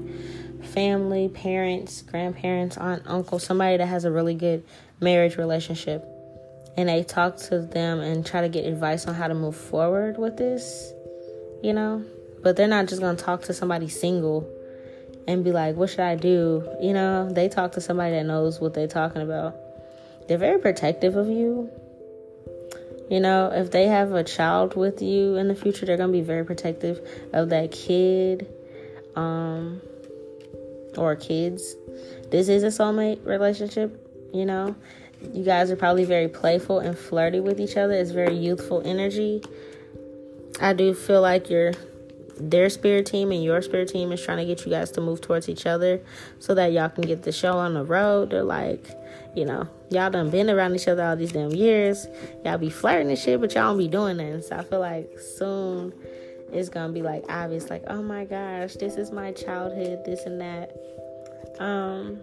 family 0.64 1.28
parents 1.30 2.02
grandparents 2.04 2.78
aunt 2.78 3.02
uncle 3.08 3.40
somebody 3.40 3.78
that 3.78 3.88
has 3.88 4.06
a 4.06 4.12
really 4.12 4.36
good 4.36 4.64
marriage 5.02 5.38
relationship. 5.38 6.08
And 6.78 6.88
they 6.88 7.04
talk 7.04 7.36
to 7.50 7.60
them 7.60 8.00
and 8.00 8.26
try 8.26 8.42
to 8.42 8.50
get 8.50 8.66
advice 8.66 9.06
on 9.06 9.14
how 9.14 9.28
to 9.28 9.34
move 9.34 9.58
forward 9.58 10.18
with 10.18 10.38
this 10.38 10.94
you 11.62 11.74
know? 11.74 12.04
But 12.42 12.56
they're 12.56 12.68
not 12.68 12.88
just 12.88 13.02
to 13.02 13.16
talk 13.16 13.44
to 13.44 13.54
somebody 13.54 13.88
single 13.88 14.50
and 15.28 15.44
be 15.44 15.52
like 15.52 15.76
what 15.76 15.90
should 15.90 16.00
i 16.00 16.16
do? 16.16 16.68
You 16.82 16.94
know? 16.94 17.30
They 17.30 17.50
talk 17.50 17.74
to 17.74 17.82
somebody 17.82 18.12
that 18.16 18.26
knows 18.26 18.60
what 18.60 18.74
they're 18.74 18.88
talking 18.88 19.22
about. 19.22 19.56
They're 20.28 20.38
very 20.38 20.60
protective 20.60 21.16
of 21.16 21.28
you 21.28 21.70
you 23.12 23.20
know, 23.20 23.52
if 23.54 23.72
they 23.72 23.88
have 23.88 24.14
a 24.14 24.24
child 24.24 24.78
with 24.78 25.02
you 25.02 25.36
in 25.36 25.50
the 25.50 25.56
future, 25.56 25.86
they're 25.86 25.98
going 25.98 26.14
to 26.14 26.18
be 26.18 26.24
very 26.24 26.46
protective 26.46 27.06
of 27.34 27.50
that 27.50 27.74
kid 27.74 28.48
um, 29.18 29.82
or 30.96 31.18
kids. 31.18 31.76
This 32.32 32.48
is 32.48 32.64
a 32.64 32.68
soulmate 32.68 33.26
relationship, 33.26 34.10
you 34.34 34.46
know. 34.46 34.78
You 35.34 35.44
guys 35.44 35.70
are 35.72 35.76
probably 35.76 36.06
very 36.06 36.30
playful 36.30 36.80
and 36.80 36.98
flirty 36.98 37.42
with 37.42 37.60
each 37.60 37.76
other. 37.76 37.96
It's 37.96 38.12
very 38.12 38.38
youthful 38.38 38.82
energy. 38.86 39.44
I 40.62 40.72
do 40.72 40.94
feel 40.94 41.22
like 41.22 41.50
you're 41.50 41.74
their 42.40 42.70
spirit 42.70 43.08
team 43.08 43.34
and 43.34 43.44
your 43.44 43.62
spirit 43.62 43.90
team 43.90 44.14
is 44.14 44.24
trying 44.24 44.38
to 44.38 44.46
get 44.46 44.66
you 44.66 44.72
guys 44.72 44.90
to 44.92 45.02
move 45.02 45.20
towards 45.20 45.50
each 45.50 45.66
other 45.66 46.02
so 46.40 46.56
that 46.56 46.72
y'all 46.72 46.88
can 46.88 47.04
get 47.04 47.24
the 47.24 47.34
show 47.34 47.58
on 47.58 47.74
the 47.74 47.84
road. 47.84 48.30
They're 48.30 48.42
like, 48.42 48.90
you 49.36 49.46
know, 49.46 49.68
y'all 49.90 50.10
done 50.10 50.30
been 50.30 50.50
around 50.50 50.76
each 50.76 50.88
other 50.88 51.04
all 51.04 51.16
these 51.16 51.32
damn 51.32 51.52
years. 51.52 52.08
Y'all 52.44 52.58
be 52.58 52.70
flirting 52.70 53.10
and 53.10 53.18
shit, 53.18 53.40
but 53.40 53.54
y'all 53.54 53.70
don't 53.70 53.78
be 53.78 53.88
doing 53.88 54.18
that. 54.18 54.44
So 54.44 54.58
I 54.58 54.64
feel 54.64 54.80
like 54.80 55.10
soon 55.38 55.94
it's 56.52 56.70
gonna 56.70 56.92
be 56.92 57.02
like 57.02 57.24
obvious, 57.30 57.70
like, 57.70 57.84
oh 57.88 58.02
my 58.02 58.26
gosh, 58.26 58.74
this 58.74 58.96
is 58.96 59.12
my 59.12 59.32
childhood, 59.32 60.04
this 60.06 60.26
and 60.26 60.42
that. 60.42 60.76
Um 61.60 62.20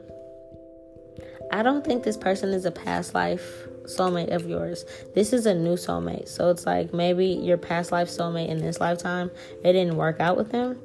I 1.51 1.63
don't 1.63 1.85
think 1.85 2.05
this 2.05 2.17
person 2.17 2.51
is 2.51 2.67
a 2.67 2.71
past 2.71 3.15
life 3.15 3.67
soulmate 3.85 4.35
of 4.35 4.47
yours. 4.47 4.85
This 5.15 5.33
is 5.33 5.47
a 5.47 5.55
new 5.55 5.75
soulmate. 5.75 6.29
So 6.29 6.51
it's 6.51 6.67
like 6.67 6.93
maybe 6.93 7.27
your 7.27 7.57
past 7.57 7.91
life 7.91 8.09
soulmate 8.09 8.49
in 8.49 8.59
this 8.59 8.81
lifetime, 8.81 9.31
it 9.65 9.73
didn't 9.73 9.97
work 9.97 10.21
out 10.21 10.37
with 10.37 10.51
them. 10.51 10.79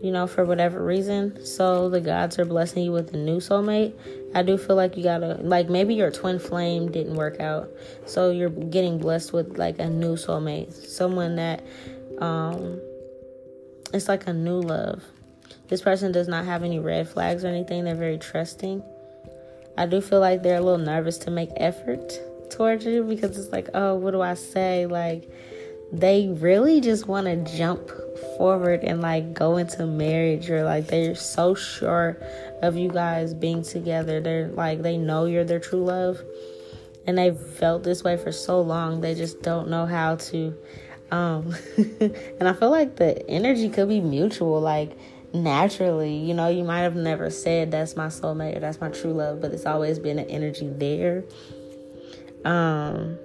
You 0.00 0.12
know, 0.12 0.26
for 0.26 0.46
whatever 0.46 0.82
reason. 0.82 1.44
So 1.44 1.90
the 1.90 2.00
gods 2.00 2.38
are 2.38 2.46
blessing 2.46 2.84
you 2.84 2.92
with 2.92 3.12
a 3.12 3.18
new 3.18 3.36
soulmate. 3.36 3.92
I 4.34 4.42
do 4.42 4.56
feel 4.56 4.76
like 4.76 4.96
you 4.96 5.02
gotta, 5.02 5.34
like, 5.42 5.68
maybe 5.68 5.94
your 5.94 6.10
twin 6.10 6.38
flame 6.38 6.90
didn't 6.90 7.16
work 7.16 7.38
out. 7.38 7.68
So 8.06 8.30
you're 8.30 8.48
getting 8.48 8.96
blessed 8.98 9.34
with, 9.34 9.58
like, 9.58 9.78
a 9.78 9.90
new 9.90 10.16
soulmate. 10.16 10.72
Someone 10.72 11.36
that, 11.36 11.62
um, 12.18 12.80
it's 13.92 14.08
like 14.08 14.26
a 14.26 14.32
new 14.32 14.60
love. 14.60 15.04
This 15.68 15.82
person 15.82 16.12
does 16.12 16.28
not 16.28 16.46
have 16.46 16.62
any 16.62 16.78
red 16.78 17.08
flags 17.08 17.44
or 17.44 17.48
anything. 17.48 17.84
They're 17.84 17.94
very 17.94 18.18
trusting. 18.18 18.82
I 19.76 19.86
do 19.86 20.00
feel 20.00 20.20
like 20.20 20.42
they're 20.42 20.58
a 20.58 20.62
little 20.62 20.78
nervous 20.78 21.18
to 21.18 21.30
make 21.30 21.50
effort 21.56 22.12
towards 22.50 22.84
you 22.84 23.04
because 23.04 23.38
it's 23.38 23.52
like, 23.52 23.68
oh, 23.74 23.94
what 23.96 24.12
do 24.12 24.20
I 24.20 24.34
say? 24.34 24.86
Like, 24.86 25.30
they 25.92 26.28
really 26.28 26.80
just 26.80 27.08
want 27.08 27.26
to 27.26 27.56
jump 27.56 27.90
forward 28.36 28.84
and 28.84 29.00
like 29.00 29.34
go 29.34 29.56
into 29.56 29.86
marriage 29.86 30.48
or 30.50 30.64
like 30.64 30.86
they're 30.86 31.14
so 31.14 31.54
sure 31.54 32.16
of 32.62 32.76
you 32.76 32.88
guys 32.88 33.34
being 33.34 33.62
together. 33.62 34.20
They're 34.20 34.48
like, 34.48 34.82
they 34.82 34.96
know 34.96 35.26
you're 35.26 35.44
their 35.44 35.58
true 35.58 35.84
love 35.84 36.20
and 37.06 37.18
they've 37.18 37.38
felt 37.38 37.82
this 37.82 38.04
way 38.04 38.16
for 38.16 38.30
so 38.30 38.60
long, 38.60 39.00
they 39.00 39.14
just 39.14 39.42
don't 39.42 39.68
know 39.68 39.86
how 39.86 40.16
to. 40.16 40.56
Um, 41.10 41.56
and 41.76 42.48
I 42.48 42.52
feel 42.52 42.70
like 42.70 42.96
the 42.96 43.28
energy 43.28 43.68
could 43.68 43.88
be 43.88 44.00
mutual. 44.00 44.60
Like, 44.60 44.96
naturally. 45.32 46.16
You 46.16 46.34
know, 46.34 46.48
you 46.48 46.64
might 46.64 46.80
have 46.80 46.96
never 46.96 47.30
said 47.30 47.70
that's 47.70 47.96
my 47.96 48.06
soulmate 48.06 48.56
or 48.56 48.60
that's 48.60 48.80
my 48.80 48.88
true 48.88 49.12
love, 49.12 49.40
but 49.40 49.52
it's 49.52 49.66
always 49.66 49.98
been 49.98 50.18
an 50.18 50.28
energy 50.28 50.68
there. 50.68 51.24
Um 52.44 53.18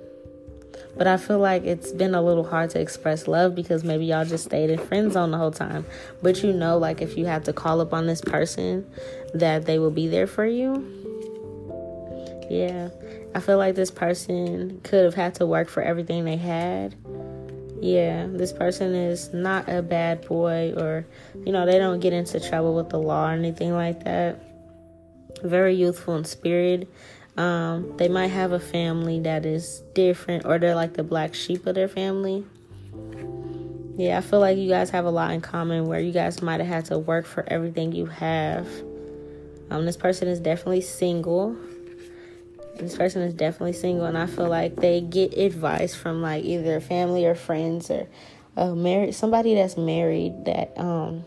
but 0.98 1.08
I 1.08 1.18
feel 1.18 1.39
like 1.39 1.64
it's 1.64 1.91
been 1.91 2.16
a 2.16 2.22
little 2.22 2.43
hard 2.43 2.70
to 2.72 2.80
express 2.80 3.28
love 3.28 3.56
because 3.56 3.84
maybe 3.84 4.06
y'all 4.06 4.26
just 4.26 4.46
stayed 4.46 4.70
in 4.70 4.80
friend 4.80 5.12
zone 5.12 5.32
the 5.32 5.38
whole 5.38 5.52
time. 5.52 5.86
But 6.22 6.43
you 6.43 6.54
know, 6.54 6.78
like 6.78 7.02
if 7.02 7.18
you 7.18 7.26
have 7.26 7.43
to 7.46 7.54
call 7.54 7.82
up 7.82 7.93
on 7.93 8.08
this 8.08 8.22
person, 8.22 8.89
that 9.34 9.66
they 9.66 9.80
will 9.80 9.91
be 9.91 10.08
there 10.08 10.28
for 10.28 10.46
you. 10.46 10.84
Yeah. 12.50 12.89
I 13.34 13.39
feel 13.39 13.58
like 13.58 13.76
this 13.76 13.91
person 13.91 14.80
could 14.84 15.04
have 15.04 15.16
had 15.16 15.36
to 15.36 15.46
work 15.46 15.68
for 15.68 15.82
everything 15.82 16.24
they 16.24 16.38
had 16.38 16.96
yeah, 17.82 18.28
this 18.30 18.54
person 18.54 18.96
is 18.96 19.34
not 19.34 19.68
a 19.70 19.82
bad 19.82 20.28
boy 20.28 20.74
or, 20.76 21.06
you 21.46 21.52
know, 21.52 21.66
they 21.66 21.78
don't 21.78 22.00
get 22.00 22.14
into 22.14 22.39
trouble 22.39 22.76
with 22.76 22.89
the 22.89 22.98
law 22.98 23.30
or 23.30 23.34
anything 23.34 23.74
like 23.74 24.04
that. 24.06 24.41
Very 25.43 25.76
youthful 25.76 26.16
in 26.16 26.26
spirit. 26.26 26.89
Um, 27.38 27.98
they 27.98 28.08
might 28.08 28.28
have 28.28 28.54
a 28.54 28.60
family 28.60 29.20
that 29.22 29.46
is 29.46 29.84
different 29.94 30.46
or 30.46 30.58
they're 30.58 30.76
like 30.76 30.94
the 30.94 31.04
black 31.04 31.34
sheep 31.34 31.66
of 31.66 31.76
their 31.76 31.88
family. 31.88 32.46
Yeah, 33.98 34.18
I 34.18 34.22
feel 34.22 34.40
like 34.40 34.58
you 34.58 34.70
guys 34.70 34.90
have 34.92 35.06
a 35.06 35.10
lot 35.10 35.32
in 35.32 35.42
common 35.42 35.86
where 35.86 36.00
you 36.00 36.12
guys 36.12 36.42
might 36.42 36.60
have 36.60 36.68
had 36.68 36.86
to 36.86 37.00
work 37.00 37.26
for 37.26 37.44
everything 37.48 37.92
you 37.92 38.06
have. 38.06 38.68
Um, 39.70 39.86
this 39.86 39.98
person 39.98 40.28
is 40.28 40.40
definitely 40.40 40.82
single 40.82 41.56
this 42.78 42.98
person 42.98 43.22
is 43.22 43.34
definitely 43.34 43.72
single 43.72 44.06
and 44.06 44.18
i 44.18 44.26
feel 44.26 44.50
like 44.50 44.76
they 44.76 45.00
get 45.00 45.34
advice 45.38 45.96
from 45.96 46.22
like 46.22 46.44
either 46.44 46.82
family 46.82 47.26
or 47.26 47.34
friends 47.34 47.90
or 47.90 48.06
uh, 48.58 48.76
married 48.76 49.16
somebody 49.16 49.56
that's 49.56 49.78
married 49.78 50.34
that 50.44 50.74
um 50.78 51.24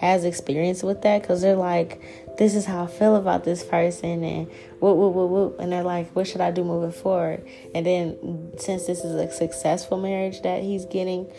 has 0.00 0.24
experience 0.24 0.82
with 0.82 1.02
that 1.02 1.20
because 1.20 1.42
they're 1.42 1.54
like, 1.54 2.00
this 2.40 2.54
is 2.54 2.64
how 2.64 2.84
I 2.84 2.86
feel 2.86 3.16
about 3.16 3.44
this 3.44 3.62
person 3.62 4.24
and 4.24 4.46
whoop, 4.80 4.96
whoop, 4.96 5.14
whoop, 5.14 5.30
whoop. 5.30 5.56
And 5.60 5.70
they're 5.70 5.82
like, 5.82 6.10
what 6.16 6.26
should 6.26 6.40
I 6.40 6.50
do 6.50 6.64
moving 6.64 6.90
forward? 6.90 7.46
And 7.74 7.84
then 7.84 8.54
since 8.56 8.86
this 8.86 9.04
is 9.04 9.14
a 9.14 9.30
successful 9.30 9.98
marriage 9.98 10.40
that 10.40 10.62
he's 10.62 10.86
getting 10.86 11.30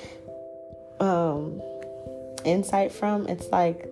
um, 0.99 1.59
insight 2.45 2.91
from, 2.91 3.25
it's 3.27 3.47
like, 3.47 3.89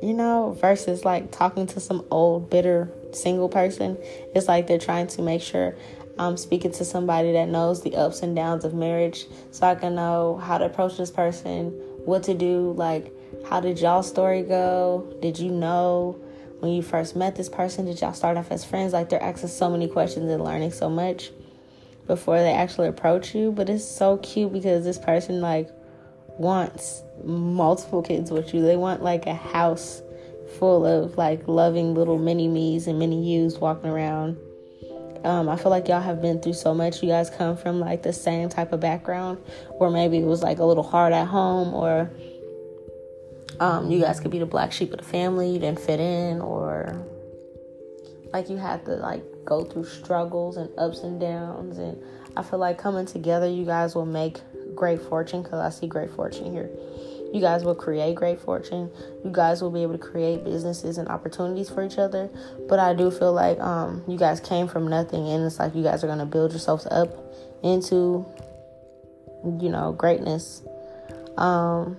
you 0.00 0.14
know, 0.14 0.56
versus 0.60 1.04
like 1.04 1.32
talking 1.32 1.66
to 1.66 1.80
some 1.80 2.06
old, 2.12 2.48
bitter 2.48 2.92
single 3.10 3.48
person, 3.48 3.98
it's 4.36 4.46
like 4.46 4.68
they're 4.68 4.78
trying 4.78 5.08
to 5.08 5.22
make 5.22 5.42
sure 5.42 5.74
I'm 6.16 6.36
speaking 6.36 6.70
to 6.74 6.84
somebody 6.84 7.32
that 7.32 7.48
knows 7.48 7.82
the 7.82 7.96
ups 7.96 8.22
and 8.22 8.36
downs 8.36 8.64
of 8.64 8.72
marriage 8.72 9.26
so 9.50 9.66
I 9.66 9.74
can 9.74 9.96
know 9.96 10.36
how 10.36 10.58
to 10.58 10.66
approach 10.66 10.96
this 10.96 11.10
person, 11.10 11.70
what 12.04 12.22
to 12.22 12.34
do, 12.34 12.72
like 12.76 13.12
how 13.48 13.60
did 13.60 13.80
y'all 13.80 14.02
story 14.02 14.42
go? 14.42 15.14
Did 15.20 15.38
you 15.38 15.50
know 15.50 16.18
when 16.60 16.72
you 16.72 16.82
first 16.82 17.16
met 17.16 17.36
this 17.36 17.48
person? 17.48 17.86
Did 17.86 18.00
y'all 18.00 18.12
start 18.12 18.36
off 18.36 18.50
as 18.50 18.64
friends? 18.64 18.92
Like 18.92 19.08
they're 19.08 19.22
asking 19.22 19.48
so 19.50 19.70
many 19.70 19.88
questions 19.88 20.30
and 20.30 20.42
learning 20.42 20.72
so 20.72 20.88
much 20.88 21.30
before 22.06 22.38
they 22.38 22.52
actually 22.52 22.88
approach 22.88 23.34
you. 23.34 23.52
But 23.52 23.68
it's 23.68 23.84
so 23.84 24.18
cute 24.18 24.52
because 24.52 24.84
this 24.84 24.98
person 24.98 25.40
like 25.40 25.68
wants 26.38 27.02
multiple 27.22 28.02
kids 28.02 28.30
with 28.30 28.54
you. 28.54 28.62
They 28.62 28.76
want 28.76 29.02
like 29.02 29.26
a 29.26 29.34
house 29.34 30.02
full 30.58 30.86
of 30.86 31.16
like 31.16 31.46
loving 31.48 31.94
little 31.94 32.18
mini 32.18 32.48
me's 32.48 32.86
and 32.86 32.98
mini 32.98 33.22
yous 33.24 33.58
walking 33.58 33.90
around. 33.90 34.38
Um, 35.24 35.48
I 35.48 35.56
feel 35.56 35.70
like 35.70 35.88
y'all 35.88 36.02
have 36.02 36.20
been 36.20 36.40
through 36.40 36.52
so 36.52 36.74
much. 36.74 37.02
You 37.02 37.08
guys 37.08 37.30
come 37.30 37.56
from 37.56 37.80
like 37.80 38.02
the 38.02 38.12
same 38.12 38.50
type 38.50 38.72
of 38.72 38.80
background, 38.80 39.38
or 39.70 39.90
maybe 39.90 40.18
it 40.18 40.24
was 40.24 40.42
like 40.42 40.58
a 40.58 40.64
little 40.64 40.82
hard 40.82 41.14
at 41.14 41.26
home, 41.26 41.72
or 41.72 42.10
um, 43.60 43.90
you 43.90 44.00
guys 44.00 44.20
could 44.20 44.30
be 44.30 44.38
the 44.38 44.46
black 44.46 44.72
sheep 44.72 44.92
of 44.92 44.98
the 44.98 45.04
family, 45.04 45.50
you 45.50 45.58
didn't 45.58 45.80
fit 45.80 46.00
in, 46.00 46.40
or 46.40 47.04
like 48.32 48.50
you 48.50 48.56
had 48.56 48.84
to 48.86 48.96
like 48.96 49.22
go 49.44 49.64
through 49.64 49.84
struggles 49.84 50.56
and 50.56 50.68
ups 50.78 51.00
and 51.00 51.20
downs. 51.20 51.78
And 51.78 52.02
I 52.36 52.42
feel 52.42 52.58
like 52.58 52.78
coming 52.78 53.06
together, 53.06 53.48
you 53.48 53.64
guys 53.64 53.94
will 53.94 54.06
make 54.06 54.40
great 54.74 55.00
fortune 55.00 55.42
because 55.42 55.60
I 55.60 55.70
see 55.70 55.86
great 55.86 56.10
fortune 56.10 56.50
here. 56.52 56.68
You 57.32 57.40
guys 57.40 57.64
will 57.64 57.74
create 57.74 58.14
great 58.14 58.40
fortune. 58.40 58.90
You 59.24 59.30
guys 59.30 59.60
will 59.60 59.70
be 59.70 59.82
able 59.82 59.94
to 59.94 59.98
create 59.98 60.44
businesses 60.44 60.98
and 60.98 61.08
opportunities 61.08 61.68
for 61.68 61.84
each 61.84 61.98
other. 61.98 62.30
But 62.68 62.78
I 62.78 62.94
do 62.94 63.10
feel 63.10 63.32
like 63.32 63.58
um, 63.58 64.04
you 64.06 64.16
guys 64.16 64.38
came 64.40 64.68
from 64.68 64.86
nothing, 64.86 65.28
and 65.28 65.44
it's 65.44 65.58
like 65.58 65.74
you 65.74 65.82
guys 65.82 66.04
are 66.04 66.06
gonna 66.06 66.26
build 66.26 66.52
yourselves 66.52 66.86
up 66.90 67.08
into, 67.64 68.24
you 69.60 69.68
know, 69.68 69.92
greatness. 69.92 70.62
Um, 71.36 71.98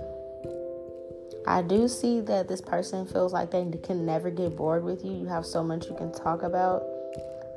I 1.47 1.61
do 1.61 1.87
see 1.87 2.21
that 2.21 2.47
this 2.47 2.61
person 2.61 3.05
feels 3.05 3.33
like 3.33 3.51
they 3.51 3.65
can 3.83 4.05
never 4.05 4.29
get 4.29 4.55
bored 4.55 4.83
with 4.83 5.03
you. 5.05 5.13
You 5.13 5.27
have 5.27 5.45
so 5.45 5.63
much 5.63 5.87
you 5.87 5.95
can 5.95 6.11
talk 6.11 6.43
about. 6.43 6.83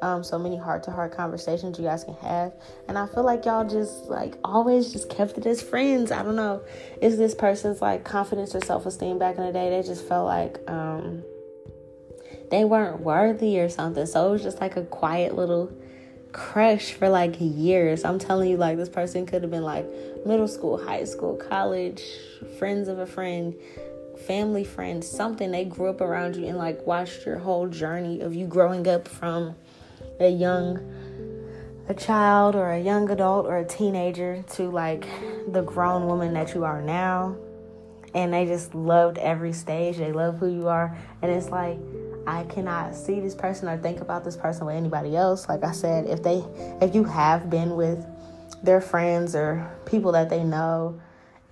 Um, 0.01 0.23
so 0.23 0.39
many 0.39 0.57
heart 0.57 0.85
to 0.85 0.93
heart 0.93 1.11
conversations 1.17 1.77
you 1.77 1.85
guys 1.85 2.05
can 2.05 2.15
have. 2.17 2.53
And 2.87 2.97
I 2.97 3.07
feel 3.09 3.25
like 3.25 3.45
y'all 3.45 3.69
just 3.69 4.05
like 4.05 4.37
always 4.45 4.93
just 4.93 5.11
kept 5.11 5.37
it 5.39 5.47
as 5.47 5.61
friends. 5.61 6.13
I 6.13 6.23
don't 6.23 6.37
know. 6.37 6.63
Is 7.01 7.19
this 7.19 7.35
person's 7.35 7.83
like 7.83 8.05
confidence 8.05 8.55
or 8.55 8.61
self 8.61 8.87
esteem 8.87 9.19
back 9.19 9.39
in 9.39 9.45
the 9.45 9.53
day? 9.53 9.71
They 9.71 9.83
just 9.83 10.07
felt 10.07 10.27
like 10.27 10.59
um 10.69 11.25
they 12.51 12.65
weren't 12.65 13.01
worthy 13.01 13.59
or 13.59 13.69
something. 13.69 14.07
So 14.07 14.29
it 14.29 14.31
was 14.31 14.43
just 14.43 14.61
like 14.61 14.77
a 14.77 14.85
quiet 14.85 15.35
little 15.35 15.73
crush 16.33 16.93
for 16.93 17.09
like 17.09 17.37
years. 17.39 18.05
I'm 18.05 18.19
telling 18.19 18.51
you, 18.51 18.57
like 18.57 18.77
this 18.77 18.89
person 18.89 19.27
could 19.27 19.43
have 19.43 19.51
been 19.51 19.65
like 19.65 19.87
middle 20.29 20.47
school, 20.47 20.77
high 20.77 21.05
school, 21.05 21.37
college, 21.37 22.03
friends 22.59 22.87
of 22.87 22.99
a 22.99 23.07
friend, 23.07 23.55
family 24.27 24.63
friends, 24.63 25.09
something. 25.09 25.51
They 25.51 25.65
grew 25.65 25.89
up 25.89 26.03
around 26.03 26.37
you 26.37 26.47
and 26.47 26.59
like 26.59 26.87
watched 26.87 27.25
your 27.25 27.39
whole 27.39 27.67
journey 27.67 28.21
of 28.21 28.35
you 28.35 28.47
growing 28.47 28.87
up 28.87 29.09
from 29.09 29.57
a 30.21 30.29
young 30.29 30.79
a 31.89 31.95
child 31.95 32.55
or 32.55 32.73
a 32.73 32.79
young 32.79 33.09
adult 33.11 33.47
or 33.47 33.57
a 33.57 33.65
teenager 33.65 34.45
to 34.51 34.65
like 34.65 35.09
the 35.51 35.63
grown 35.63 36.07
woman 36.07 36.35
that 36.35 36.55
you 36.55 36.63
are 36.63 36.83
now. 36.83 37.35
And 38.15 38.33
they 38.33 38.45
just 38.45 38.75
loved 38.75 39.17
every 39.17 39.55
stage. 39.55 39.97
They 39.97 40.13
love 40.13 40.39
who 40.39 40.49
you 40.49 40.69
are. 40.69 40.95
And 41.23 41.33
it's 41.33 41.49
like 41.49 41.79
I 42.27 42.45
cannot 42.45 42.95
see 42.95 43.21
this 43.21 43.35
person 43.35 43.69
or 43.69 43.79
think 43.79 44.03
about 44.03 44.23
this 44.23 44.37
person 44.37 44.67
with 44.67 44.77
anybody 44.77 45.17
else. 45.17 45.49
Like 45.49 45.65
I 45.65 45.73
said, 45.73 46.07
if 46.07 46.23
they 46.23 46.45
if 46.83 46.95
you 46.95 47.05
have 47.05 47.49
been 47.49 47.75
with 47.75 48.05
their 48.63 48.81
friends 48.81 49.35
or 49.35 49.71
people 49.87 50.13
that 50.13 50.31
they 50.31 50.45
know 50.45 51.01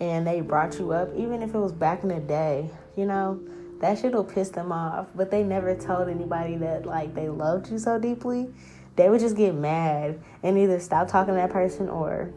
and 0.00 0.26
they 0.26 0.40
brought 0.40 0.78
you 0.78 0.92
up, 0.92 1.08
even 1.16 1.42
if 1.42 1.54
it 1.54 1.58
was 1.58 1.72
back 1.72 2.02
in 2.02 2.08
the 2.08 2.20
day, 2.20 2.70
you 2.96 3.06
know, 3.06 3.40
that 3.80 3.98
shit 3.98 4.12
will 4.12 4.24
piss 4.24 4.50
them 4.50 4.72
off. 4.72 5.06
But 5.14 5.30
they 5.30 5.42
never 5.42 5.74
told 5.74 6.08
anybody 6.08 6.56
that 6.58 6.86
like 6.86 7.14
they 7.14 7.28
loved 7.28 7.70
you 7.70 7.78
so 7.78 7.98
deeply. 7.98 8.48
They 8.96 9.08
would 9.10 9.20
just 9.20 9.36
get 9.36 9.54
mad 9.54 10.20
and 10.42 10.56
either 10.56 10.80
stop 10.80 11.08
talking 11.08 11.34
to 11.34 11.40
that 11.40 11.50
person 11.50 11.88
or 11.88 12.32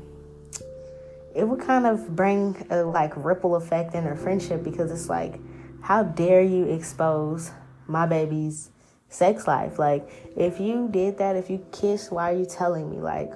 it 1.34 1.48
would 1.48 1.62
kind 1.62 1.86
of 1.86 2.16
bring 2.16 2.66
a 2.70 2.84
like 2.84 3.14
ripple 3.16 3.56
effect 3.56 3.96
in 3.96 4.04
their 4.04 4.16
friendship 4.16 4.64
because 4.64 4.92
it's 4.92 5.10
like, 5.10 5.40
how 5.82 6.04
dare 6.04 6.42
you 6.42 6.66
expose 6.66 7.52
my 7.88 8.06
baby's 8.06 8.70
sex 9.10 9.48
life. 9.48 9.80
Like, 9.80 10.08
if 10.38 10.60
you 10.60 10.88
did 10.90 11.18
that, 11.18 11.36
if 11.36 11.50
you 11.50 11.66
kissed, 11.72 12.12
why 12.12 12.32
are 12.32 12.38
you 12.38 12.46
telling 12.46 12.90
me? 12.90 12.98
Like, 12.98 13.34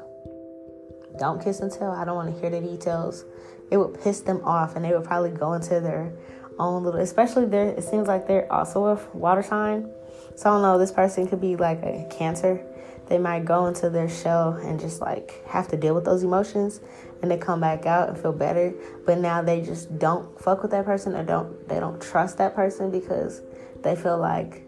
don't 1.20 1.44
kiss 1.44 1.60
and 1.60 1.72
tell. 1.72 1.92
I 1.92 2.06
don't 2.06 2.16
want 2.16 2.34
to 2.34 2.40
hear 2.40 2.50
the 2.50 2.62
details. 2.62 3.26
It 3.72 3.78
would 3.78 4.02
piss 4.02 4.22
them 4.22 4.42
off, 4.44 4.76
and 4.76 4.84
they 4.86 4.94
would 4.94 5.04
probably 5.04 5.32
go 5.32 5.54
into 5.54 5.80
their 5.80 6.14
own 6.60 6.84
little. 6.84 7.00
Especially 7.00 7.46
there, 7.46 7.70
it 7.70 7.84
seems 7.84 8.08
like 8.08 8.28
they're 8.28 8.52
also 8.52 8.86
a 8.86 8.96
water 9.14 9.44
sign. 9.44 9.90
So 10.36 10.50
I 10.50 10.54
don't 10.54 10.62
know. 10.62 10.78
This 10.78 10.92
person 10.92 11.28
could 11.28 11.42
be 11.42 11.56
like 11.56 11.82
a 11.84 12.08
Cancer. 12.12 12.64
They 13.08 13.18
might 13.18 13.46
go 13.46 13.66
into 13.68 13.90
their 13.90 14.10
shell 14.10 14.54
and 14.54 14.80
just 14.80 15.02
like 15.02 15.46
have 15.48 15.68
to 15.70 15.78
deal 15.78 15.94
with 15.94 16.06
those 16.06 16.24
emotions, 16.24 16.80
and 17.22 17.30
they 17.30 17.38
come 17.38 17.60
back 17.60 17.86
out 17.86 18.10
and 18.10 18.18
feel 18.18 18.34
better. 18.34 18.74
But 19.06 19.20
now 19.20 19.42
they 19.42 19.62
just 19.62 20.00
don't 20.00 20.40
fuck 20.40 20.62
with 20.62 20.72
that 20.72 20.86
person, 20.86 21.16
or 21.16 21.24
don't 21.24 21.68
they 21.68 21.80
don't 21.80 22.02
trust 22.02 22.38
that 22.38 22.56
person 22.56 22.92
because 22.92 23.42
they 23.82 23.96
feel 23.96 24.18
like 24.18 24.66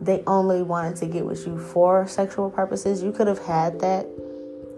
they 0.00 0.22
only 0.26 0.62
wanted 0.62 0.96
to 0.96 1.06
get 1.06 1.24
with 1.24 1.46
you 1.46 1.58
for 1.58 2.06
sexual 2.08 2.50
purposes. 2.50 3.02
You 3.02 3.12
could 3.12 3.26
have 3.26 3.38
had 3.40 3.80
that 3.80 4.06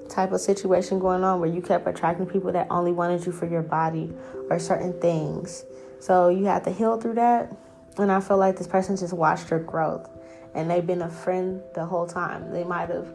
type 0.08 0.32
of 0.32 0.40
situation 0.40 0.98
going 0.98 1.24
on 1.24 1.40
where 1.40 1.48
you 1.48 1.62
kept 1.62 1.86
attracting 1.86 2.26
people 2.26 2.52
that 2.52 2.66
only 2.70 2.92
wanted 2.92 3.24
you 3.24 3.32
for 3.32 3.46
your 3.46 3.62
body 3.62 4.12
or 4.50 4.58
certain 4.58 4.98
things. 5.00 5.64
So 6.00 6.28
you 6.28 6.44
have 6.46 6.64
to 6.64 6.70
heal 6.70 7.00
through 7.00 7.14
that. 7.14 7.54
And 7.96 8.10
I 8.10 8.20
feel 8.20 8.36
like 8.36 8.56
this 8.56 8.66
person 8.66 8.96
just 8.96 9.12
watched 9.12 9.50
your 9.50 9.60
growth 9.60 10.08
and 10.54 10.70
they've 10.70 10.86
been 10.86 11.02
a 11.02 11.10
friend 11.10 11.62
the 11.74 11.84
whole 11.84 12.06
time. 12.06 12.52
They 12.52 12.64
might 12.64 12.90
have 12.90 13.08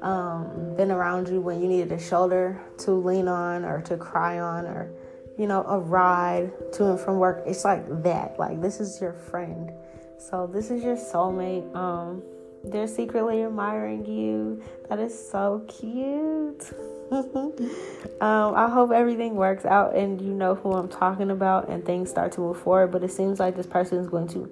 um, 0.00 0.74
been 0.76 0.90
around 0.90 1.28
you 1.28 1.40
when 1.40 1.60
you 1.60 1.68
needed 1.68 1.92
a 1.92 2.00
shoulder 2.00 2.60
to 2.78 2.92
lean 2.92 3.28
on 3.28 3.64
or 3.64 3.80
to 3.82 3.96
cry 3.96 4.40
on 4.40 4.66
or 4.66 4.90
you 5.38 5.46
know, 5.46 5.62
a 5.64 5.78
ride 5.78 6.52
to 6.74 6.90
and 6.90 7.00
from 7.00 7.18
work. 7.18 7.42
It's 7.46 7.64
like 7.64 8.02
that. 8.02 8.38
Like 8.38 8.60
this 8.60 8.80
is 8.80 9.00
your 9.00 9.12
friend. 9.12 9.72
So 10.18 10.46
this 10.46 10.70
is 10.70 10.82
your 10.82 10.96
soulmate. 10.96 11.74
Um, 11.74 12.22
they're 12.64 12.86
secretly 12.86 13.42
admiring 13.42 14.06
you. 14.06 14.62
That 14.88 14.98
is 14.98 15.30
so 15.30 15.64
cute. 15.68 16.72
um, 17.12 18.54
I 18.54 18.68
hope 18.70 18.90
everything 18.90 19.34
works 19.34 19.64
out 19.64 19.94
and 19.94 20.20
you 20.20 20.32
know 20.32 20.54
who 20.54 20.72
I'm 20.72 20.88
talking 20.88 21.30
about 21.30 21.68
and 21.68 21.84
things 21.84 22.10
start 22.10 22.32
to 22.32 22.40
move 22.40 22.60
forward. 22.60 22.92
But 22.92 23.02
it 23.02 23.12
seems 23.12 23.40
like 23.40 23.56
this 23.56 23.66
person 23.66 23.98
is 23.98 24.08
going 24.08 24.28
to 24.28 24.50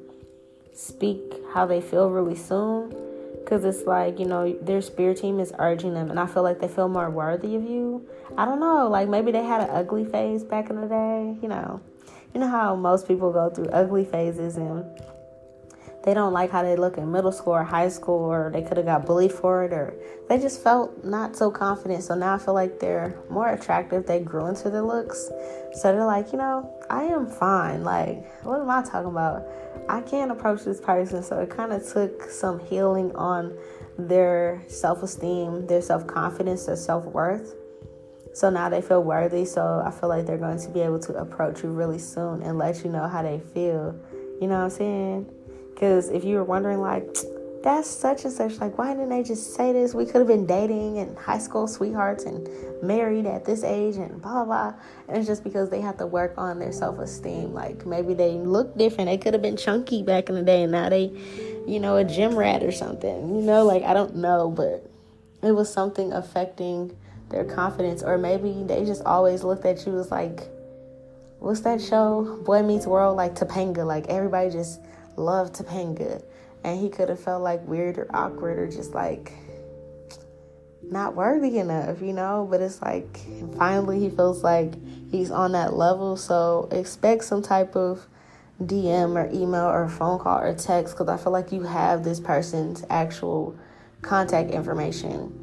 speak 0.74 1.20
how 1.52 1.66
they 1.66 1.80
feel 1.80 2.10
really 2.10 2.36
soon 2.36 2.94
because 3.40 3.64
it's 3.64 3.86
like 3.86 4.18
you 4.18 4.26
know 4.26 4.52
their 4.62 4.80
spirit 4.80 5.18
team 5.18 5.40
is 5.40 5.52
urging 5.58 5.92
them 5.92 6.08
and 6.08 6.20
i 6.20 6.26
feel 6.26 6.42
like 6.42 6.60
they 6.60 6.68
feel 6.68 6.88
more 6.88 7.10
worthy 7.10 7.56
of 7.56 7.64
you 7.64 8.06
i 8.38 8.44
don't 8.44 8.60
know 8.60 8.88
like 8.88 9.08
maybe 9.08 9.32
they 9.32 9.42
had 9.42 9.60
an 9.60 9.68
ugly 9.70 10.04
phase 10.04 10.44
back 10.44 10.70
in 10.70 10.80
the 10.80 10.86
day 10.86 11.36
you 11.42 11.48
know 11.48 11.80
you 12.32 12.40
know 12.40 12.48
how 12.48 12.76
most 12.76 13.08
people 13.08 13.32
go 13.32 13.50
through 13.50 13.66
ugly 13.66 14.04
phases 14.04 14.56
and 14.56 14.84
they 16.02 16.14
don't 16.14 16.32
like 16.32 16.50
how 16.50 16.62
they 16.62 16.76
look 16.76 16.96
in 16.96 17.10
middle 17.10 17.32
school 17.32 17.54
or 17.54 17.64
high 17.64 17.88
school 17.88 18.24
or 18.24 18.50
they 18.52 18.62
could 18.62 18.76
have 18.76 18.86
got 18.86 19.06
bullied 19.06 19.32
for 19.32 19.64
it 19.64 19.72
or 19.72 19.94
they 20.28 20.38
just 20.38 20.62
felt 20.62 21.04
not 21.04 21.36
so 21.36 21.50
confident 21.50 22.02
so 22.02 22.14
now 22.14 22.34
i 22.34 22.38
feel 22.38 22.54
like 22.54 22.80
they're 22.80 23.18
more 23.28 23.48
attractive 23.48 24.06
they 24.06 24.20
grew 24.20 24.46
into 24.46 24.70
their 24.70 24.82
looks 24.82 25.30
so 25.74 25.92
they're 25.92 26.04
like 26.04 26.32
you 26.32 26.38
know 26.38 26.72
i 26.88 27.02
am 27.02 27.26
fine 27.26 27.84
like 27.84 28.24
what 28.44 28.60
am 28.60 28.70
i 28.70 28.82
talking 28.82 29.10
about 29.10 29.46
I 29.88 30.00
can't 30.02 30.30
approach 30.30 30.64
this 30.64 30.80
person. 30.80 31.22
So 31.22 31.40
it 31.40 31.50
kind 31.50 31.72
of 31.72 31.86
took 31.92 32.22
some 32.30 32.60
healing 32.66 33.14
on 33.16 33.56
their 33.98 34.62
self 34.68 35.02
esteem, 35.02 35.66
their 35.66 35.82
self 35.82 36.06
confidence, 36.06 36.66
their 36.66 36.76
self 36.76 37.04
worth. 37.04 37.54
So 38.32 38.48
now 38.48 38.68
they 38.68 38.80
feel 38.80 39.02
worthy. 39.02 39.44
So 39.44 39.82
I 39.84 39.90
feel 39.90 40.08
like 40.08 40.26
they're 40.26 40.38
going 40.38 40.60
to 40.60 40.68
be 40.68 40.80
able 40.80 41.00
to 41.00 41.14
approach 41.14 41.62
you 41.62 41.70
really 41.70 41.98
soon 41.98 42.42
and 42.42 42.58
let 42.58 42.84
you 42.84 42.90
know 42.90 43.08
how 43.08 43.22
they 43.22 43.40
feel. 43.52 43.94
You 44.40 44.46
know 44.46 44.58
what 44.58 44.64
I'm 44.64 44.70
saying? 44.70 45.32
Because 45.80 46.10
if 46.10 46.24
you 46.24 46.36
were 46.36 46.44
wondering, 46.44 46.82
like, 46.82 47.08
that's 47.62 47.88
such 47.88 48.24
and 48.24 48.32
such. 48.32 48.58
Like, 48.60 48.76
why 48.76 48.92
didn't 48.92 49.08
they 49.08 49.22
just 49.22 49.54
say 49.54 49.72
this? 49.72 49.94
We 49.94 50.04
could 50.04 50.16
have 50.16 50.26
been 50.26 50.44
dating 50.44 50.98
and 50.98 51.16
high 51.16 51.38
school 51.38 51.66
sweethearts 51.66 52.24
and 52.24 52.46
married 52.82 53.24
at 53.24 53.46
this 53.46 53.64
age 53.64 53.96
and 53.96 54.20
blah, 54.20 54.44
blah. 54.44 54.74
And 55.08 55.16
it's 55.16 55.26
just 55.26 55.42
because 55.42 55.70
they 55.70 55.80
have 55.80 55.96
to 55.96 56.06
work 56.06 56.34
on 56.36 56.58
their 56.58 56.70
self 56.70 56.98
esteem. 56.98 57.54
Like, 57.54 57.86
maybe 57.86 58.12
they 58.12 58.32
look 58.32 58.76
different. 58.76 59.08
They 59.08 59.16
could 59.16 59.32
have 59.32 59.40
been 59.40 59.56
chunky 59.56 60.02
back 60.02 60.28
in 60.28 60.34
the 60.34 60.42
day 60.42 60.64
and 60.64 60.72
now 60.72 60.90
they, 60.90 61.12
you 61.66 61.80
know, 61.80 61.96
a 61.96 62.04
gym 62.04 62.36
rat 62.36 62.62
or 62.62 62.72
something. 62.72 63.34
You 63.34 63.40
know, 63.40 63.64
like, 63.64 63.82
I 63.82 63.94
don't 63.94 64.16
know, 64.16 64.50
but 64.50 64.86
it 65.42 65.52
was 65.52 65.72
something 65.72 66.12
affecting 66.12 66.94
their 67.30 67.46
confidence. 67.46 68.02
Or 68.02 68.18
maybe 68.18 68.64
they 68.66 68.84
just 68.84 69.02
always 69.04 69.44
looked 69.44 69.64
at 69.64 69.86
you 69.86 69.98
as 69.98 70.10
like, 70.10 70.46
what's 71.38 71.60
that 71.60 71.80
show? 71.80 72.42
Boy 72.44 72.62
Meets 72.62 72.86
World, 72.86 73.16
like 73.16 73.34
Topanga. 73.34 73.86
Like, 73.86 74.08
everybody 74.08 74.50
just 74.50 74.80
loved 75.20 75.54
Topanga 75.54 76.22
and 76.64 76.80
he 76.80 76.88
could 76.88 77.08
have 77.08 77.20
felt 77.20 77.42
like 77.42 77.66
weird 77.66 77.98
or 77.98 78.08
awkward 78.14 78.58
or 78.58 78.68
just 78.68 78.94
like 78.94 79.32
not 80.82 81.14
worthy 81.14 81.58
enough, 81.58 82.02
you 82.02 82.12
know. 82.12 82.46
But 82.50 82.60
it's 82.60 82.82
like 82.82 83.20
finally 83.56 84.00
he 84.00 84.10
feels 84.10 84.42
like 84.42 84.74
he's 85.10 85.30
on 85.30 85.52
that 85.52 85.74
level. 85.74 86.16
So 86.16 86.68
expect 86.72 87.24
some 87.24 87.42
type 87.42 87.76
of 87.76 88.06
DM 88.62 89.16
or 89.16 89.30
email 89.32 89.66
or 89.66 89.88
phone 89.88 90.18
call 90.18 90.38
or 90.38 90.54
text 90.54 90.94
because 90.94 91.08
I 91.08 91.16
feel 91.22 91.32
like 91.32 91.52
you 91.52 91.62
have 91.62 92.04
this 92.04 92.20
person's 92.20 92.84
actual 92.90 93.56
contact 94.02 94.50
information. 94.50 95.36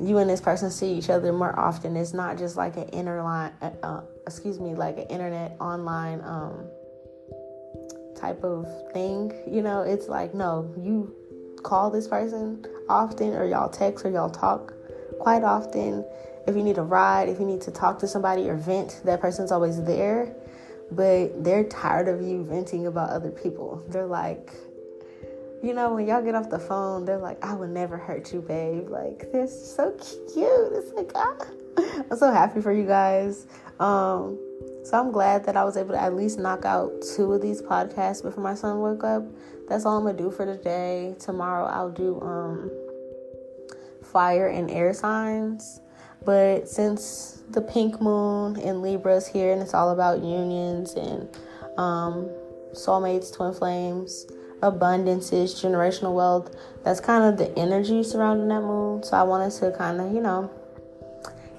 You 0.00 0.18
and 0.18 0.30
this 0.30 0.40
person 0.40 0.70
see 0.70 0.92
each 0.92 1.10
other 1.10 1.32
more 1.32 1.58
often. 1.58 1.96
It's 1.96 2.12
not 2.12 2.38
just 2.38 2.56
like 2.56 2.76
an 2.76 2.88
inner 2.90 3.22
line, 3.22 3.52
uh, 3.60 3.70
uh 3.82 4.00
excuse 4.26 4.60
me, 4.60 4.74
like 4.74 4.96
an 4.96 5.04
internet 5.04 5.56
online 5.60 6.20
um, 6.20 6.68
type 8.18 8.42
of 8.44 8.66
thing. 8.92 9.32
You 9.46 9.62
know, 9.62 9.82
it's 9.82 10.08
like, 10.08 10.34
no, 10.34 10.72
you 10.76 11.14
call 11.62 11.90
this 11.90 12.08
person 12.08 12.64
often, 12.88 13.34
or 13.34 13.46
y'all 13.46 13.68
text, 13.68 14.04
or 14.04 14.10
y'all 14.10 14.30
talk 14.30 14.72
quite 15.20 15.42
often. 15.42 16.04
If 16.46 16.56
you 16.56 16.62
need 16.62 16.78
a 16.78 16.82
ride, 16.82 17.28
if 17.28 17.38
you 17.38 17.46
need 17.46 17.60
to 17.62 17.70
talk 17.70 17.98
to 18.00 18.08
somebody 18.08 18.48
or 18.48 18.56
vent, 18.56 19.02
that 19.04 19.20
person's 19.20 19.52
always 19.52 19.82
there. 19.84 20.34
But 20.90 21.44
they're 21.44 21.64
tired 21.64 22.08
of 22.08 22.22
you 22.22 22.42
venting 22.44 22.86
about 22.86 23.10
other 23.10 23.30
people. 23.30 23.84
They're 23.88 24.06
like, 24.06 24.52
you 25.62 25.74
know, 25.74 25.92
when 25.94 26.06
y'all 26.06 26.22
get 26.22 26.34
off 26.34 26.48
the 26.48 26.58
phone, 26.58 27.04
they're 27.04 27.18
like, 27.18 27.44
I 27.44 27.54
would 27.54 27.70
never 27.70 27.98
hurt 27.98 28.32
you, 28.32 28.40
babe. 28.40 28.88
Like, 28.88 29.30
they're 29.32 29.46
so 29.46 29.90
cute. 29.92 30.72
It's 30.72 30.92
like, 30.92 31.10
ah. 31.14 31.36
I'm 32.10 32.16
so 32.16 32.32
happy 32.32 32.60
for 32.60 32.72
you 32.72 32.86
guys. 32.86 33.46
Um, 33.78 34.38
so 34.84 34.98
I'm 34.98 35.10
glad 35.10 35.44
that 35.44 35.56
I 35.56 35.64
was 35.64 35.76
able 35.76 35.90
to 35.90 36.00
at 36.00 36.14
least 36.14 36.38
knock 36.38 36.64
out 36.64 36.92
two 37.14 37.32
of 37.32 37.42
these 37.42 37.60
podcasts 37.60 38.22
before 38.22 38.42
my 38.42 38.54
son 38.54 38.78
woke 38.78 39.04
up. 39.04 39.24
That's 39.68 39.84
all 39.84 39.98
I'm 39.98 40.04
gonna 40.04 40.16
do 40.16 40.30
for 40.30 40.46
today. 40.46 41.14
Tomorrow 41.18 41.66
I'll 41.66 41.90
do 41.90 42.20
um 42.20 42.70
fire 44.12 44.48
and 44.48 44.70
air 44.70 44.92
signs. 44.92 45.80
But 46.24 46.68
since 46.68 47.42
the 47.50 47.60
pink 47.60 48.00
moon 48.00 48.58
in 48.58 48.82
Libra's 48.82 49.26
here 49.26 49.52
and 49.52 49.62
it's 49.62 49.74
all 49.74 49.90
about 49.90 50.22
unions 50.22 50.94
and 50.94 51.28
um, 51.78 52.28
soulmates, 52.72 53.34
twin 53.34 53.54
flames, 53.54 54.26
abundances, 54.60 55.54
generational 55.54 56.14
wealth, 56.14 56.54
that's 56.84 57.00
kind 57.00 57.24
of 57.24 57.38
the 57.38 57.56
energy 57.58 58.02
surrounding 58.02 58.48
that 58.48 58.62
moon. 58.62 59.02
So 59.02 59.16
I 59.16 59.22
wanted 59.22 59.52
to 59.60 59.70
kind 59.72 60.00
of, 60.00 60.12
you 60.12 60.20
know, 60.20 60.50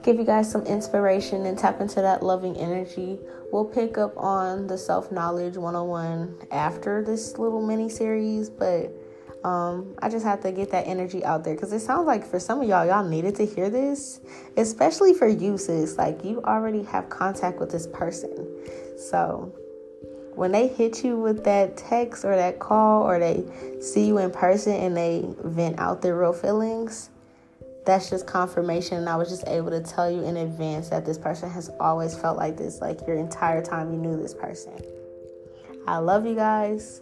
give 0.03 0.17
you 0.17 0.25
guys 0.25 0.49
some 0.49 0.63
inspiration 0.63 1.45
and 1.45 1.57
tap 1.57 1.81
into 1.81 2.01
that 2.01 2.23
loving 2.23 2.55
energy. 2.57 3.19
We'll 3.51 3.65
pick 3.65 3.97
up 3.97 4.15
on 4.17 4.67
the 4.67 4.77
self 4.77 5.11
knowledge 5.11 5.57
101 5.57 6.47
after 6.51 7.03
this 7.03 7.37
little 7.37 7.65
mini 7.65 7.89
series, 7.89 8.49
but 8.49 8.91
um, 9.43 9.95
I 10.01 10.09
just 10.09 10.25
have 10.25 10.41
to 10.41 10.51
get 10.51 10.71
that 10.71 10.85
energy 10.85 11.23
out 11.23 11.43
there 11.43 11.55
because 11.55 11.71
it 11.71 11.79
sounds 11.79 12.05
like 12.05 12.25
for 12.25 12.39
some 12.39 12.61
of 12.61 12.67
y'all, 12.67 12.85
y'all 12.85 13.07
needed 13.07 13.35
to 13.35 13.45
hear 13.45 13.69
this, 13.69 14.19
especially 14.57 15.13
for 15.13 15.27
you, 15.27 15.57
sis. 15.57 15.97
Like 15.97 16.23
you 16.23 16.41
already 16.43 16.83
have 16.83 17.09
contact 17.09 17.59
with 17.59 17.71
this 17.71 17.87
person. 17.87 18.33
So 18.97 19.53
when 20.35 20.51
they 20.51 20.67
hit 20.67 21.03
you 21.03 21.17
with 21.17 21.43
that 21.45 21.77
text 21.77 22.25
or 22.25 22.35
that 22.35 22.59
call 22.59 23.03
or 23.03 23.17
they 23.19 23.43
see 23.81 24.07
you 24.07 24.17
in 24.17 24.31
person 24.31 24.73
and 24.73 24.95
they 24.95 25.23
vent 25.43 25.79
out 25.79 26.01
their 26.01 26.17
real 26.17 26.33
feelings, 26.33 27.09
that's 27.89 28.09
just 28.09 28.27
confirmation. 28.27 28.97
And 28.97 29.09
I 29.09 29.15
was 29.15 29.29
just 29.29 29.47
able 29.47 29.71
to 29.71 29.81
tell 29.81 30.09
you 30.09 30.23
in 30.23 30.37
advance 30.37 30.89
that 30.89 31.05
this 31.05 31.17
person 31.17 31.49
has 31.49 31.69
always 31.79 32.15
felt 32.15 32.37
like 32.37 32.55
this, 32.55 32.81
like 32.81 33.05
your 33.07 33.17
entire 33.17 33.63
time 33.63 33.91
you 33.91 33.97
knew 33.97 34.15
this 34.15 34.33
person. 34.33 34.73
I 35.87 35.97
love 35.97 36.25
you 36.25 36.35
guys. 36.35 37.01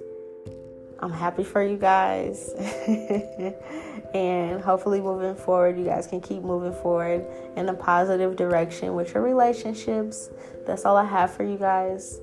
I'm 1.00 1.12
happy 1.12 1.44
for 1.44 1.62
you 1.62 1.78
guys. 1.78 2.52
and 4.14 4.62
hopefully, 4.62 5.02
moving 5.02 5.36
forward, 5.36 5.78
you 5.78 5.86
guys 5.86 6.08
can 6.08 6.22
keep 6.22 6.42
moving 6.42 6.74
forward 6.74 7.26
in 7.56 7.70
a 7.70 7.74
positive 7.74 8.36
direction 8.36 8.96
with 8.96 9.14
your 9.14 9.24
relationships. 9.24 10.30
That's 10.66 10.86
all 10.86 10.98
I 10.98 11.06
have 11.06 11.34
for 11.34 11.44
you 11.44 11.58
guys. 11.58 12.20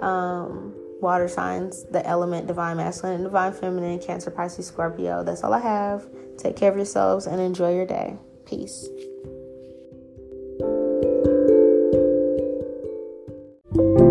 Um, 0.00 0.74
water 1.00 1.28
signs, 1.28 1.84
the 1.84 2.06
element 2.06 2.46
divine 2.46 2.76
masculine 2.76 3.16
and 3.16 3.24
divine 3.24 3.52
feminine, 3.52 3.98
Cancer, 3.98 4.30
Pisces, 4.30 4.66
Scorpio. 4.66 5.22
That's 5.22 5.44
all 5.44 5.52
I 5.52 5.60
have. 5.60 6.06
Take 6.38 6.56
care 6.56 6.70
of 6.70 6.76
yourselves 6.76 7.26
and 7.26 7.40
enjoy 7.40 7.74
your 7.74 7.86
day. 7.86 8.16
Peace. 8.44 8.88
thank 13.76 14.00
you 14.00 14.05